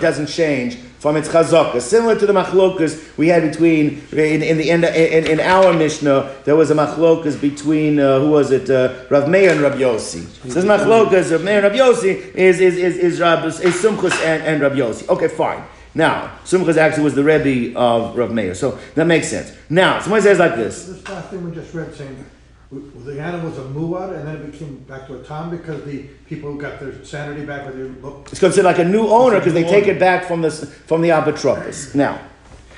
doesn't 0.00 0.26
change 0.26 0.78
from 1.00 1.16
its 1.16 1.28
chazaka. 1.28 1.80
Similar 1.80 2.18
to 2.18 2.26
the 2.26 2.32
machlokas 2.32 3.16
we 3.16 3.28
had 3.28 3.42
between, 3.42 4.02
in, 4.12 4.42
in 4.42 4.58
the 4.58 4.70
end, 4.70 4.84
in, 4.84 5.26
in 5.26 5.40
our 5.40 5.72
Mishnah, 5.72 6.36
there 6.44 6.54
was 6.54 6.70
a 6.70 6.74
machlokas 6.74 7.40
between, 7.40 7.98
uh, 7.98 8.20
who 8.20 8.30
was 8.30 8.50
it, 8.50 8.68
uh, 8.68 8.94
Rav 9.08 9.28
Meir 9.28 9.50
and 9.50 9.60
Rav 9.62 9.74
Yossi. 9.74 10.26
So 10.50 10.60
this 10.60 10.64
machlokas, 10.64 11.32
Rav 11.32 11.42
Meir 11.42 11.64
and 11.64 11.64
Rav 11.64 11.72
Yossi, 11.72 12.34
is, 12.34 12.60
is, 12.60 12.76
is, 12.76 12.96
is, 12.98 13.20
Rab, 13.20 13.44
is 13.46 13.58
Sumchus 13.58 14.12
and, 14.22 14.42
and 14.42 14.62
Rav 14.62 14.72
Yossi. 14.72 15.08
Okay, 15.08 15.28
fine. 15.28 15.64
Now, 15.94 16.38
Sumchus 16.44 16.76
actually 16.76 17.04
was 17.04 17.14
the 17.14 17.24
Rebbe 17.24 17.76
of 17.76 18.16
Rav 18.16 18.30
Meir, 18.30 18.54
so 18.54 18.78
that 18.94 19.06
makes 19.06 19.28
sense. 19.28 19.52
Now, 19.70 20.00
someone 20.00 20.20
says 20.20 20.38
like 20.38 20.54
this. 20.54 20.84
This 20.84 21.08
last 21.08 21.30
thing 21.30 21.42
we 21.44 21.54
just 21.54 21.74
read 21.74 21.94
saying, 21.94 22.24
the 22.72 23.20
animal 23.20 23.50
was 23.50 23.58
a 23.58 23.62
muad 23.62 24.16
and 24.16 24.28
then 24.28 24.36
it 24.36 24.52
became 24.52 24.76
back 24.88 25.06
to 25.08 25.20
a 25.20 25.24
tom 25.24 25.50
because 25.50 25.82
the 25.84 26.02
people 26.26 26.54
got 26.54 26.78
their 26.78 27.04
sanity 27.04 27.44
back 27.44 27.66
or 27.66 27.72
their 27.72 27.86
look. 27.86 28.28
It's 28.30 28.38
considered 28.38 28.68
like 28.68 28.78
a 28.78 28.84
new 28.84 29.08
owner 29.08 29.38
because 29.38 29.54
they 29.54 29.64
take 29.64 29.88
it 29.88 29.98
back 29.98 30.24
from 30.24 30.42
the 30.42 30.50
from 30.50 31.02
the 31.02 31.08
apotropos. 31.08 31.94
Now, 31.96 32.20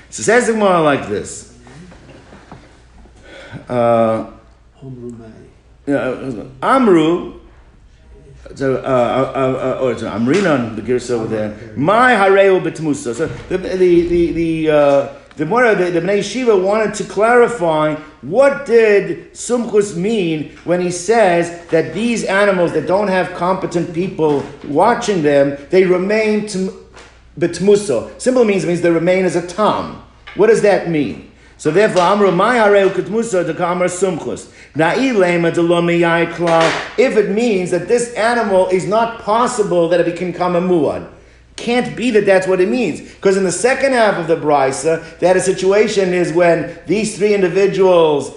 so 0.08 0.22
says 0.22 0.46
the 0.46 0.54
Gemara 0.54 0.80
like 0.80 1.08
this. 1.08 1.58
Uh, 3.68 4.30
yeah, 5.86 6.44
Amru. 6.62 7.40
So, 8.54 8.76
uh, 8.76 8.78
uh, 8.78 9.78
uh, 9.78 9.82
or 9.82 9.92
it's 9.92 10.02
Amrinon, 10.02 10.74
the 10.74 10.82
gears 10.82 11.10
over 11.10 11.26
there. 11.26 11.74
My 11.76 12.12
hareu 12.12 12.60
betmusa. 12.62 13.14
So 13.14 13.26
the 13.26 13.58
the 13.58 14.08
the 14.08 14.32
the. 14.32 15.21
The 15.36 15.46
Mora, 15.46 15.74
the, 15.74 15.90
the 15.90 16.00
Bnei 16.00 16.22
Shiva 16.22 16.54
wanted 16.56 16.92
to 16.94 17.04
clarify 17.04 17.94
what 18.20 18.66
did 18.66 19.32
Sumchus 19.32 19.96
mean 19.96 20.54
when 20.64 20.80
he 20.80 20.90
says 20.90 21.66
that 21.68 21.94
these 21.94 22.24
animals 22.24 22.72
that 22.72 22.86
don't 22.86 23.08
have 23.08 23.32
competent 23.32 23.94
people 23.94 24.44
watching 24.68 25.22
them, 25.22 25.56
they 25.70 25.84
remain 25.84 26.42
betmuso. 27.38 28.20
Simple 28.20 28.44
means 28.44 28.66
means 28.66 28.82
they 28.82 28.90
remain 28.90 29.24
as 29.24 29.34
a 29.34 29.46
tam. 29.46 30.02
What 30.34 30.48
does 30.48 30.60
that 30.62 30.90
mean? 30.90 31.30
So 31.56 31.70
therefore, 31.70 32.02
Amru 32.02 32.30
my 32.32 32.56
hareu 32.56 32.90
ketmusa 32.90 33.46
de 33.46 33.54
kamar 33.54 33.86
sumchus. 33.86 34.50
If 36.98 37.16
it 37.16 37.30
means 37.30 37.70
that 37.70 37.88
this 37.88 38.12
animal 38.14 38.68
is 38.68 38.86
not 38.86 39.20
possible 39.20 39.88
that 39.88 40.00
it 40.06 40.16
can 40.16 40.32
come 40.32 40.56
a 40.56 40.60
muad. 40.60 41.08
Can't 41.56 41.96
be 41.96 42.10
that 42.12 42.26
that's 42.26 42.46
what 42.46 42.60
it 42.60 42.68
means. 42.68 43.00
Because 43.00 43.36
in 43.36 43.44
the 43.44 43.52
second 43.52 43.92
half 43.92 44.16
of 44.18 44.26
the 44.26 44.36
brisa, 44.36 45.18
that 45.18 45.36
a 45.36 45.40
situation 45.40 46.12
is 46.14 46.32
when 46.32 46.78
these 46.86 47.16
three 47.16 47.34
individuals 47.34 48.32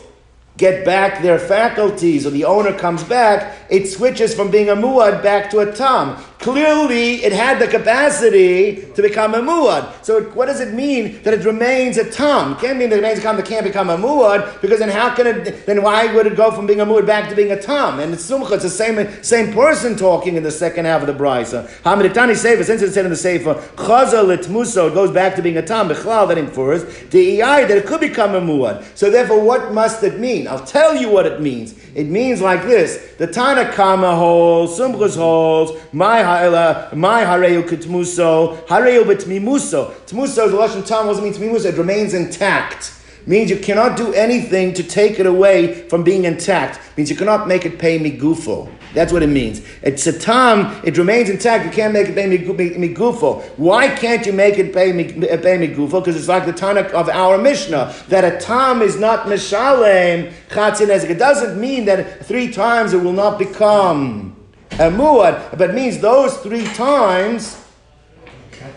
get 0.58 0.86
back 0.86 1.22
their 1.22 1.40
faculties 1.40 2.26
or 2.26 2.30
the 2.30 2.46
owner 2.46 2.78
comes 2.78 3.04
back, 3.04 3.58
it 3.70 3.88
switches 3.88 4.34
from 4.34 4.52
being 4.52 4.70
a 4.70 4.76
muad 4.76 5.22
back 5.22 5.50
to 5.52 5.60
a 5.60 5.72
tam. 5.72 6.22
Clearly, 6.40 7.24
it 7.24 7.32
had 7.32 7.60
the 7.60 7.68
capacity 7.68 8.88
to 8.96 9.02
become 9.02 9.34
a 9.34 9.40
muad. 9.40 9.88
So, 10.04 10.18
it- 10.18 10.36
what 10.36 10.46
does 10.46 10.60
it 10.60 10.74
mean 10.74 11.20
that 11.24 11.34
it 11.34 11.44
remains 11.44 11.98
a? 11.98 12.02
It 12.02 12.16
can't 12.16 12.78
mean 12.78 12.90
that 12.90 12.94
it 12.94 13.02
remains 13.02 13.20
a 13.20 13.22
tam 13.22 13.36
that 13.38 13.46
can't 13.46 13.64
become 13.64 13.90
a 13.90 13.98
muad 13.98 14.62
because 14.62 14.80
then 14.80 14.90
how 14.90 15.10
can 15.10 15.28
it? 15.28 15.66
Then 15.66 15.82
why 15.82 16.14
would 16.14 16.28
it 16.28 16.36
go 16.36 16.52
from 16.52 16.66
being 16.68 16.82
a 16.82 16.86
muad 16.86 17.06
back 17.06 17.30
to 17.30 17.36
being 17.36 17.52
a 17.52 17.62
tam? 17.62 18.00
And 18.00 18.14
it's 18.14 18.30
sumcha. 18.30 18.52
It's 18.54 18.64
the 18.64 18.70
same 18.70 19.08
same 19.22 19.54
person 19.54 19.96
talking 19.96 20.36
in 20.36 20.44
the 20.44 20.52
second 20.52 20.86
half 20.86 21.02
of 21.02 21.08
the 21.08 21.14
brisa. 21.14 21.68
Hamiditani 21.84 22.36
sefer. 22.36 22.64
Since 22.64 22.82
it 22.82 22.94
said 22.94 23.06
in 23.06 23.12
the 23.12 23.18
sefer, 23.18 23.56
chaza 23.76 24.24
litmuso, 24.24 24.90
it 24.90 24.94
goes 24.94 25.12
back 25.12 25.36
to 25.36 25.42
being 25.42 25.58
a 25.58 25.62
tam. 25.62 25.90
Bechlal 25.90 26.28
that 26.28 26.38
infers 26.38 26.84
the 27.10 27.38
that 27.40 27.72
it 27.72 27.86
could 27.86 28.02
become 28.02 28.36
a 28.36 28.42
muad. 28.42 28.84
So 28.96 29.10
therefore, 29.10 29.42
what 29.42 29.74
must 29.74 30.04
it 30.04 30.20
mean? 30.20 30.48
I'll 30.48 30.66
tell 30.66 30.96
you 30.96 31.10
what 31.10 31.26
it 31.26 31.42
means. 31.42 31.74
It 31.96 32.08
means 32.08 32.42
like 32.42 32.64
this: 32.64 33.14
the 33.18 33.26
Tanakama 33.26 34.18
holds, 34.18 34.78
Sumchus 34.78 35.16
holds, 35.16 35.72
my 35.94 36.22
ha'ela, 36.22 36.90
my 36.94 37.24
hareu 37.24 37.64
kitmuso, 37.64 38.68
hareu 38.68 39.04
betmimuso. 39.06 39.94
Tmuso, 40.06 40.52
the 40.52 40.58
lashon 40.58 40.86
tam 40.86 41.08
doesn't 41.08 41.24
mean 41.24 41.34
tmimuso; 41.34 41.66
it 41.66 41.78
remains 41.78 42.14
intact. 42.14 42.92
Means 43.28 43.50
you 43.50 43.58
cannot 43.58 43.98
do 43.98 44.14
anything 44.14 44.74
to 44.76 44.84
take 44.84 45.20
it 45.20 45.26
away 45.26 45.88
from 45.90 46.04
being 46.04 46.26
intact. 46.26 46.80
Means 46.96 47.10
you 47.10 47.16
cannot 47.16 47.48
make 47.48 47.66
it 47.66 47.80
pay 47.80 47.98
me 47.98 48.16
gufo. 48.16 48.70
That's 48.94 49.12
what 49.12 49.24
it 49.24 49.28
means. 49.28 49.62
It's 49.82 50.06
a 50.06 50.18
tam, 50.18 50.80
it 50.86 50.98
remains 50.98 51.30
intact. 51.30 51.66
You 51.66 51.72
can't 51.72 51.92
make 51.92 52.08
it 52.08 52.16
pay 52.16 52.28
me, 52.28 52.38
me, 52.38 52.78
me 52.78 52.94
gufo. 52.94 53.44
Why 53.58 53.90
can't 53.90 54.26
you 54.28 54.32
make 54.32 54.60
it 54.60 54.74
pay 54.74 54.94
me, 54.94 55.28
eh, 55.28 55.38
pay 55.38 55.58
me 55.58 55.68
gufo? 55.68 56.02
Because 56.02 56.16
it's 56.16 56.28
like 56.28 56.46
the 56.46 56.54
Tana 56.54 56.82
of 56.82 57.10
our 57.10 57.38
Mishnah, 57.40 57.96
that 58.10 58.24
a 58.24 58.40
tam 58.40 58.84
is 58.84 58.98
not 58.98 59.26
mishalem 59.26 60.32
chatzin. 60.50 61.10
It 61.10 61.18
doesn't 61.18 61.60
mean 61.60 61.86
that 61.86 62.26
three 62.26 62.52
times 62.52 62.94
it 62.94 63.02
will 63.04 63.12
not 63.12 63.40
become 63.40 64.36
a 64.74 64.90
muad, 64.90 65.58
but 65.58 65.72
it 65.72 65.74
means 65.74 66.00
those 66.00 66.38
three 66.38 66.66
times 66.74 67.62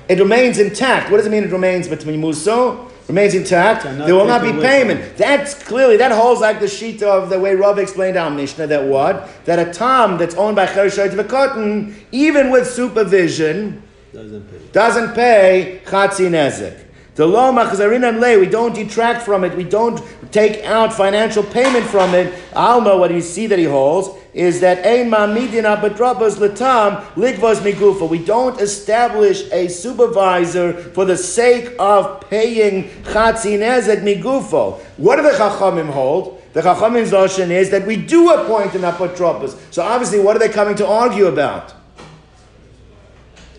it 0.09 0.18
remains 0.18 0.59
intact. 0.59 1.11
What 1.11 1.18
does 1.18 1.26
it 1.26 1.30
mean 1.30 1.44
it 1.44 1.53
remains 1.53 1.86
between 1.86 2.20
muso? 2.20 2.88
Remains 3.09 3.35
intact. 3.35 3.85
There 3.85 4.15
will 4.15 4.27
not 4.27 4.43
be 4.43 4.53
payment. 4.53 5.17
That's 5.17 5.55
clearly 5.55 5.97
that 5.97 6.13
holds 6.13 6.43
like 6.43 6.61
the 6.61 6.69
sheet 6.69 7.03
of 7.03 7.31
the 7.31 7.39
way 7.41 7.55
Rav 7.55 7.79
explained 7.79 8.19
our 8.19 8.31
Mishnah 8.31 8.67
that 8.67 8.85
what 8.85 9.29
that 9.47 9.59
a 9.59 9.73
tam 9.73 10.19
that's 10.19 10.35
owned 10.35 10.57
by 10.57 10.67
Chereshoit 10.67 11.11
V'Kotten, 11.11 11.95
even 12.13 12.51
with 12.51 12.67
supervision, 12.67 13.83
Doesn't 14.13 14.51
pay. 14.51 14.59
doesn't 14.73 15.15
pay 15.15 15.81
chatzi 15.87 16.29
nezek. 16.29 16.85
The 17.19 17.27
law 17.27 17.51
machzarinan 17.51 18.21
le, 18.21 18.39
we 18.39 18.47
don't 18.47 18.73
detract 18.73 19.25
from 19.25 19.43
it, 19.43 19.57
we 19.57 19.64
don't 19.64 20.01
take 20.31 20.64
out 20.64 20.93
financial 20.93 21.43
payment 21.43 21.85
from 21.87 22.14
it. 22.14 22.33
Alma, 22.53 22.97
what 22.97 23.11
you 23.11 23.23
see 23.23 23.49
that 23.49 23.59
he 23.59 23.64
holds 23.64 24.11
is 24.33 24.61
that 24.61 24.87
ein 24.87 25.11
ma'amidin 25.11 25.64
abadrabas 25.64 26.37
letam 26.37 27.05
ligvos 27.14 27.57
migufa. 27.57 28.09
We 28.09 28.25
don't 28.25 28.61
establish 28.61 29.51
a 29.51 29.66
supervisor 29.66 30.75
for 30.75 31.05
the 31.05 31.16
sake 31.16 31.75
of 31.81 32.21
paying 32.31 32.85
chatzi 33.03 33.59
nezek 33.59 34.05
migufo. 34.05 34.79
What 34.97 35.16
do 35.16 35.23
the 35.23 35.31
chachamim 35.31 35.91
hold? 35.91 36.41
The 36.53 36.62
chachamim's 36.62 37.11
notion 37.11 37.51
is 37.51 37.71
that 37.71 37.85
we 37.85 37.97
do 37.97 38.31
appoint 38.33 38.77
an 38.77 38.83
apotropos. 38.83 39.59
So 39.75 39.83
obviously, 39.83 40.21
what 40.21 40.37
are 40.37 40.39
they 40.39 40.51
coming 40.51 40.77
to 40.77 40.87
argue 40.87 41.27
about? 41.27 41.75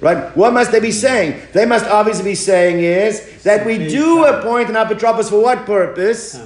Right? 0.02 0.36
What 0.36 0.54
must 0.54 0.72
they 0.72 0.80
be 0.80 0.92
saying? 0.92 1.42
They 1.54 1.66
must 1.66 1.86
obviously 1.86 2.24
be 2.32 2.36
saying 2.36 2.80
is 2.84 3.44
that 3.44 3.66
we 3.66 3.78
do 3.90 4.26
appoint 4.26 4.70
an 4.70 4.76
apotropos 4.76 5.30
for 5.30 5.42
what 5.42 5.66
purpose? 5.66 6.40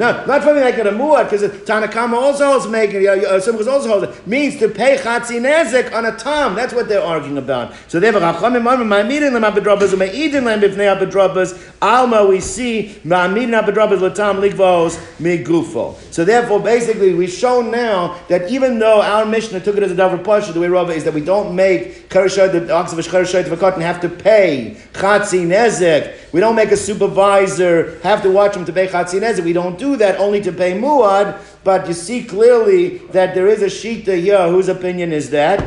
No, 0.00 0.24
not 0.24 0.42
for 0.42 0.54
making 0.54 0.86
a 0.86 0.92
muad, 0.92 1.30
because 1.30 1.42
Tanakama 1.42 2.14
also 2.14 2.46
holds 2.46 2.66
making, 2.66 3.06
uh, 3.06 3.38
Sumchus 3.38 3.66
also 3.66 3.86
holds 3.86 4.04
it, 4.04 4.26
means 4.26 4.58
to 4.58 4.70
pay 4.70 4.96
chatzi 4.96 5.38
nezek 5.38 5.92
on 5.92 6.06
a 6.06 6.16
tam. 6.16 6.54
That's 6.54 6.72
what 6.72 6.88
they're 6.88 7.02
arguing 7.02 7.36
about. 7.36 7.74
So 7.86 8.00
they 8.00 8.10
therefore, 8.10 8.32
Chachamim 8.32 8.62
Amrim, 8.62 8.88
Ma'amidin 8.88 9.34
lem 9.34 9.42
apotropos, 9.42 9.92
U'me'idin 9.92 10.44
lem 10.44 10.62
b'fnei 10.62 10.96
apotropos, 10.96 11.74
Alma, 11.82 12.24
we 12.24 12.40
see, 12.40 12.98
Ma'amidin 13.04 13.60
apotropos 13.60 14.00
l'tam 14.00 14.38
ligvos 14.38 14.96
migufo. 15.18 15.94
So 16.10 16.24
therefore, 16.24 16.60
basically, 16.60 17.12
we've 17.12 17.28
shown 17.28 17.70
now 17.70 18.18
that 18.28 18.50
even 18.50 18.78
though 18.78 19.02
our 19.02 19.26
Mishnah 19.26 19.60
took 19.60 19.76
it 19.76 19.82
as 19.82 19.92
a 19.92 19.94
davar 19.94 20.24
pasha, 20.24 20.54
the 20.54 20.60
way 20.60 20.68
Rava 20.68 20.92
is 20.92 21.04
that 21.04 21.12
we 21.12 21.20
don't 21.20 21.54
make 21.54 22.08
Kereshot, 22.08 22.52
the 22.52 22.72
ox 22.72 22.94
of 22.94 22.98
a 22.98 23.02
Kereshot 23.02 23.44
of 23.44 23.52
a 23.52 23.56
cotton 23.58 23.82
have 23.82 24.00
to 24.00 24.08
pay 24.08 24.78
chatzi 24.94 25.46
nezek. 25.46 26.16
We 26.32 26.40
don't 26.40 26.56
make 26.56 26.70
a 26.70 26.76
supervisor 26.76 28.00
have 28.00 28.22
to 28.22 28.30
watch 28.30 28.56
him 28.56 28.64
to 28.64 28.72
pay 28.72 28.86
chatzi 28.86 29.20
nezek. 29.20 29.44
We 29.44 29.52
don't 29.52 29.78
do 29.78 29.89
that 29.96 30.18
only 30.18 30.40
to 30.42 30.52
pay 30.52 30.72
muad. 30.72 31.40
But 31.64 31.86
you 31.86 31.94
see 31.94 32.24
clearly 32.24 32.98
that 33.12 33.34
there 33.34 33.48
is 33.48 33.62
a 33.62 33.66
shita 33.66 34.20
here. 34.20 34.48
Whose 34.48 34.68
opinion 34.68 35.12
is 35.12 35.30
that? 35.30 35.58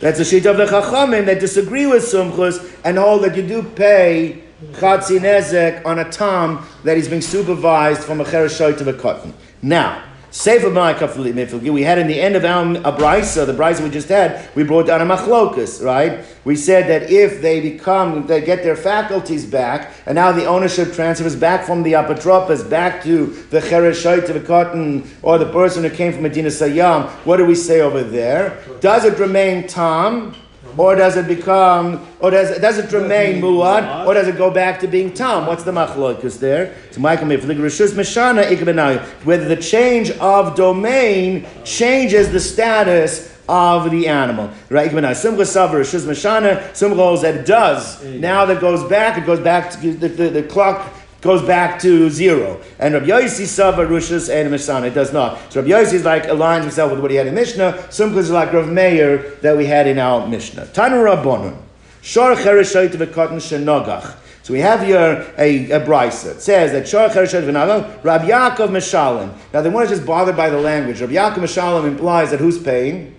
That 0.00 0.18
is 0.18 0.30
the 0.30 0.40
shita 0.40 0.50
of 0.50 0.56
the 0.58 0.66
chachamim 0.66 1.26
that 1.26 1.40
disagree 1.40 1.86
with 1.86 2.02
sumchus 2.02 2.76
and 2.84 2.98
hold 2.98 3.24
that 3.24 3.36
you 3.36 3.46
do 3.46 3.62
pay 3.62 4.42
chatzi 4.72 5.18
nezek 5.18 5.84
on 5.84 5.98
a 5.98 6.10
tam 6.10 6.66
that 6.84 6.96
is 6.96 7.08
being 7.08 7.22
supervised 7.22 8.02
from 8.02 8.20
a 8.20 8.24
chereshoit 8.24 8.78
to 8.78 8.88
a 8.88 8.92
cotton. 8.92 9.34
Now. 9.62 10.02
We 10.44 11.82
had 11.82 11.98
in 11.98 12.06
the 12.08 12.20
end 12.20 12.36
of 12.36 12.44
our 12.44 12.64
Abraisa, 12.64 13.46
the 13.46 13.54
Braisa 13.54 13.82
we 13.82 13.88
just 13.88 14.08
had, 14.08 14.48
we 14.54 14.64
brought 14.64 14.86
down 14.86 15.00
a 15.00 15.06
machlokus, 15.06 15.82
right? 15.82 16.26
We 16.44 16.56
said 16.56 16.88
that 16.90 17.10
if 17.10 17.40
they 17.40 17.60
become, 17.60 18.26
they 18.26 18.42
get 18.42 18.62
their 18.62 18.76
faculties 18.76 19.46
back, 19.46 19.92
and 20.04 20.14
now 20.14 20.32
the 20.32 20.44
ownership 20.44 20.92
transfers 20.92 21.34
back 21.34 21.64
from 21.64 21.82
the 21.82 21.94
apotropos 21.94 22.68
back 22.68 23.02
to 23.04 23.26
the 23.50 23.60
chereshoit 23.60 24.26
to 24.26 24.34
the 24.34 24.40
cotton, 24.40 25.10
or 25.22 25.38
the 25.38 25.50
person 25.50 25.82
who 25.82 25.90
came 25.90 26.12
from 26.12 26.22
Medina 26.22 26.50
Sayyam, 26.50 27.08
what 27.24 27.38
do 27.38 27.46
we 27.46 27.54
say 27.54 27.80
over 27.80 28.02
there? 28.02 28.62
Does 28.80 29.06
it 29.06 29.18
remain 29.18 29.66
tam? 29.66 30.36
Or 30.76 30.94
does 30.94 31.16
it 31.16 31.26
become, 31.26 32.06
or 32.20 32.30
does, 32.30 32.58
does 32.58 32.78
it 32.78 32.92
remain 32.92 33.42
muad, 33.42 34.06
or 34.06 34.14
does 34.14 34.28
it 34.28 34.36
go 34.36 34.50
back 34.50 34.80
to 34.80 34.86
being 34.86 35.12
tam? 35.12 35.46
What's 35.46 35.64
the 35.64 35.72
machlokas 35.72 36.38
there? 36.38 36.74
So 36.90 37.00
Michael 37.00 37.30
if 37.32 37.46
the 37.46 37.54
rishus 37.54 37.92
meshana 37.92 38.44
ikbenai, 38.44 39.02
whether 39.24 39.46
the 39.46 39.56
change 39.56 40.10
of 40.10 40.54
domain 40.54 41.46
changes 41.64 42.30
the 42.32 42.40
status 42.40 43.36
of 43.48 43.90
the 43.90 44.08
animal. 44.08 44.50
Right? 44.68 44.90
Simcha 44.90 45.42
savar 45.42 45.80
rishus 45.80 46.04
meshana. 46.04 46.74
Simcha 46.74 46.96
holds 46.96 47.22
that 47.22 47.36
it 47.36 47.46
does. 47.46 48.02
Now 48.04 48.44
that 48.44 48.60
goes 48.60 48.82
back, 48.88 49.18
it 49.18 49.26
goes 49.26 49.40
back 49.40 49.70
to 49.72 49.92
the, 49.92 50.08
the, 50.08 50.28
the 50.28 50.42
clock 50.42 50.92
goes 51.26 51.42
back 51.42 51.80
to 51.80 52.08
zero. 52.08 52.60
And 52.78 52.94
Rabbi 52.94 53.06
Yossi 53.06 53.46
Sava 53.46 53.84
Rushas 53.84 54.32
and 54.32 54.52
Mishana, 54.52 54.86
it 54.86 54.94
does 54.94 55.12
not. 55.12 55.52
So 55.52 55.60
Rabbi 55.60 55.72
Yossi 55.72 55.94
is 55.94 56.04
like 56.04 56.24
aligns 56.24 56.62
himself 56.62 56.92
with 56.92 57.00
what 57.00 57.10
he 57.10 57.16
had 57.16 57.26
in 57.26 57.34
Mishnah. 57.34 57.90
Simcha 57.90 58.18
is 58.18 58.30
like 58.30 58.52
Rav 58.52 58.68
Meir 58.68 59.18
that 59.42 59.56
we 59.56 59.66
had 59.66 59.86
in 59.86 59.98
our 59.98 60.26
Mishnah. 60.26 60.66
Tanu 60.66 61.04
Rabbonon. 61.04 61.56
Shor 62.02 62.36
Chereshoit 62.36 62.90
v'kotten 62.90 63.40
shenogach. 63.40 64.16
So 64.44 64.52
we 64.52 64.60
have 64.60 64.82
here 64.82 65.34
a, 65.36 65.70
a 65.72 65.80
brisa. 65.80 66.36
It 66.36 66.40
says 66.40 66.70
that 66.70 66.86
Shor 66.86 67.08
Chereshoit 67.08 67.42
v'nogach, 67.42 68.04
Rabbi 68.04 68.28
Yaakov 68.28 68.68
Meshalim. 68.68 69.36
Now 69.52 69.62
the 69.62 69.70
one 69.70 69.82
is 69.82 69.90
just 69.90 70.06
bothered 70.06 70.36
by 70.36 70.50
the 70.50 70.60
language. 70.60 71.00
Rabbi 71.00 71.14
Yaakov 71.14 71.38
Meshalim 71.38 71.84
implies 71.84 72.30
that 72.30 72.38
who's 72.38 72.62
paying? 72.62 73.15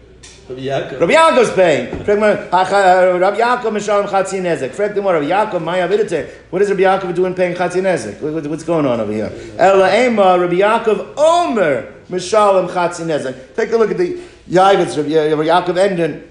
Rabbi 0.49 0.61
Yaakov. 0.61 0.99
Rabbi 1.01 1.13
Yaakov's 1.13 1.51
paying. 1.51 1.89
Rabbi 2.05 3.37
Yaakov 3.37 3.71
Mishalim 3.73 4.07
Chatzin 4.07 4.41
Nezek. 4.43 4.69
Frek 4.69 4.95
Rabbi 4.95 5.27
Yaakov 5.27 5.61
Maya 5.61 5.87
Vidite. 5.89 6.29
What 6.49 6.61
is 6.61 6.69
Rabbi 6.69 6.83
Yaakov 6.83 7.13
doing 7.15 7.33
paying 7.33 7.53
Chatzin 7.55 7.83
Nezek? 7.83 8.21
What- 8.21 8.33
what- 8.33 8.47
What's 8.47 8.63
going 8.63 8.85
on 8.85 9.01
over 9.01 9.11
here? 9.11 9.31
Ela 9.57 10.05
Ema 10.05 10.39
Rabbi 10.39 10.55
Yaakov 10.59 11.17
Omer 11.17 11.93
Mishalim 12.09 12.69
Chatzin 12.69 13.07
Nezek. 13.07 13.55
Take 13.55 13.73
a 13.73 13.77
look 13.77 13.91
at 13.91 13.97
the 13.97 14.19
Yavitz. 14.49 14.95
Rabbi 14.95 15.09
Yaakov 15.43 15.77
Emden 15.77 16.23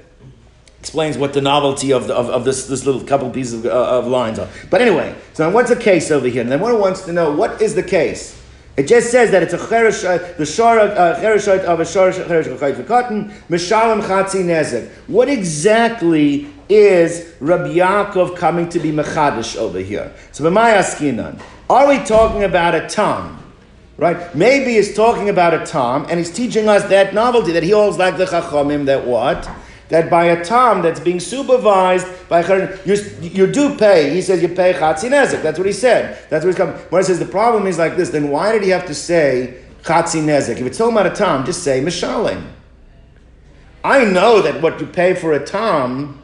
explains 0.80 1.18
what 1.18 1.34
the 1.34 1.40
novelty 1.42 1.92
of, 1.92 2.06
the, 2.06 2.14
of, 2.14 2.30
of 2.30 2.44
this, 2.44 2.68
this 2.68 2.86
little 2.86 3.02
couple 3.02 3.28
pieces 3.28 3.52
of, 3.52 3.66
uh, 3.66 3.98
of 3.98 4.06
lines 4.06 4.38
are. 4.38 4.48
But 4.70 4.80
anyway, 4.80 5.14
so 5.34 5.50
what's 5.50 5.68
the 5.68 5.76
case 5.76 6.10
over 6.10 6.28
here? 6.28 6.40
And 6.42 6.50
then 6.50 6.60
one 6.60 6.78
wants 6.80 7.02
to 7.02 7.12
know 7.12 7.32
what 7.32 7.60
is 7.60 7.74
the 7.74 7.82
case. 7.82 8.35
It 8.76 8.86
just 8.86 9.10
says 9.10 9.30
that 9.30 9.42
it's 9.42 9.54
a 9.54 9.58
cheresh, 9.58 10.04
uh, 10.04 10.36
the 10.36 10.44
shor 10.44 10.78
uh, 10.78 11.14
of 11.64 11.80
a 11.80 11.86
shor 11.86 12.10
cheresh 12.10 12.58
chayt 12.58 12.86
cotton, 12.86 13.32
mishalim 13.48 14.02
chatzi 14.02 14.44
nezek. 14.44 14.90
What 15.06 15.30
exactly 15.30 16.52
is 16.68 17.32
Rabbi 17.40 17.76
Yaakov 17.76 18.36
coming 18.36 18.68
to 18.68 18.78
be 18.78 18.92
mechadish 18.92 19.56
over 19.56 19.78
here? 19.78 20.12
So 20.32 20.44
b'may 20.44 20.76
askinan, 20.76 21.40
are 21.70 21.88
we 21.88 22.04
talking 22.04 22.44
about 22.44 22.74
a 22.74 22.86
tam? 22.86 23.42
Right? 23.96 24.34
Maybe 24.34 24.74
he's 24.74 24.94
talking 24.94 25.30
about 25.30 25.54
a 25.54 25.64
tam, 25.64 26.04
and 26.10 26.18
he's 26.18 26.30
teaching 26.30 26.68
us 26.68 26.84
that 26.90 27.14
novelty 27.14 27.52
that 27.52 27.62
he 27.62 27.70
holds 27.70 27.96
like 27.96 28.18
the 28.18 28.26
chachamim 28.26 28.84
that 28.84 29.06
what 29.06 29.48
that 29.88 30.10
by 30.10 30.26
a 30.26 30.44
tam 30.44 30.82
that's 30.82 31.00
being 31.00 31.20
supervised 31.20 32.06
by 32.28 32.42
Char- 32.42 32.78
you, 32.84 32.96
you 33.20 33.46
do 33.46 33.76
pay. 33.76 34.10
He 34.10 34.22
says 34.22 34.42
you 34.42 34.48
pay 34.48 34.72
chatzin 34.72 35.10
nezek. 35.10 35.42
That's 35.42 35.58
what 35.58 35.66
he 35.66 35.72
said. 35.72 36.18
That's 36.28 36.44
what 36.44 36.50
he's 36.50 36.56
coming. 36.56 36.74
When 36.90 37.02
he 37.02 37.06
says 37.06 37.18
the 37.18 37.24
problem 37.24 37.66
is 37.66 37.78
like 37.78 37.96
this, 37.96 38.10
then 38.10 38.30
why 38.30 38.52
did 38.52 38.62
he 38.62 38.70
have 38.70 38.86
to 38.86 38.94
say 38.94 39.62
chatzin 39.82 40.24
nezek? 40.24 40.58
If 40.58 40.66
it's 40.66 40.78
talking 40.78 40.96
about 40.96 41.06
a 41.06 41.14
tam, 41.14 41.44
just 41.44 41.62
say 41.62 41.80
mishalim. 41.80 42.44
I 43.84 44.04
know 44.04 44.42
that 44.42 44.60
what 44.60 44.80
you 44.80 44.86
pay 44.86 45.14
for 45.14 45.34
a 45.34 45.44
tam 45.44 46.20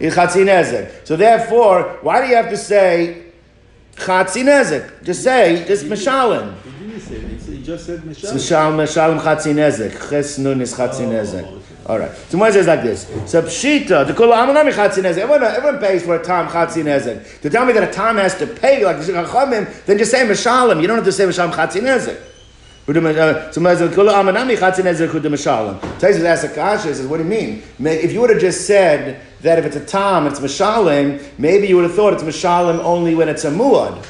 is 0.00 0.14
chatzin 0.14 0.46
nezek. 0.46 1.06
So 1.06 1.16
therefore, 1.16 1.98
why 2.00 2.22
do 2.22 2.28
you 2.28 2.36
have 2.36 2.48
to 2.48 2.56
say 2.56 3.24
chatzin 3.96 4.44
nezek? 4.44 5.04
Just 5.04 5.22
say 5.22 5.64
just 5.66 5.84
mishalim. 5.84 6.54
Just 7.66 7.86
said 7.86 7.98
Mishal. 8.02 8.32
Mishalim 8.32 8.76
mishalim 8.76 9.20
chatzin 9.20 9.56
nezek. 9.56 10.08
Ches 10.08 10.38
nun 10.38 10.60
is 10.60 10.72
chatzin 10.72 11.08
oh, 11.08 11.24
nezek. 11.24 11.62
All 11.86 11.98
right. 11.98 12.14
So 12.14 12.38
one 12.38 12.52
says 12.52 12.68
like 12.68 12.82
this. 12.84 13.08
So 13.28 13.42
pshita, 13.42 14.06
the 14.06 14.14
kol 14.14 14.28
amanami 14.28 14.72
chatzin 14.72 15.02
nezek. 15.02 15.18
Everyone, 15.18 15.42
everyone 15.42 15.80
pays 15.80 16.04
for 16.04 16.14
a 16.14 16.24
tam 16.24 16.46
chatzin 16.46 16.84
nezek. 16.84 17.40
To 17.40 17.50
tell 17.50 17.66
me 17.66 17.72
that 17.72 17.90
a 17.90 17.92
tam 17.92 18.18
has 18.18 18.38
to 18.38 18.46
pay 18.46 18.84
like 18.84 18.98
the 18.98 19.12
chachamim, 19.12 19.84
then 19.84 19.98
just 19.98 20.12
say 20.12 20.24
mishalim. 20.24 20.80
You 20.80 20.86
don't 20.86 20.98
have 20.98 21.06
to 21.06 21.10
say 21.10 21.24
mishalim 21.24 21.52
chatzin 21.52 21.82
nezek. 21.82 23.52
So 23.52 23.60
when 23.60 23.76
says 23.76 23.94
kol 23.96 24.06
amanami 24.06 24.56
chatzin 24.56 24.84
nezek 24.84 25.08
hu 25.08 25.18
mishalim. 25.18 25.80
Tosfos 25.98 26.22
asks 26.22 26.44
a 26.44 26.54
kasha. 26.54 26.86
He 26.86 26.94
says, 26.94 27.08
"What 27.08 27.16
do 27.16 27.24
you 27.24 27.28
mean? 27.28 27.64
If 27.80 28.12
you 28.12 28.20
would 28.20 28.30
have 28.30 28.40
just 28.40 28.68
said 28.68 29.20
that 29.40 29.58
if 29.58 29.64
it's 29.64 29.74
a 29.74 29.84
tam, 29.84 30.28
it's 30.28 30.38
mishalim, 30.38 31.20
maybe 31.36 31.66
you 31.66 31.74
would 31.74 31.86
have 31.86 31.96
thought 31.96 32.12
it's 32.12 32.22
mishalim 32.22 32.78
only 32.84 33.16
when 33.16 33.28
it's 33.28 33.44
a 33.44 33.50
muad." 33.50 34.04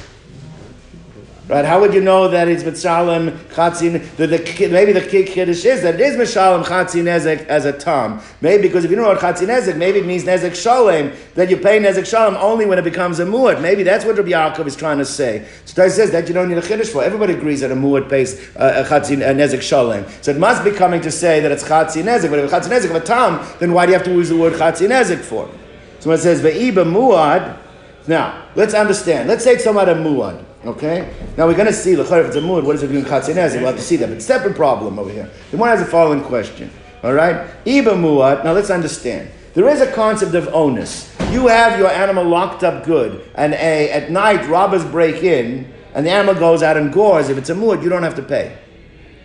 Right? 1.47 1.63
How 1.63 1.79
would 1.79 1.93
you 1.93 2.01
know 2.01 2.27
that 2.27 2.49
it's 2.49 2.63
Mitzalem 2.63 3.31
Chatzin? 3.53 4.05
The, 4.17 4.27
the, 4.27 4.67
maybe 4.69 4.91
the 4.91 4.99
Kiddush 4.99 5.63
is 5.63 5.81
that 5.81 5.95
it 5.95 6.01
is 6.01 6.17
Mishalem 6.17 6.65
Chatzin 6.65 7.03
Nezek 7.03 7.45
as 7.47 7.63
a 7.63 7.71
Tom. 7.71 8.21
Maybe 8.41 8.63
because 8.63 8.83
if 8.83 8.91
you 8.91 8.97
know 8.97 9.07
what 9.07 9.19
Chatzin 9.19 9.47
Nezek, 9.47 9.77
maybe 9.77 9.99
it 9.99 10.05
means 10.05 10.25
Nezek 10.25 10.61
Shalem, 10.61 11.13
that 11.35 11.49
you 11.49 11.55
pay 11.55 11.79
Nezek 11.79 12.05
Shalem 12.05 12.35
only 12.35 12.65
when 12.65 12.77
it 12.77 12.83
becomes 12.83 13.19
a 13.19 13.25
Muad. 13.25 13.61
Maybe 13.61 13.83
that's 13.83 14.03
what 14.03 14.17
Rabbi 14.17 14.31
Yaakov 14.31 14.67
is 14.67 14.75
trying 14.75 14.97
to 14.97 15.05
say. 15.05 15.47
So 15.63 15.81
he 15.85 15.89
says 15.89 16.11
that 16.11 16.27
you 16.27 16.33
don't 16.33 16.49
need 16.49 16.57
a 16.57 16.61
Kiddush 16.61 16.89
for. 16.89 17.01
Everybody 17.01 17.33
agrees 17.33 17.61
that 17.61 17.71
a 17.71 17.75
Muad 17.75 18.09
pays 18.09 18.53
uh, 18.57 18.83
a 18.85 18.89
Chatzin 18.89 19.21
uh, 19.21 19.33
Nezek 19.33 19.61
Shalem. 19.61 20.05
So 20.21 20.31
it 20.31 20.37
must 20.37 20.65
be 20.65 20.71
coming 20.71 20.99
to 20.99 21.11
say 21.11 21.39
that 21.39 21.51
it's 21.53 21.63
Chatzin 21.63 22.03
Nezek. 22.03 22.29
But 22.29 22.39
if 22.39 22.51
it's 22.51 22.53
Chatzin 22.53 22.77
Nezek 22.77 22.89
of 22.89 22.97
a 22.97 22.99
Tom, 22.99 23.47
then 23.59 23.71
why 23.71 23.85
do 23.85 23.93
you 23.93 23.97
have 23.97 24.05
to 24.07 24.11
use 24.11 24.27
the 24.27 24.35
word 24.35 24.51
Chatzin 24.53 24.89
Nezek 24.89 25.19
for? 25.19 25.49
So 25.99 26.09
when 26.09 26.19
it 26.19 26.21
says 26.21 26.41
Ve'iba 26.41 26.83
Muad, 26.85 27.57
now, 28.07 28.47
let's 28.55 28.73
understand. 28.73 29.27
Let's 29.27 29.43
talking 29.43 29.67
about 29.67 29.89
a 29.89 29.95
muad, 29.95 30.41
okay? 30.67 31.13
Now 31.37 31.47
we're 31.47 31.55
going 31.55 31.67
to 31.67 31.73
see, 31.73 31.93
if 31.93 31.99
it's 31.99 32.35
a 32.35 32.41
what 32.41 32.75
is 32.75 32.83
it 32.83 32.87
doing 32.87 33.05
chatzinez? 33.05 33.55
We'll 33.55 33.67
have 33.67 33.77
to 33.77 33.81
see 33.81 33.95
that. 33.97 34.09
But 34.09 34.21
separate 34.21 34.55
problem 34.55 34.99
over 34.99 35.11
here. 35.11 35.29
The 35.51 35.57
one 35.57 35.69
has 35.69 35.79
the 35.79 35.85
following 35.85 36.21
question, 36.23 36.69
all 37.03 37.13
right? 37.13 37.47
Iba 37.65 37.95
muad, 37.95 38.43
now 38.43 38.51
let's 38.53 38.69
understand. 38.69 39.29
There 39.53 39.67
is 39.69 39.81
a 39.81 39.91
concept 39.91 40.35
of 40.35 40.47
onus. 40.49 41.11
You 41.31 41.47
have 41.47 41.79
your 41.79 41.89
animal 41.89 42.23
locked 42.23 42.63
up 42.63 42.85
good, 42.85 43.27
and 43.35 43.53
a, 43.53 43.89
at 43.91 44.11
night 44.11 44.47
robbers 44.47 44.85
break 44.85 45.23
in, 45.23 45.73
and 45.95 46.05
the 46.05 46.11
animal 46.11 46.35
goes 46.35 46.61
out 46.61 46.77
and 46.77 46.93
gores. 46.93 47.29
If 47.29 47.37
it's 47.37 47.49
a 47.49 47.55
muad, 47.55 47.81
you 47.81 47.89
don't 47.89 48.03
have 48.03 48.15
to 48.15 48.21
pay. 48.21 48.55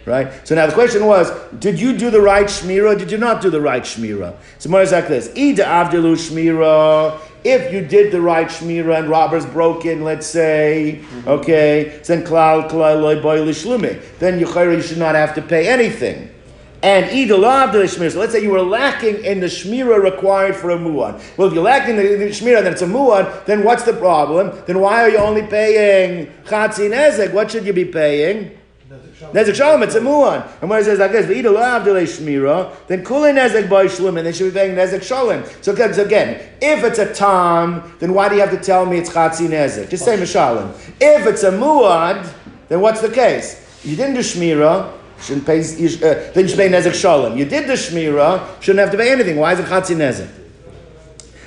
Right? 0.05 0.33
So 0.49 0.57
now 0.57 0.67
the 0.67 0.73
question 0.73 1.07
was, 1.07 1.31
did 1.61 1.79
you 1.79 1.97
do 1.97 2.11
the 2.11 2.21
right 2.21 2.47
shmira? 2.47 2.99
Did 2.99 3.13
you 3.13 3.19
not 3.19 3.41
do 3.41 3.51
the 3.51 3.61
right 3.61 3.85
shmira? 3.85 4.35
So 4.59 4.69
more 4.69 4.85
like 4.85 5.07
this. 5.07 5.29
Ida 5.37 5.63
avdilu 5.63 6.17
shmira. 6.17 7.21
If 7.45 7.73
you 7.73 7.85
did 7.85 8.13
the 8.13 8.21
right 8.21 8.47
shmira 8.47 8.99
and 8.99 9.09
robbers 9.09 9.45
broke 9.45 9.85
in, 9.85 10.05
let's 10.05 10.27
say, 10.27 11.01
mm-hmm. 11.01 11.29
okay, 11.29 12.01
then 12.05 12.25
klal 12.25 12.71
klal 12.71 13.01
loy. 13.01 13.21
Then 14.19 14.39
you 14.39 14.47
you 14.47 14.83
should 14.83 14.99
not 14.99 15.15
have 15.15 15.35
to 15.35 15.43
pay 15.43 15.69
anything. 15.69 16.31
And 16.83 17.07
ida 17.07 17.37
lo 17.37 17.49
avdilu 17.49 17.85
shmira. 17.85 18.11
So 18.13 18.19
let's 18.19 18.33
say 18.33 18.43
you 18.43 18.51
were 18.51 18.63
lacking 18.63 19.25
in 19.25 19.41
the 19.41 19.47
shmira 19.47 20.03
required 20.03 20.57
for 20.57 20.71
a 20.71 20.77
muad. 20.77 21.21
Well, 21.37 21.49
if 21.49 21.55
you're 21.55 21.63
lacking 21.63 21.97
in 21.97 22.21
the 22.21 22.27
shmira, 22.31 22.63
then 22.63 22.73
it's 22.73 22.83
a 22.83 22.87
muad. 22.87 23.45
Then 23.47 23.63
what's 23.63 23.85
the 23.85 23.93
problem? 23.93 24.53
Then 24.67 24.81
why 24.81 25.03
are 25.03 25.09
you 25.09 25.19
only 25.19 25.43
paying 25.43 26.27
chatzin 26.45 26.91
ezek? 26.91 27.33
What 27.33 27.51
should 27.51 27.67
you 27.67 27.73
be 27.73 27.85
paying? 27.85 28.59
Nezek 28.93 29.55
Shalom, 29.55 29.83
it's 29.83 29.95
a 29.95 30.01
muan. 30.01 30.47
And 30.61 30.69
when 30.69 30.81
it 30.81 30.85
says 30.85 30.99
like 30.99 31.13
this, 31.13 31.25
V'ida 31.25 31.45
lo 31.45 31.61
avdele 31.61 32.03
shmira, 32.03 32.75
then 32.89 33.03
kulin 33.03 33.37
nezek 33.37 33.71
by 33.71 33.87
shlum, 33.87 34.19
and 34.19 34.27
they 34.27 34.33
should 34.33 34.53
be 34.53 34.59
paying 34.59 34.75
nezek 34.75 35.03
shalom. 35.03 35.45
So 35.63 35.73
again, 35.73 36.41
if 36.61 36.85
it's 36.85 36.99
a 36.99 37.13
tam, 37.15 37.97
then 38.01 38.13
why 38.13 38.29
do 38.29 38.35
you 38.35 38.43
have 38.43 38.51
to 38.51 38.59
tell 38.59 38.85
me 38.85 38.99
it's 38.99 39.09
chatzi 39.09 39.49
nezek? 39.49 39.89
Just 39.89 40.05
say 40.05 40.17
mishalom. 40.19 40.75
If 41.01 41.27
it's 41.27 41.43
a 41.43 41.51
muad, 41.51 42.31
then 42.69 42.83
what's 42.83 43.01
the 43.01 43.09
case? 43.09 43.81
You 43.83 43.97
didn't 43.97 44.15
do 44.15 44.21
shmira, 44.21 44.93
shouldn't 45.21 45.47
pay, 45.47 45.61
uh, 45.61 46.33
then 46.33 46.45
you 46.45 46.49
should 46.49 46.59
pay 46.59 46.69
nezek 46.69 46.93
shalom. 46.93 47.39
You 47.39 47.47
did 47.47 47.69
the 47.69 47.75
shmira, 47.75 48.61
shouldn't 48.61 48.81
have 48.81 48.91
to 48.91 48.99
pay 48.99 49.11
anything. 49.11 49.37
Why 49.37 49.55
is 49.55 49.61
it 49.61 49.67
chatzi 49.67 49.97
nezek? 49.97 50.29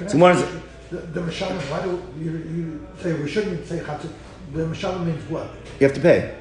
So 0.09 0.17
one 0.17 0.35
is, 0.35 0.43
The, 0.89 0.97
the 0.97 1.21
Mishalim, 1.21 1.59
why 1.69 1.83
do 1.83 2.01
you, 2.19 2.31
you 2.31 2.87
say 3.01 3.13
we 3.13 3.29
shouldn't 3.29 3.67
say 3.67 3.79
chatzit? 3.79 4.11
The 4.53 4.61
Mishalim 4.65 5.05
means 5.05 5.29
what? 5.29 5.49
you 5.79 5.87
have 5.87 5.95
to 5.95 6.01
pay. 6.01 6.35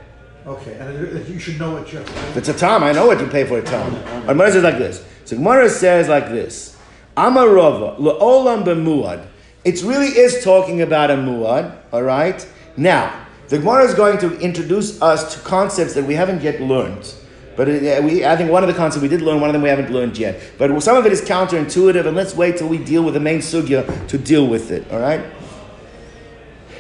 Okay, 0.46 0.74
and 0.74 1.26
you 1.26 1.38
should 1.38 1.58
know 1.58 1.72
what 1.72 1.90
you 1.90 1.98
have 1.98 2.32
to 2.32 2.38
it's 2.38 2.48
a 2.50 2.52
tam, 2.52 2.82
I 2.82 2.92
know 2.92 3.06
what 3.06 3.18
you 3.18 3.26
pay 3.26 3.44
for 3.44 3.58
a. 3.58 3.62
And 3.64 4.26
Gemara 4.26 4.52
says 4.52 4.62
like 4.62 4.76
this. 4.76 5.02
So 5.24 5.36
Gemara 5.36 5.70
says 5.70 6.08
like 6.08 6.28
this. 6.28 6.76
Amarova, 7.16 7.98
le'olam 7.98 8.64
b'muad. 8.64 9.26
It 9.64 9.82
really 9.82 10.08
is 10.08 10.44
talking 10.44 10.82
about 10.82 11.10
a 11.10 11.14
muad, 11.14 11.74
all 11.92 12.02
right? 12.02 12.46
Now, 12.76 13.26
the 13.48 13.58
Gemara 13.58 13.84
is 13.84 13.94
going 13.94 14.18
to 14.18 14.38
introduce 14.38 15.00
us 15.00 15.34
to 15.34 15.40
concepts 15.40 15.94
that 15.94 16.04
we 16.04 16.14
haven't 16.14 16.42
yet 16.42 16.60
learned. 16.60 17.14
But 17.56 17.68
uh, 17.68 18.02
we, 18.02 18.26
I 18.26 18.36
think 18.36 18.50
one 18.50 18.62
of 18.62 18.68
the 18.68 18.74
concepts 18.74 19.00
we 19.00 19.08
did 19.08 19.22
learn, 19.22 19.40
one 19.40 19.48
of 19.48 19.54
them 19.54 19.62
we 19.62 19.70
haven't 19.70 19.90
learned 19.90 20.18
yet. 20.18 20.42
But 20.58 20.78
some 20.82 20.96
of 20.98 21.06
it 21.06 21.12
is 21.12 21.22
counterintuitive, 21.22 22.04
and 22.06 22.14
let's 22.14 22.34
wait 22.34 22.58
till 22.58 22.68
we 22.68 22.78
deal 22.78 23.02
with 23.02 23.14
the 23.14 23.20
main 23.20 23.38
sugya 23.38 24.08
to 24.08 24.18
deal 24.18 24.46
with 24.46 24.70
it, 24.70 24.90
all 24.92 24.98
right? 24.98 25.24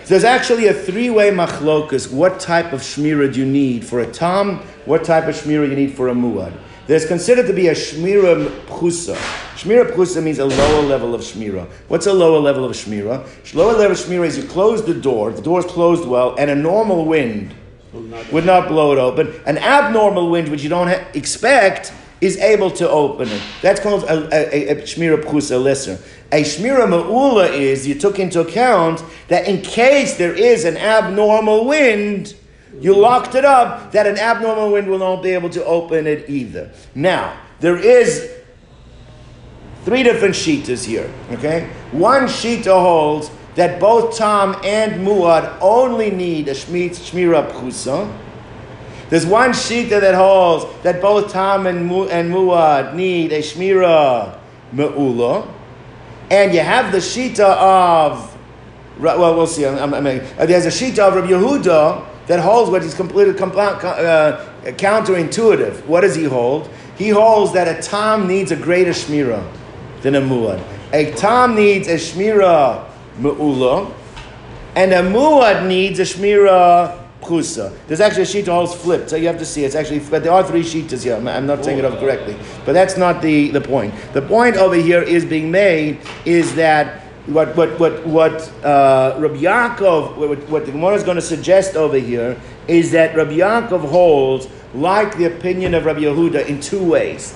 There's 0.06 0.24
actually 0.24 0.66
a 0.68 0.74
three-way 0.74 1.30
machlokus. 1.30 2.12
What 2.12 2.38
type 2.38 2.72
of 2.74 2.80
shmira 2.82 3.32
do 3.32 3.40
you 3.40 3.46
need 3.46 3.86
for 3.86 4.00
a 4.00 4.06
tam? 4.06 4.58
What 4.84 5.02
type 5.02 5.26
of 5.26 5.34
shmira 5.34 5.68
you 5.68 5.74
need 5.74 5.94
for 5.94 6.08
a 6.08 6.14
muad? 6.14 6.52
There's 6.86 7.06
considered 7.06 7.46
to 7.46 7.54
be 7.54 7.68
a 7.68 7.74
shmira 7.74 8.48
pchusa. 8.66 9.14
Shmira 9.56 9.90
pchusa 9.90 10.22
means 10.22 10.38
a 10.38 10.44
lower 10.44 10.82
level 10.82 11.14
of 11.14 11.22
shmira. 11.22 11.66
What's 11.88 12.06
a 12.06 12.12
lower 12.12 12.38
level 12.38 12.66
of 12.66 12.72
shmira? 12.72 13.26
A 13.54 13.56
lower 13.56 13.72
level 13.72 13.92
of 13.92 13.96
shmira 13.98 14.26
is 14.26 14.36
you 14.36 14.44
close 14.44 14.84
the 14.84 14.92
door, 14.92 15.32
the 15.32 15.40
door 15.40 15.60
is 15.60 15.64
closed 15.64 16.06
well, 16.06 16.34
and 16.38 16.50
a 16.50 16.54
normal 16.54 17.06
wind 17.06 17.54
would 18.30 18.44
not 18.44 18.68
blow 18.68 18.92
it 18.92 18.98
open. 18.98 19.32
An 19.46 19.56
abnormal 19.56 20.28
wind, 20.28 20.48
which 20.50 20.62
you 20.62 20.68
don't 20.68 20.88
ha- 20.88 21.06
expect, 21.14 21.94
is 22.20 22.36
able 22.38 22.70
to 22.72 22.88
open 22.90 23.28
it. 23.28 23.42
That's 23.62 23.80
called 23.80 24.04
a, 24.04 24.28
a, 24.34 24.54
a, 24.54 24.68
a 24.72 24.82
shmira 24.82 25.22
pchusa 25.22 25.62
lesser. 25.62 25.98
A 26.32 26.42
shmira 26.42 26.86
ma'ula 26.86 27.52
is 27.52 27.86
you 27.86 27.94
took 27.94 28.18
into 28.18 28.40
account 28.40 29.02
that 29.28 29.46
in 29.46 29.62
case 29.62 30.16
there 30.16 30.34
is 30.34 30.64
an 30.64 30.76
abnormal 30.76 31.64
wind, 31.64 32.34
you 32.80 32.96
locked 32.96 33.34
it 33.34 33.44
up 33.44 33.92
that 33.92 34.06
an 34.06 34.18
abnormal 34.18 34.72
wind 34.72 34.88
will 34.88 34.98
not 34.98 35.22
be 35.22 35.30
able 35.30 35.50
to 35.50 35.64
open 35.64 36.06
it 36.06 36.28
either. 36.28 36.72
Now, 36.94 37.38
there 37.60 37.76
is 37.76 38.30
three 39.84 40.02
different 40.02 40.34
shitas 40.34 40.84
here. 40.84 41.10
Okay, 41.30 41.70
one 41.92 42.24
shita 42.24 42.72
holds 42.72 43.30
that 43.54 43.78
both 43.78 44.16
Tom 44.16 44.56
and 44.64 45.06
Muad 45.06 45.56
only 45.60 46.10
need 46.10 46.48
a 46.48 46.54
shmitz 46.54 47.10
shmira 47.10 47.48
pchusa. 47.50 48.12
There's 49.10 49.26
one 49.26 49.50
shita 49.50 50.00
that 50.00 50.14
holds 50.14 50.64
that 50.82 51.00
both 51.00 51.30
Tom 51.30 51.66
and, 51.66 51.86
Mu, 51.86 52.08
and 52.08 52.32
Muad 52.32 52.94
need 52.94 53.32
a 53.32 53.40
shmira 53.40 54.38
me'ula. 54.72 55.46
And 56.30 56.54
you 56.54 56.60
have 56.60 56.92
the 56.92 56.98
shita 56.98 57.40
of, 57.40 58.36
well, 58.98 59.36
we'll 59.36 59.46
see. 59.46 59.66
I'm, 59.66 59.92
I'm, 59.92 60.06
uh, 60.06 60.46
there's 60.46 60.66
a 60.66 60.68
shita 60.68 61.00
of 61.00 61.14
Rabbi 61.14 61.28
Yehuda 61.28 62.26
that 62.26 62.40
holds 62.40 62.70
what 62.70 62.82
is 62.82 62.94
completely 62.94 63.34
uh, 63.34 64.46
counterintuitive. 64.64 65.84
What 65.86 66.00
does 66.00 66.14
he 66.14 66.24
hold? 66.24 66.70
He 66.96 67.10
holds 67.10 67.52
that 67.52 67.68
a 67.68 67.82
Tom 67.82 68.26
needs 68.26 68.50
a 68.52 68.56
greater 68.56 68.92
shmira 68.92 69.46
than 70.00 70.14
a 70.14 70.20
muad. 70.20 70.62
A 70.92 71.12
Tom 71.12 71.54
needs 71.54 71.88
a 71.88 71.96
shmira 71.96 72.88
me'ula, 73.18 73.92
and 74.76 74.92
a 74.92 75.02
muad 75.02 75.66
needs 75.66 75.98
a 75.98 76.02
shmira 76.02 77.03
pchusa. 77.24 77.76
There's 77.86 78.00
actually 78.00 78.22
a 78.22 78.26
sheet 78.26 78.46
holds 78.46 78.74
flipped, 78.74 79.10
so 79.10 79.16
you 79.16 79.26
have 79.26 79.38
to 79.38 79.44
see. 79.44 79.64
It's 79.64 79.74
actually, 79.74 80.00
but 80.00 80.22
there 80.22 80.32
are 80.32 80.44
three 80.44 80.62
sheets 80.62 81.02
here. 81.02 81.16
I'm, 81.16 81.26
I'm 81.26 81.46
not 81.46 81.64
saying 81.64 81.78
it 81.78 81.84
up 81.84 81.98
correctly, 81.98 82.36
but 82.64 82.72
that's 82.72 82.96
not 82.96 83.22
the, 83.22 83.48
the 83.50 83.60
point. 83.60 83.94
The 84.12 84.22
point 84.22 84.56
over 84.56 84.76
here 84.76 85.02
is 85.02 85.24
being 85.24 85.50
made 85.50 85.98
is 86.24 86.54
that 86.56 87.00
what 87.26 87.56
what 87.56 87.78
what 87.80 88.06
what 88.06 88.64
uh, 88.64 89.16
Rabbi 89.18 89.36
Yaakov, 89.36 90.16
what, 90.16 90.48
what 90.48 90.66
the 90.66 90.72
Gemara 90.72 90.94
is 90.94 91.02
going 91.02 91.16
to 91.16 91.22
suggest 91.22 91.74
over 91.74 91.98
here 91.98 92.38
is 92.68 92.92
that 92.92 93.16
Rabbi 93.16 93.38
Yaakov 93.38 93.88
holds 93.88 94.48
like 94.74 95.16
the 95.16 95.24
opinion 95.24 95.74
of 95.74 95.86
Rabbi 95.86 96.00
Yehuda 96.00 96.46
in 96.46 96.60
two 96.60 96.84
ways. 96.84 97.34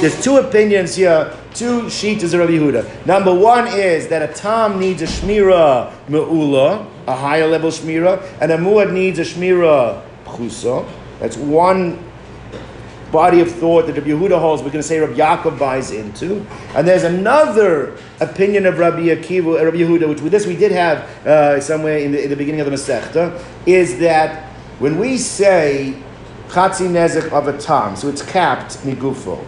There's 0.00 0.22
two 0.22 0.36
opinions 0.36 0.94
here, 0.94 1.36
two 1.54 1.88
sheets 1.90 2.24
of 2.24 2.34
Rabbi 2.34 2.52
Yehuda. 2.52 3.06
Number 3.06 3.34
one 3.34 3.66
is 3.68 4.08
that 4.08 4.28
a 4.28 4.32
tam 4.32 4.78
needs 4.78 5.02
a 5.02 5.06
shmira 5.06 5.92
me'ula, 6.08 6.86
a 7.06 7.14
higher 7.14 7.46
level 7.46 7.70
shmira, 7.70 8.22
and 8.40 8.52
a 8.52 8.56
muad 8.56 8.92
needs 8.92 9.18
a 9.18 9.22
shmira 9.22 10.02
pchusa. 10.24 10.88
That's 11.18 11.36
one 11.36 11.98
body 13.12 13.40
of 13.40 13.50
thought 13.52 13.86
that 13.86 13.92
Rabbi 13.92 14.08
Yehuda 14.08 14.40
holds, 14.40 14.62
we're 14.62 14.70
going 14.70 14.82
to 14.82 14.88
say 14.88 14.98
Rabbi 14.98 15.12
Yaakov 15.12 15.58
buys 15.58 15.90
into. 15.92 16.44
And 16.74 16.88
there's 16.88 17.04
another 17.04 17.96
opinion 18.20 18.66
of 18.66 18.78
Rabbi 18.78 19.02
Akiva, 19.14 19.60
uh, 19.60 19.64
Rabbi 19.66 19.76
Yehuda, 19.76 20.08
which 20.08 20.22
with 20.22 20.32
this 20.32 20.46
we 20.46 20.56
did 20.56 20.72
have 20.72 20.98
uh, 21.26 21.60
somewhere 21.60 21.98
in 21.98 22.12
the, 22.12 22.24
in 22.24 22.30
the, 22.30 22.36
beginning 22.36 22.62
of 22.62 22.66
the 22.66 22.72
Masechta, 22.72 23.40
is 23.66 23.98
that 23.98 24.50
when 24.78 24.98
we 24.98 25.18
say 25.18 25.94
Chatzi 26.48 26.88
Nezek 26.88 27.30
of 27.30 27.46
a 27.46 27.56
Tam, 27.58 27.94
so 27.94 28.08
it's 28.08 28.22
capped 28.22 28.78
migufo, 28.78 29.44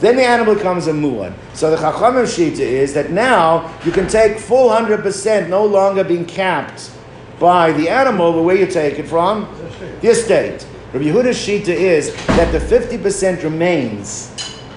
then 0.00 0.16
the 0.16 0.24
animal 0.24 0.54
becomes 0.54 0.86
a 0.86 0.92
muad. 0.92 1.32
So 1.54 1.70
the 1.70 1.76
Chachamim 1.76 2.24
Shita 2.24 2.60
is 2.60 2.94
that 2.94 3.10
now 3.10 3.72
you 3.84 3.92
can 3.92 4.08
take 4.08 4.38
full 4.38 4.70
100% 4.70 5.48
no 5.48 5.64
longer 5.64 6.04
being 6.04 6.26
capped 6.26 6.90
by 7.38 7.72
the 7.72 7.88
animal, 7.88 8.32
but 8.32 8.42
where 8.42 8.56
you 8.56 8.66
take 8.66 8.98
it 8.98 9.06
from? 9.06 9.48
The 10.00 10.08
estate. 10.08 10.66
Rabbi 10.92 11.06
Yehuda's 11.06 11.36
Shita 11.36 11.68
is 11.68 12.14
that 12.28 12.52
the 12.52 12.58
50% 12.58 13.42
remains. 13.42 14.30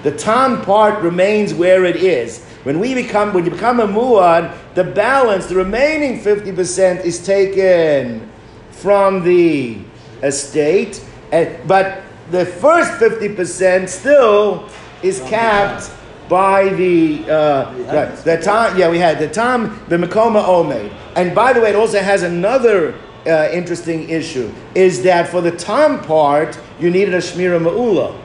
The 0.04 0.12
tam 0.12 0.62
part 0.64 1.02
remains 1.02 1.54
where 1.54 1.86
it 1.86 1.98
is. 1.98 2.44
When 2.64 2.80
we 2.80 2.94
become, 2.94 3.34
when 3.34 3.46
you 3.46 3.52
become 3.52 3.80
a 3.80 3.88
muad, 3.88 4.56
the 4.74 4.84
balance, 4.84 5.46
the 5.46 5.56
remaining 5.56 6.20
50% 6.20 7.06
is 7.06 7.26
taken 7.26 8.30
from 8.72 9.24
the 9.24 9.80
estate, 10.22 11.04
and, 11.32 11.68
but 11.68 12.04
the 12.32 12.46
first 12.46 12.92
50% 12.94 13.88
still 13.88 14.70
is 15.04 15.20
capped 15.22 15.92
by 16.30 16.70
the 16.70 17.30
uh, 17.30 17.74
right, 17.94 18.16
the 18.18 18.38
time. 18.38 18.78
Yeah, 18.78 18.90
we 18.90 19.00
had 19.00 19.20
the 19.20 19.30
time 19.30 19.80
the 19.88 19.98
Makoma 19.98 20.44
Omed, 20.44 20.92
and 21.16 21.34
by 21.34 21.54
the 21.54 21.62
way, 21.62 21.70
it 21.70 21.76
also 21.76 22.00
has 22.02 22.24
another 22.24 22.96
uh, 23.28 23.50
interesting 23.52 24.10
issue 24.10 24.52
is 24.74 25.04
that 25.04 25.28
for 25.28 25.42
the 25.42 25.52
tam 25.52 26.02
part, 26.02 26.60
you 26.80 26.90
needed 26.90 27.14
a 27.14 27.18
Shmira 27.18 27.62
Ma'ula. 27.62 28.18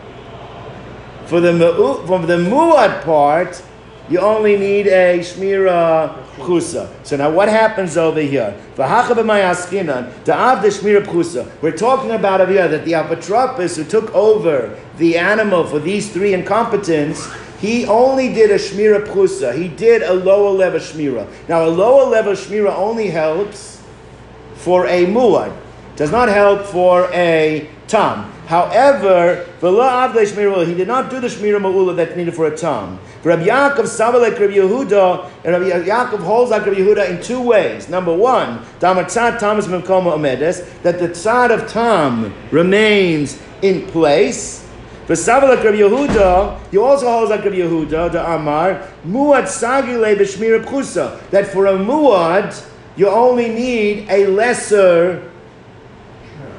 For 1.26 1.40
the, 1.40 1.52
for 2.06 2.18
the 2.20 2.36
Muad 2.36 3.02
part, 3.04 3.62
you 4.12 4.20
only 4.20 4.58
need 4.58 4.88
a 4.88 5.20
Shmira 5.20 6.22
Pchusa. 6.36 6.90
So 7.02 7.16
now 7.16 7.30
what 7.30 7.48
happens 7.48 7.96
over 7.96 8.20
here? 8.20 8.54
We're 8.76 8.96
talking 11.76 12.10
about 12.10 12.40
over 12.42 12.52
here 12.52 12.68
that 12.68 12.84
the 12.84 12.92
apotropis 12.92 13.76
who 13.76 13.84
took 13.84 14.14
over 14.14 14.78
the 14.98 15.16
animal 15.16 15.64
for 15.64 15.78
these 15.78 16.12
three 16.12 16.34
incompetents, 16.34 17.26
he 17.58 17.86
only 17.86 18.34
did 18.34 18.50
a 18.50 18.56
Shmira 18.56 19.06
Pchusa. 19.06 19.56
He 19.56 19.68
did 19.68 20.02
a 20.02 20.12
lower 20.12 20.50
level 20.50 20.78
Shmira. 20.78 21.26
Now 21.48 21.64
a 21.64 21.70
lower 21.70 22.04
level 22.04 22.34
Shmira 22.34 22.74
only 22.76 23.08
helps 23.08 23.80
for 24.56 24.86
a 24.88 25.06
muad. 25.06 25.56
Does 25.96 26.10
not 26.10 26.28
help 26.28 26.66
for 26.66 27.10
a 27.14 27.66
tam. 27.92 28.32
However, 28.46 29.44
he 29.60 30.74
did 30.74 30.88
not 30.88 31.10
do 31.10 31.20
the 31.20 31.28
shmira 31.28 31.60
ma'ula 31.60 31.94
that's 31.94 32.16
needed 32.16 32.34
for 32.34 32.46
a 32.46 32.56
tam. 32.56 32.98
Rabbi 33.22 33.44
Yaakov 33.44 33.84
savalek 33.84 34.40
Rabbi 34.40 34.54
Yehuda, 34.54 35.30
and 35.44 35.52
Rabbi 35.52 35.86
Yaakov 35.86 36.20
holds 36.20 36.50
like 36.50 36.66
Rabbi 36.66 36.78
Yehuda 36.78 37.10
in 37.10 37.22
two 37.22 37.40
ways. 37.40 37.88
Number 37.88 38.14
one, 38.14 38.58
damatzat 38.80 39.38
tamas 39.38 39.68
memkoma 39.68 40.14
omedes, 40.14 40.82
that 40.82 40.98
the 40.98 41.08
tzad 41.08 41.50
of 41.52 41.70
tam 41.70 42.34
remains 42.50 43.40
in 43.62 43.86
place. 43.88 44.68
For 45.06 45.14
savalek 45.14 45.62
Rabbi 45.62 45.78
Yehuda, 45.78 46.70
he 46.70 46.78
also 46.78 47.06
holds 47.06 47.30
like 47.30 47.44
Rabbi 47.44 47.56
Yehuda, 47.56 48.12
the 48.12 48.32
Amar, 48.34 48.88
muad 49.06 49.44
sagile 49.44 50.16
b'shmira 50.16 50.64
pchusa, 50.64 51.20
that 51.30 51.46
for 51.46 51.66
a 51.66 51.74
muad, 51.74 52.66
you 52.96 53.08
only 53.08 53.48
need 53.48 54.08
a 54.10 54.26
lesser 54.26 55.31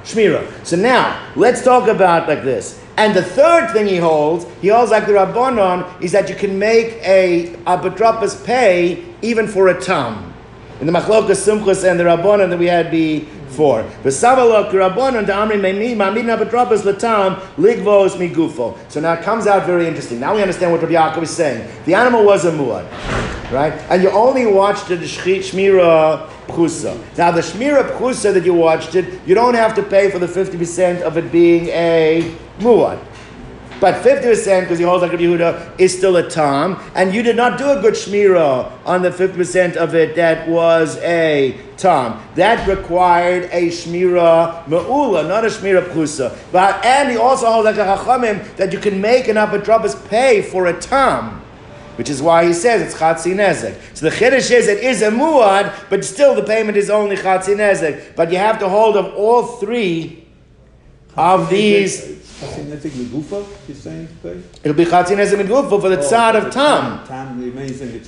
shmira. 0.03 0.47
So 0.65 0.75
now, 0.75 1.31
let's 1.35 1.63
talk 1.63 1.87
about 1.87 2.27
like 2.27 2.43
this. 2.43 2.81
And 2.97 3.15
the 3.15 3.23
third 3.23 3.71
thing 3.71 3.87
he 3.87 3.97
holds, 3.97 4.45
he 4.61 4.67
holds 4.67 4.91
like 4.91 5.07
the 5.07 5.13
Rabbanon, 5.13 6.01
is 6.01 6.11
that 6.11 6.29
you 6.29 6.35
can 6.35 6.59
make 6.59 6.99
a 7.03 7.55
apotropos 7.65 8.45
pay 8.45 9.03
even 9.21 9.47
for 9.47 9.69
a 9.69 9.81
tam. 9.81 10.33
In 10.79 10.87
the 10.87 10.93
Machlokas 10.93 11.47
Sumchus 11.47 11.89
and 11.89 11.99
the 11.99 12.03
Rabbanon 12.03 12.49
that 12.49 12.59
we 12.59 12.67
had 12.67 12.91
be 12.91 13.27
Four. 13.53 13.83
V'savalok 14.03 14.71
rabbanon 14.71 15.25
da'amri 15.27 15.61
ma'amid 15.61 16.23
nabatrabas 16.23 16.81
latam 16.81 17.39
ligvos 17.57 18.15
migufo. 18.15 18.75
So 18.89 18.99
now 18.99 19.13
it 19.13 19.21
comes 19.21 19.45
out 19.45 19.67
very 19.67 19.85
interesting. 19.85 20.19
Now 20.19 20.33
we 20.33 20.41
understand 20.41 20.71
what 20.71 20.81
Rabbi 20.81 20.93
Yaakov 20.93 21.21
is 21.21 21.29
saying. 21.29 21.69
The 21.85 21.93
animal 21.93 22.25
was 22.25 22.45
a 22.45 22.51
muad, 22.51 22.89
right? 23.51 23.73
And 23.91 24.01
you 24.01 24.09
only 24.09 24.47
watched 24.47 24.87
the 24.87 24.97
shmira 24.97 26.27
pchusa. 26.47 26.97
Now 27.17 27.31
the 27.31 27.41
shmira 27.41 27.97
pchusa 27.97 28.33
that 28.33 28.45
you 28.45 28.53
watched 28.53 28.95
it, 28.95 29.19
you 29.25 29.35
don't 29.35 29.55
have 29.55 29.75
to 29.75 29.83
pay 29.83 30.09
for 30.09 30.19
the 30.19 30.27
50% 30.27 31.01
of 31.01 31.17
it 31.17 31.31
being 31.31 31.67
a 31.67 32.35
muad. 32.59 32.99
But 33.83 33.95
50% 33.95 34.61
because 34.61 34.79
he 34.79 34.85
holds 34.85 35.01
like 35.01 35.11
Rabbi 35.11 35.23
Yehuda 35.23 35.77
is 35.77 35.97
still 35.97 36.15
a 36.15 36.29
tam, 36.29 36.81
and 36.95 37.13
you 37.13 37.21
did 37.21 37.35
not 37.35 37.57
do 37.57 37.69
a 37.69 37.81
good 37.81 37.95
shmira 37.95 38.71
on 38.85 39.01
the 39.01 39.09
50% 39.09 39.75
of 39.75 39.93
it 39.93 40.15
that 40.15 40.47
was 40.47 40.95
a 40.99 41.59
tam. 41.75 42.25
That 42.35 42.65
required 42.65 43.49
a 43.51 43.67
shmira 43.67 44.65
me'ula, 44.69 45.27
not 45.27 45.43
a 45.43 45.49
shmira 45.49 45.85
pchusa. 45.89 46.33
But 46.53 46.85
and 46.85 47.11
he 47.11 47.17
also 47.17 47.51
holds 47.51 47.65
like 47.65 47.75
a 47.75 47.79
chachamim 47.79 48.55
that 48.55 48.71
you 48.71 48.79
can 48.79 49.01
make 49.01 49.27
an 49.27 49.35
apotropos 49.35 50.07
pay 50.07 50.41
for 50.41 50.67
a 50.67 50.79
tam. 50.79 51.42
Which 51.97 52.09
is 52.09 52.21
why 52.21 52.45
he 52.45 52.53
says 52.53 52.81
it's 52.81 52.99
chatzi 52.99 53.35
nezek. 53.35 53.79
So 53.95 54.09
the 54.09 54.15
chiddush 54.15 54.51
is 54.51 54.67
it 54.67 54.83
is 54.83 55.01
a 55.01 55.09
muad, 55.09 55.73
but 55.89 56.03
still 56.03 56.33
the 56.35 56.43
payment 56.43 56.77
is 56.77 56.89
only 56.89 57.15
chatzi 57.15 57.55
nezek. 57.55 58.15
But 58.15 58.31
you 58.31 58.37
have 58.37 58.59
to 58.59 58.69
hold 58.69 58.97
of 58.97 59.13
all 59.15 59.43
three 59.57 60.27
of 61.15 61.49
these 61.49 62.23
Chatzinezik 62.43 62.91
Megufa, 62.91 63.45
you're 63.67 63.77
saying 63.77 64.07
today? 64.21 64.41
It'll 64.63 64.75
be 64.75 64.85
Chatzinezik 64.85 65.41
Megufa 65.41 65.81
for 65.81 65.89
the 65.89 65.99
oh, 65.99 66.01
tzad 66.01 66.35
of 66.35 66.51
Tam. 66.51 67.05
Tam 67.07 67.39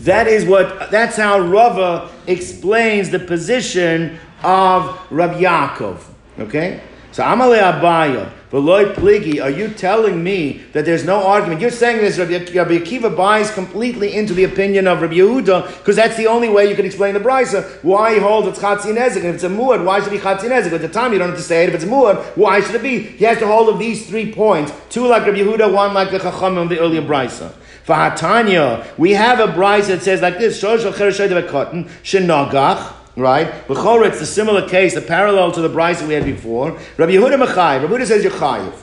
That 0.04 0.28
is 0.28 0.46
what, 0.46 0.92
that's 0.92 1.16
how 1.16 1.40
Rava 1.40 2.10
explains 2.28 3.10
the 3.10 3.20
position 3.20 4.20
of 4.44 5.00
Rabbi 5.12 5.42
Yaakov. 5.42 6.02
Okay? 6.40 6.82
So 7.16 7.24
Amale 7.24 7.62
Abaya, 7.62 8.30
Veloy 8.52 8.94
Pligi, 8.94 9.42
are 9.42 9.50
you 9.50 9.70
telling 9.70 10.22
me 10.22 10.66
that 10.74 10.84
there's 10.84 11.06
no 11.06 11.26
argument? 11.26 11.62
You're 11.62 11.72
saying 11.72 12.00
this 12.00 12.18
Rabbi, 12.18 12.34
Akiva 12.34 13.16
buys 13.16 13.52
completely 13.52 14.14
into 14.14 14.34
the 14.34 14.44
opinion 14.44 14.86
of 14.86 15.02
Rabbi 15.02 15.14
Yehuda 15.14 15.78
because 15.78 15.96
that's 15.96 16.18
the 16.18 16.28
only 16.28 16.50
way 16.50 16.68
you 16.70 16.76
can 16.76 16.86
explain 16.86 17.14
the 17.14 17.22
brisa. 17.22 17.64
Why 17.86 18.16
he 18.16 18.20
holds 18.20 18.50
it's 18.50 18.60
chatzin 18.60 18.98
ezek? 18.98 19.22
And 19.22 19.28
if 19.28 19.36
it's 19.36 19.46
a 19.46 19.50
muad, 19.50 19.86
why 19.86 20.02
should 20.02 20.12
it 20.12 20.18
be 20.18 20.22
chatzin 20.22 20.50
ezek? 20.50 20.74
At 20.74 20.82
the 20.82 20.90
time 20.90 21.14
you 21.14 21.20
don't 21.20 21.30
have 21.30 21.38
to 21.38 21.44
say 21.44 21.64
it. 21.64 21.70
If 21.70 21.76
it's 21.76 21.86
a 21.86 21.88
muad, 21.88 22.22
why 22.36 22.60
should 22.60 22.76
it 22.76 22.84
be? 22.84 23.00
He 23.00 23.24
has 23.24 23.38
to 23.38 23.48
hold 23.48 23.70
of 23.70 23.80
these 23.80 24.10
three 24.10 24.34
points: 24.34 24.74
two 24.90 25.08
like 25.08 25.26
Rabbi 25.26 25.38
Yehuda, 25.38 25.74
one 25.74 25.94
like 25.94 26.12
the 26.12 26.20
Chachamim 26.20 26.64
of 26.64 26.68
the 26.68 26.82
earlier 26.82 27.02
brisa. 27.02 27.54
For 27.86 27.96
Hatanya, 27.96 28.86
we 28.98 29.12
have 29.12 29.40
a 29.40 29.48
brisa 29.54 29.88
that 29.88 30.02
says 30.02 30.22
like 30.22 30.38
this: 30.38 30.62
Shosh 30.62 30.84
al 30.84 31.44
cotton 31.44 31.86
shenagach. 32.04 33.05
Right? 33.16 33.48
B'chor, 33.68 34.06
it's 34.06 34.20
a 34.20 34.26
similar 34.26 34.68
case, 34.68 34.96
a 34.96 35.02
parallel 35.02 35.52
to 35.54 35.62
the 35.62 35.70
brisa 35.70 36.00
that 36.00 36.08
we 36.08 36.14
had 36.14 36.26
before. 36.26 36.72
Rabbi 36.98 37.14
Yehuda 37.14 37.42
Mechayiv. 37.46 37.82
Rabbi 37.84 37.94
Yehuda 37.94 38.06
says 38.06 38.24
you're 38.24 38.34
chayiv. 38.34 38.74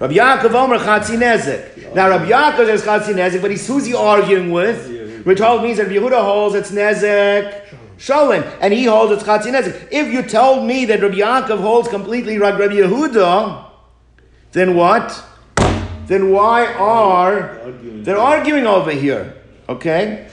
Rabbi 0.00 0.14
Yaakov 0.14 0.54
Omer 0.54 0.78
Chatzi 0.78 1.16
Nezek. 1.16 1.94
Now 1.94 2.08
Rabbi 2.10 2.28
Yaakov 2.28 2.66
says 2.66 2.82
Chatzi 2.82 3.14
Nezek, 3.14 3.40
but 3.40 3.50
he's 3.50 3.66
who's 3.66 3.86
he 3.86 3.94
arguing 3.94 4.50
with? 4.50 4.88
We're 5.24 5.34
means 5.62 5.78
that 5.78 5.84
Rabbi 5.84 5.96
Yehuda 5.96 6.20
holds 6.20 6.54
it's 6.56 6.72
Nezek. 6.72 7.62
Shalom, 7.96 8.44
and 8.60 8.74
he 8.74 8.84
holds 8.84 9.12
it's 9.12 9.22
Chatzi 9.22 9.52
Nezek. 9.52 9.88
If 9.90 10.12
you 10.12 10.22
told 10.22 10.66
me 10.66 10.84
that 10.86 11.00
Rabbi 11.00 11.16
Yaakov 11.16 11.60
holds 11.60 11.88
completely 11.88 12.38
like 12.38 12.58
Rabbi 12.58 12.74
Yehuda, 12.74 13.66
then 14.50 14.74
what? 14.74 15.24
Then 16.06 16.30
why 16.30 16.66
are 16.74 17.60
they're 17.82 18.18
arguing 18.18 18.66
over 18.66 18.90
here? 18.90 19.34
Okay, 19.68 20.28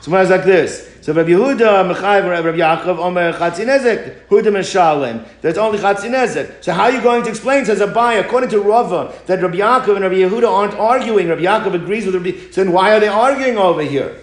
so 0.00 0.10
when 0.10 0.24
I 0.24 0.28
like 0.28 0.44
this. 0.44 0.87
So 1.08 1.14
Rabbi 1.14 1.30
Yehuda, 1.30 1.90
Mechayiv, 1.90 2.28
Rabbi 2.28 2.58
Yaakov, 2.58 2.98
Omer 2.98 3.32
Chatzinezek, 3.32 4.26
Huda 4.26 4.48
Meshalim. 4.48 5.26
There's 5.40 5.56
only 5.56 5.78
Chatzinezek. 5.78 6.62
So 6.62 6.74
how 6.74 6.82
are 6.82 6.92
you 6.92 7.00
going 7.00 7.22
to 7.22 7.30
explain, 7.30 7.64
says 7.64 7.80
Abai, 7.80 8.20
according 8.20 8.50
to 8.50 8.60
Rava, 8.60 9.14
that 9.24 9.40
Rabbi 9.40 9.56
Yaakov 9.56 9.94
and 9.94 10.02
Rabbi 10.02 10.16
Yehuda 10.16 10.46
aren't 10.46 10.74
arguing? 10.74 11.28
Rabbi 11.28 11.40
Yaakov 11.40 11.72
agrees 11.72 12.04
with 12.04 12.14
Rabbi. 12.14 12.32
So 12.50 12.62
then 12.62 12.74
why 12.74 12.94
are 12.94 13.00
they 13.00 13.08
arguing 13.08 13.56
over 13.56 13.80
here? 13.80 14.20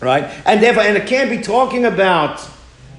Right? 0.00 0.24
And 0.46 0.62
therefore, 0.62 0.84
and 0.84 0.96
it 0.96 1.06
can't 1.06 1.28
be 1.28 1.42
talking 1.42 1.84
about 1.84 2.38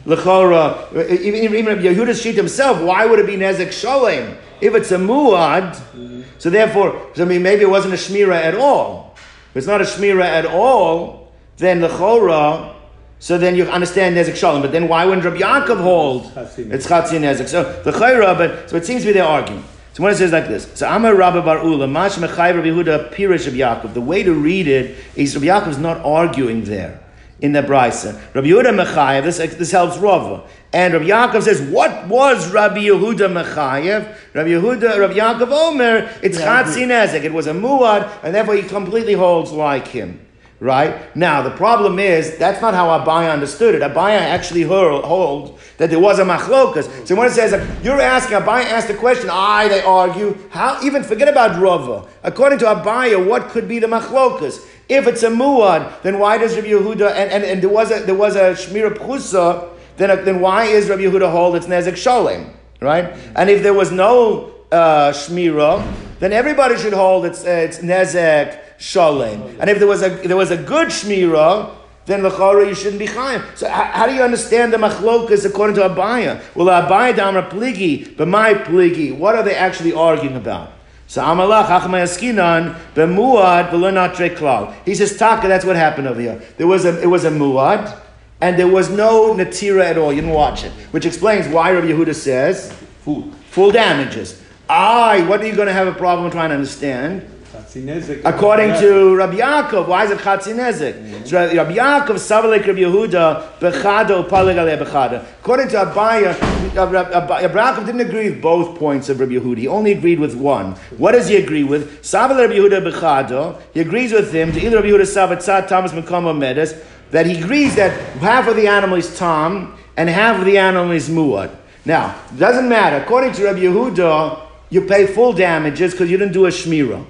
Lechora, 0.06 1.10
even, 1.10 1.56
even 1.56 1.66
Rabbi 1.66 1.82
Yehuda's 1.82 2.22
sheet 2.22 2.36
himself, 2.36 2.80
why 2.84 3.08
would 3.08 3.18
it 3.18 3.26
be 3.26 3.36
Nezek 3.36 3.72
Shalem? 3.72 4.38
If 4.62 4.76
it's 4.76 4.92
a 4.92 4.98
Muad, 4.98 5.72
mm-hmm. 5.72 6.22
so 6.38 6.52
therefore, 6.52 7.10
I 7.18 7.26
mean, 7.26 7.42
maybe 7.42 7.64
it 7.64 7.70
wasn't 7.72 7.96
a 7.96 7.98
Shmira 7.98 8.36
at 8.36 8.54
all. 8.54 9.16
If 9.50 9.58
it's 9.58 9.66
not 9.66 9.82
a 9.82 9.86
Shmira 9.86 10.24
at 10.24 10.46
all, 10.46 11.34
then 11.58 11.82
the 11.82 11.88
Lechora, 11.88 12.75
so 13.20 13.38
then 13.38 13.56
you 13.56 13.66
understand 13.66 14.16
Nezek 14.18 14.36
Shalom. 14.36 14.62
But 14.62 14.72
then 14.72 14.88
why 14.88 15.06
wouldn't 15.06 15.26
Rabbi 15.26 15.38
Yaakov 15.38 15.82
hold? 15.82 16.26
It's 16.36 16.88
Chatzi 16.88 17.20
Nezek. 17.20 17.48
So 17.48 17.64
the 17.84 17.92
Chayra, 17.92 18.38
but 18.38 18.70
so 18.70 18.76
it 18.76 18.86
seems 18.86 19.02
to 19.02 19.08
be 19.08 19.14
their 19.14 19.26
argument. 19.26 19.66
So 19.94 20.04
when 20.04 20.12
it 20.12 20.18
says 20.18 20.34
like 20.34 20.50
this, 20.50 20.70
so 20.74 20.90
Amar 20.90 21.16
Rabbi 21.16 21.40
Bar 21.40 21.64
Ula, 21.64 21.88
Mash 21.88 22.16
Mechai 22.16 22.54
Rabbi 22.54 22.68
Yehuda, 22.68 23.14
Pirish 23.14 23.46
Rabbi 23.46 23.58
Yaakov. 23.58 23.94
The 23.94 24.02
way 24.02 24.24
to 24.24 24.34
read 24.34 24.68
it 24.68 24.98
is 25.16 25.36
Rabbi 25.36 25.48
Yaakov 25.48 25.70
is 25.70 25.78
not 25.78 26.00
arguing 26.00 26.66
there 26.66 27.02
in 27.40 27.54
the 27.54 27.62
Brisa. 27.62 28.20
Rabbi 28.34 28.48
Yehuda 28.48 28.86
Mechayev, 28.86 29.24
this, 29.24 29.38
this 29.38 29.72
helps 29.72 29.98
Rava. 29.98 30.44
And 30.74 30.94
Rabbi 30.94 31.06
Yaakov 31.06 31.44
says, 31.44 31.62
what 31.62 32.08
was 32.08 32.52
Rabbi 32.52 32.80
Yehuda 32.80 33.32
Mechayev? 33.32 34.16
Rabbi 34.34 34.50
Yehuda, 34.50 35.00
Rabbi 35.00 35.14
Yaakov 35.14 35.52
Omer, 35.52 36.10
it's 36.22 36.38
Chatzi 36.38 36.86
Nezek. 36.86 37.24
It 37.24 37.32
was 37.32 37.48
a 37.48 37.54
Muad, 37.54 38.12
and 38.24 38.36
therefore 38.36 38.56
he 38.56 38.64
completely 38.64 39.14
holds 39.14 39.52
like 39.54 39.88
him. 39.88 40.25
Right? 40.62 41.14
Now, 41.18 41.42
the 41.42 41.52
problem 41.52 42.00
is, 42.00 42.38
that's 42.38 42.62
not 42.62 42.74
how 42.74 42.88
Abaya 42.88 43.34
understood 43.34 43.76
it. 43.76 43.82
Abaya 43.82 44.20
actually 44.20 44.62
hold 44.62 45.60
that 45.78 45.90
there 45.90 46.00
was 46.00 46.18
a 46.18 46.24
machlokas. 46.24 47.06
So 47.06 47.14
when 47.16 47.28
it 47.28 47.34
says, 47.34 47.52
you're 47.84 48.00
asking, 48.00 48.38
Abaya 48.38 48.64
asked 48.64 48.88
the 48.88 48.94
question, 48.94 49.30
I, 49.30 49.68
they 49.68 49.82
argue, 49.82 50.38
how, 50.52 50.80
even 50.82 51.04
forget 51.04 51.28
about 51.28 51.60
Rava. 51.60 52.08
According 52.24 52.60
to 52.60 52.66
Abaya, 52.66 53.24
what 53.24 53.50
could 53.50 53.68
be 53.68 53.80
the 53.80 53.88
machlokas? 53.88 54.66
If 54.88 55.08
it's 55.08 55.24
a 55.24 55.30
muad, 55.30 56.02
then 56.04 56.20
why 56.20 56.38
does 56.38 56.56
Rabbi 56.56 56.68
Yehuda, 56.68 57.12
and, 57.12 57.32
and, 57.32 57.44
and 57.44 57.62
there 57.62 57.70
was 57.70 57.92
a, 57.92 58.00
there 58.06 58.16
was 58.16 58.36
a 58.36 58.52
shmira 58.54 58.96
pchusa, 58.96 59.70
then, 59.98 60.24
then 60.24 60.40
why 60.40 60.66
is 60.66 60.88
Rabbi 60.88 61.02
Yehuda 61.02 61.32
hold 61.32 61.58
it's 61.58 61.68
nezek 61.68 61.94
sholem? 61.94 62.54
Right? 62.80 63.06
And 63.36 63.50
if 63.50 63.62
there 63.62 63.74
was 63.74 63.92
no 63.92 64.54
uh, 64.72 65.12
shmira, 65.12 65.86
then 66.20 66.32
everybody 66.32 66.78
should 66.78 66.94
hold 66.94 67.26
it's, 67.26 67.44
uh, 67.44 67.50
it's 67.50 67.80
nezek 67.80 68.62
shalem. 68.78 69.58
And 69.60 69.70
if 69.70 69.80
there 69.80 69.88
was 69.88 70.02
a 70.02 70.10
there 70.10 70.38
was 70.38 70.52
a 70.52 70.58
good 70.58 70.90
shmira, 70.90 71.74
then 72.06 72.22
lechara 72.22 72.68
you 72.68 72.76
shouldn't 72.76 73.00
be 73.00 73.08
chayim. 73.08 73.44
So 73.58 73.70
how, 73.70 73.84
how, 73.84 74.08
do 74.08 74.14
you 74.14 74.22
understand 74.22 74.74
the 74.74 74.78
machlokas 74.78 75.46
according 75.46 75.76
to 75.78 75.82
Abaya? 75.82 76.42
Well, 76.56 76.68
Abaya 76.68 77.14
damra 77.14 77.50
pligi, 77.50 78.16
but 78.16 78.28
my 78.28 78.54
pligi. 78.54 79.18
What 79.18 79.36
are 79.36 79.44
they 79.44 79.56
actually 79.56 79.94
arguing 79.94 80.36
about? 80.36 80.72
So 81.08 81.22
Amalach 81.22 81.68
Achmayaskinan 81.68 82.80
bemuad 82.94 83.70
v'lenatre 83.70 84.36
klal. 84.36 84.74
He 84.86 84.96
says 84.96 85.18
taka. 85.18 85.48
That's 85.48 85.66
what 85.66 85.76
happened 85.76 86.08
over 86.08 86.20
here. 86.20 86.42
There 86.58 86.68
was 86.68 86.86
a 86.86 87.02
it 87.02 87.08
was 87.08 87.26
a 87.26 87.32
muad. 87.32 88.02
And 88.42 88.60
there 88.60 88.68
was 88.68 88.90
no 88.90 89.34
natira 89.34 89.86
at 89.86 89.98
all. 89.98 90.12
You 90.12 90.22
didn't 90.22 90.36
watch 90.36 90.66
it, 90.66 90.72
which 90.92 91.06
explains 91.06 91.48
why 91.48 91.72
Rabbi 91.72 91.88
Yehuda 91.88 92.14
says 92.14 92.72
full, 93.02 93.32
full 93.50 93.72
damages. 93.72 94.42
I, 94.68 95.22
what 95.28 95.42
are 95.42 95.48
you 95.48 95.56
going 95.56 95.68
to 95.68 95.74
have 95.74 95.88
a 95.88 95.94
problem 95.94 96.30
trying 96.32 96.50
to 96.50 96.56
understand? 96.56 97.28
According 97.76 98.80
to 98.80 99.16
Rabbi 99.18 99.36
Yaakov, 99.36 99.90
why 99.90 100.06
is 100.06 100.12
it 100.12 100.20
Chatzinezek? 100.20 100.94
Mm-hmm. 100.94 101.26
So 101.26 101.54
Rabbi 101.54 101.76
Yaakov, 101.76 102.16
Savalek 102.16 102.66
Rabbi 102.66 102.80
Yehuda, 102.80 103.60
Bechada, 103.60 104.26
Upaleg 104.26 104.80
Bechada. 104.80 105.26
According 105.42 105.68
to 105.70 105.84
Abaya, 105.84 106.40
Rabbi 106.74 107.42
Yaakov 107.42 107.86
didn't 107.86 108.00
agree 108.00 108.30
with 108.30 108.42
both 108.42 108.80
points 108.80 109.10
of 109.10 109.20
Rabbi 109.20 109.34
Yehuda. 109.34 109.58
He 109.58 109.68
only 109.68 109.92
agreed 109.92 110.22
with 110.22 110.36
one. 110.36 110.76
What 110.98 111.12
does 111.12 111.28
he 111.28 111.36
agree 111.36 111.66
with? 111.66 112.02
Savalek 112.02 112.48
Rabbi 112.48 112.54
Yehuda 112.54 112.92
Bechada. 112.92 113.62
He 113.74 113.82
agrees 113.82 114.14
with 114.14 114.32
him 114.32 114.54
to 114.54 114.66
either 114.66 114.78
Rabbi 114.78 114.88
Yehuda 114.88 115.02
Savatzat, 115.02 115.68
Thomas 115.68 115.92
Mekama 115.92 116.38
Medes, 116.38 116.76
that 117.12 117.26
he 117.26 117.42
agrees 117.42 117.76
that 117.76 117.92
half 118.20 118.48
of 118.48 118.56
the 118.56 118.68
animal 118.68 118.98
is 118.98 119.18
Tom 119.18 119.78
and 119.98 120.08
half 120.08 120.40
of 120.40 120.46
the 120.46 120.58
animal 120.58 120.92
is 120.92 121.10
Muad. 121.10 121.54
Now, 121.84 122.16
it 122.32 122.40
doesn't 122.40 122.70
matter. 122.70 123.04
According 123.04 123.34
to 123.34 123.44
Rabbi 123.44 123.60
Yehuda, 123.60 124.44
you 124.70 124.82
pay 124.84 125.08
full 125.08 125.34
damages 125.34 125.92
because 125.92 126.10
you 126.10 126.18
didn't 126.18 126.34
do 126.34 126.46
a 126.46 126.50
shmirah 126.50 127.06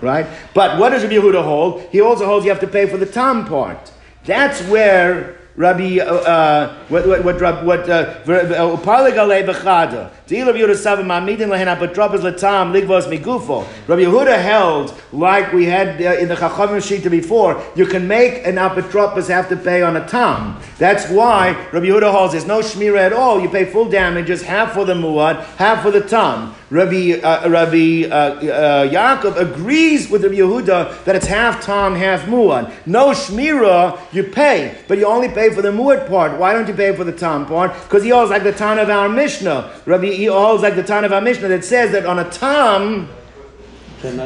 right? 0.00 0.26
But 0.54 0.78
what 0.78 0.90
does 0.90 1.02
Rabbi 1.02 1.14
Yehuda 1.14 1.42
hold? 1.42 1.82
He 1.90 2.00
also 2.00 2.26
holds 2.26 2.44
you 2.44 2.50
have 2.50 2.60
to 2.60 2.66
pay 2.66 2.86
for 2.86 2.96
the 2.96 3.06
tam 3.06 3.46
part. 3.46 3.92
That's 4.24 4.60
where 4.62 5.40
Rabbi, 5.56 5.98
uh, 5.98 6.04
uh, 6.04 6.74
what, 6.88 7.06
what, 7.06 7.24
what, 7.24 7.64
what, 7.64 7.84
Upaligale 7.84 9.46
uh, 9.46 9.52
bechada. 9.52 10.10
Deal 10.26 10.46
Rabbi 10.46 10.58
Yehuda 10.58 10.76
Sava 10.76 11.02
Mamidin 11.02 11.50
lehen 11.50 11.66
apatropas 11.66 12.20
letam 12.20 12.72
ligvos 12.72 13.06
migufo. 13.10 13.66
Rabbi 13.86 14.02
Yehuda 14.02 14.40
held, 14.40 14.98
like 15.12 15.52
we 15.52 15.66
had 15.66 16.00
uh, 16.00 16.18
in 16.18 16.28
the 16.28 16.34
Chachamim 16.34 16.80
Shita 16.80 17.10
before, 17.10 17.62
you 17.74 17.84
can 17.84 18.08
make 18.08 18.46
an 18.46 18.54
apotropos 18.54 19.28
have 19.28 19.48
to 19.48 19.56
pay 19.56 19.82
on 19.82 19.96
a 19.96 20.08
tam. 20.08 20.58
That's 20.78 21.10
why 21.10 21.52
Rabbi 21.72 21.86
Yehuda 21.86 22.10
holds 22.10 22.32
there's 22.32 22.46
no 22.46 22.60
shmira 22.60 22.98
at 22.98 23.12
all. 23.12 23.40
You 23.40 23.50
pay 23.50 23.64
full 23.64 23.90
damages, 23.90 24.42
half 24.42 24.72
for 24.72 24.84
the 24.84 24.94
muad, 24.94 25.44
half 25.56 25.82
for 25.82 25.90
the 25.90 26.00
tam. 26.00 26.54
Rabbi, 26.70 27.20
uh, 27.20 27.48
Rabbi 27.48 28.04
uh, 28.04 28.14
uh, 28.14 28.88
Yaakov 28.88 29.36
agrees 29.36 30.08
with 30.08 30.22
Rabbi 30.22 30.36
Yehuda 30.36 31.04
that 31.04 31.16
it's 31.16 31.26
half 31.26 31.64
tam, 31.64 31.96
half 31.96 32.22
muad. 32.22 32.72
No 32.86 33.10
shmira, 33.10 33.98
you 34.12 34.22
pay, 34.22 34.78
but 34.86 34.98
you 34.98 35.06
only 35.06 35.28
pay 35.28 35.50
for 35.50 35.62
the 35.62 35.72
muad 35.72 36.08
part. 36.08 36.38
Why 36.38 36.52
don't 36.52 36.68
you 36.68 36.74
pay 36.74 36.94
for 36.94 37.04
the 37.04 37.12
tam 37.12 37.46
part? 37.46 37.72
Because 37.82 38.04
he 38.04 38.10
holds 38.10 38.30
like 38.30 38.44
the 38.44 38.52
tam 38.52 38.78
of 38.78 38.88
our 38.88 39.08
Mishnah. 39.08 39.72
Rabbi 39.84 40.06
he 40.06 40.26
holds 40.26 40.62
like 40.62 40.76
the 40.76 40.82
Tan 40.82 41.04
of 41.04 41.12
our 41.12 41.20
Mishnah 41.20 41.48
that 41.48 41.64
says 41.64 41.92
that 41.92 42.06
on 42.06 42.18
a 42.18 42.28
tam, 42.30 43.08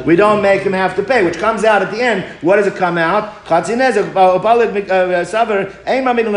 we 0.05 0.15
don't 0.15 0.41
make 0.41 0.61
him 0.61 0.73
have 0.73 0.95
to 0.95 1.03
pay, 1.03 1.23
which 1.23 1.37
comes 1.37 1.63
out 1.63 1.81
at 1.81 1.91
the 1.91 2.01
end. 2.01 2.23
What 2.41 2.57
does 2.57 2.67
it 2.67 2.75
come 2.75 2.97
out? 2.97 3.23
Uh, 3.49 3.55
uh, 3.55 3.57
uh, 3.57 4.93
uh 4.93 5.25
Saver, 5.25 5.75
Ein 5.85 6.03
Mamidin 6.03 6.31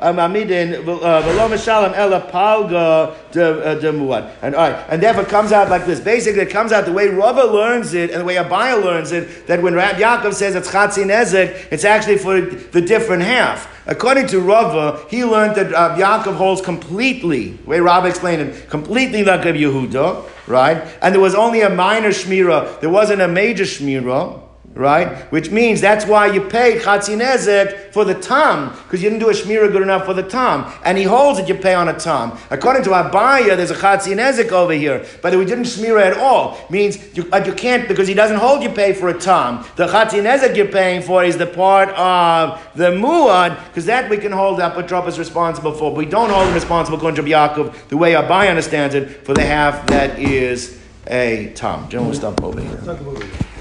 Mamidin, 0.00 0.84
Velo 0.84 1.48
Meshalem 1.48 1.94
Ela 1.94 2.20
Palga 2.20 3.14
de 3.32 3.92
Muad. 3.92 4.30
And 4.42 4.54
all 4.54 4.70
right, 4.70 4.86
and 4.88 5.02
therefore 5.02 5.22
it 5.22 5.28
comes 5.28 5.52
out 5.52 5.70
like 5.70 5.86
this. 5.86 6.00
Basically, 6.00 6.42
it 6.42 6.50
comes 6.50 6.72
out 6.72 6.84
the 6.84 6.92
way 6.92 7.08
Rava 7.08 7.44
learns 7.44 7.94
it 7.94 8.10
and 8.10 8.20
the 8.20 8.24
way 8.24 8.34
Abaya 8.36 8.82
learns 8.82 9.12
it, 9.12 9.46
that 9.46 9.62
when 9.62 9.74
Rab 9.74 9.96
Yaakov 9.96 10.34
says 10.34 10.54
it's 10.54 10.70
Chatzinezek, 10.70 11.68
it's 11.70 11.84
actually 11.84 12.18
for 12.18 12.40
the 12.40 12.80
different 12.80 13.22
half. 13.22 13.68
According 13.86 14.28
to 14.28 14.40
Rava, 14.40 15.04
he 15.08 15.24
learned 15.24 15.56
that 15.56 15.74
uh, 15.74 15.96
Yaakov 15.96 16.36
holds 16.36 16.60
completely, 16.60 17.52
the 17.52 17.68
way 17.68 17.80
Rava 17.80 18.08
explained 18.08 18.42
it, 18.42 18.70
completely 18.70 19.24
like 19.24 19.44
Rabbi 19.44 19.58
Yehuda, 19.58 20.24
right? 20.46 20.82
And 21.02 21.14
there 21.14 21.20
was 21.20 21.34
only 21.34 21.62
a 21.62 21.70
minor 21.70 22.10
shmira, 22.10 22.80
there 22.80 22.90
wasn't 22.90 23.22
a 23.22 23.28
major 23.28 23.64
shmira, 23.64 24.41
right? 24.74 25.30
Which 25.32 25.50
means 25.50 25.80
that's 25.80 26.06
why 26.06 26.26
you 26.26 26.40
paid 26.40 26.80
Chatzi 26.80 27.16
Nezek 27.18 27.92
for 27.92 28.04
the 28.04 28.14
Tam, 28.14 28.70
because 28.70 29.02
you 29.02 29.10
didn't 29.10 29.20
do 29.20 29.28
a 29.28 29.32
Shmira 29.32 29.70
good 29.70 29.82
enough 29.82 30.06
for 30.06 30.14
the 30.14 30.22
Tam. 30.22 30.72
And 30.84 30.96
he 30.96 31.04
holds 31.04 31.38
that 31.38 31.48
you 31.48 31.54
pay 31.54 31.74
on 31.74 31.88
a 31.88 31.98
Tam. 31.98 32.38
According 32.50 32.84
to 32.84 32.90
Abaya, 32.90 33.56
there's 33.56 33.70
a 33.70 33.74
Chatzi 33.74 34.14
Nezek 34.16 34.50
over 34.52 34.72
here, 34.72 35.04
but 35.20 35.34
we 35.36 35.44
didn't 35.44 35.64
Shmira 35.64 36.02
at 36.02 36.16
all. 36.16 36.58
Means 36.70 37.16
you, 37.16 37.28
uh, 37.32 37.42
you 37.44 37.52
can't, 37.52 37.86
because 37.88 38.08
he 38.08 38.14
doesn't 38.14 38.38
hold 38.38 38.62
you 38.62 38.70
pay 38.70 38.92
for 38.92 39.08
a 39.08 39.18
Tam. 39.18 39.64
The 39.76 39.86
Chatzi 39.86 40.22
Nezek 40.22 40.56
you're 40.56 40.66
paying 40.66 41.02
for 41.02 41.22
is 41.24 41.36
the 41.36 41.46
part 41.46 41.90
of 41.90 42.60
the 42.74 42.90
Muad, 42.90 43.62
because 43.68 43.86
that 43.86 44.08
we 44.08 44.16
can 44.16 44.32
hold 44.32 44.60
is 44.60 45.18
responsible 45.18 45.72
for. 45.72 45.90
But 45.90 45.98
we 45.98 46.06
don't 46.06 46.30
hold 46.30 46.48
him 46.48 46.54
responsible, 46.54 46.96
according 46.96 47.22
to 47.24 47.30
Yaakov, 47.30 47.88
the 47.88 47.96
way 47.96 48.12
Abaya 48.12 48.50
understands 48.50 48.94
it, 48.94 49.26
for 49.26 49.34
the 49.34 49.44
half 49.44 49.86
that 49.88 50.18
is 50.18 50.78
a 51.06 51.52
Tam. 51.54 51.88
We'll 51.90 52.14
stop 52.14 52.42
over 52.42 52.60
here. 52.60 53.51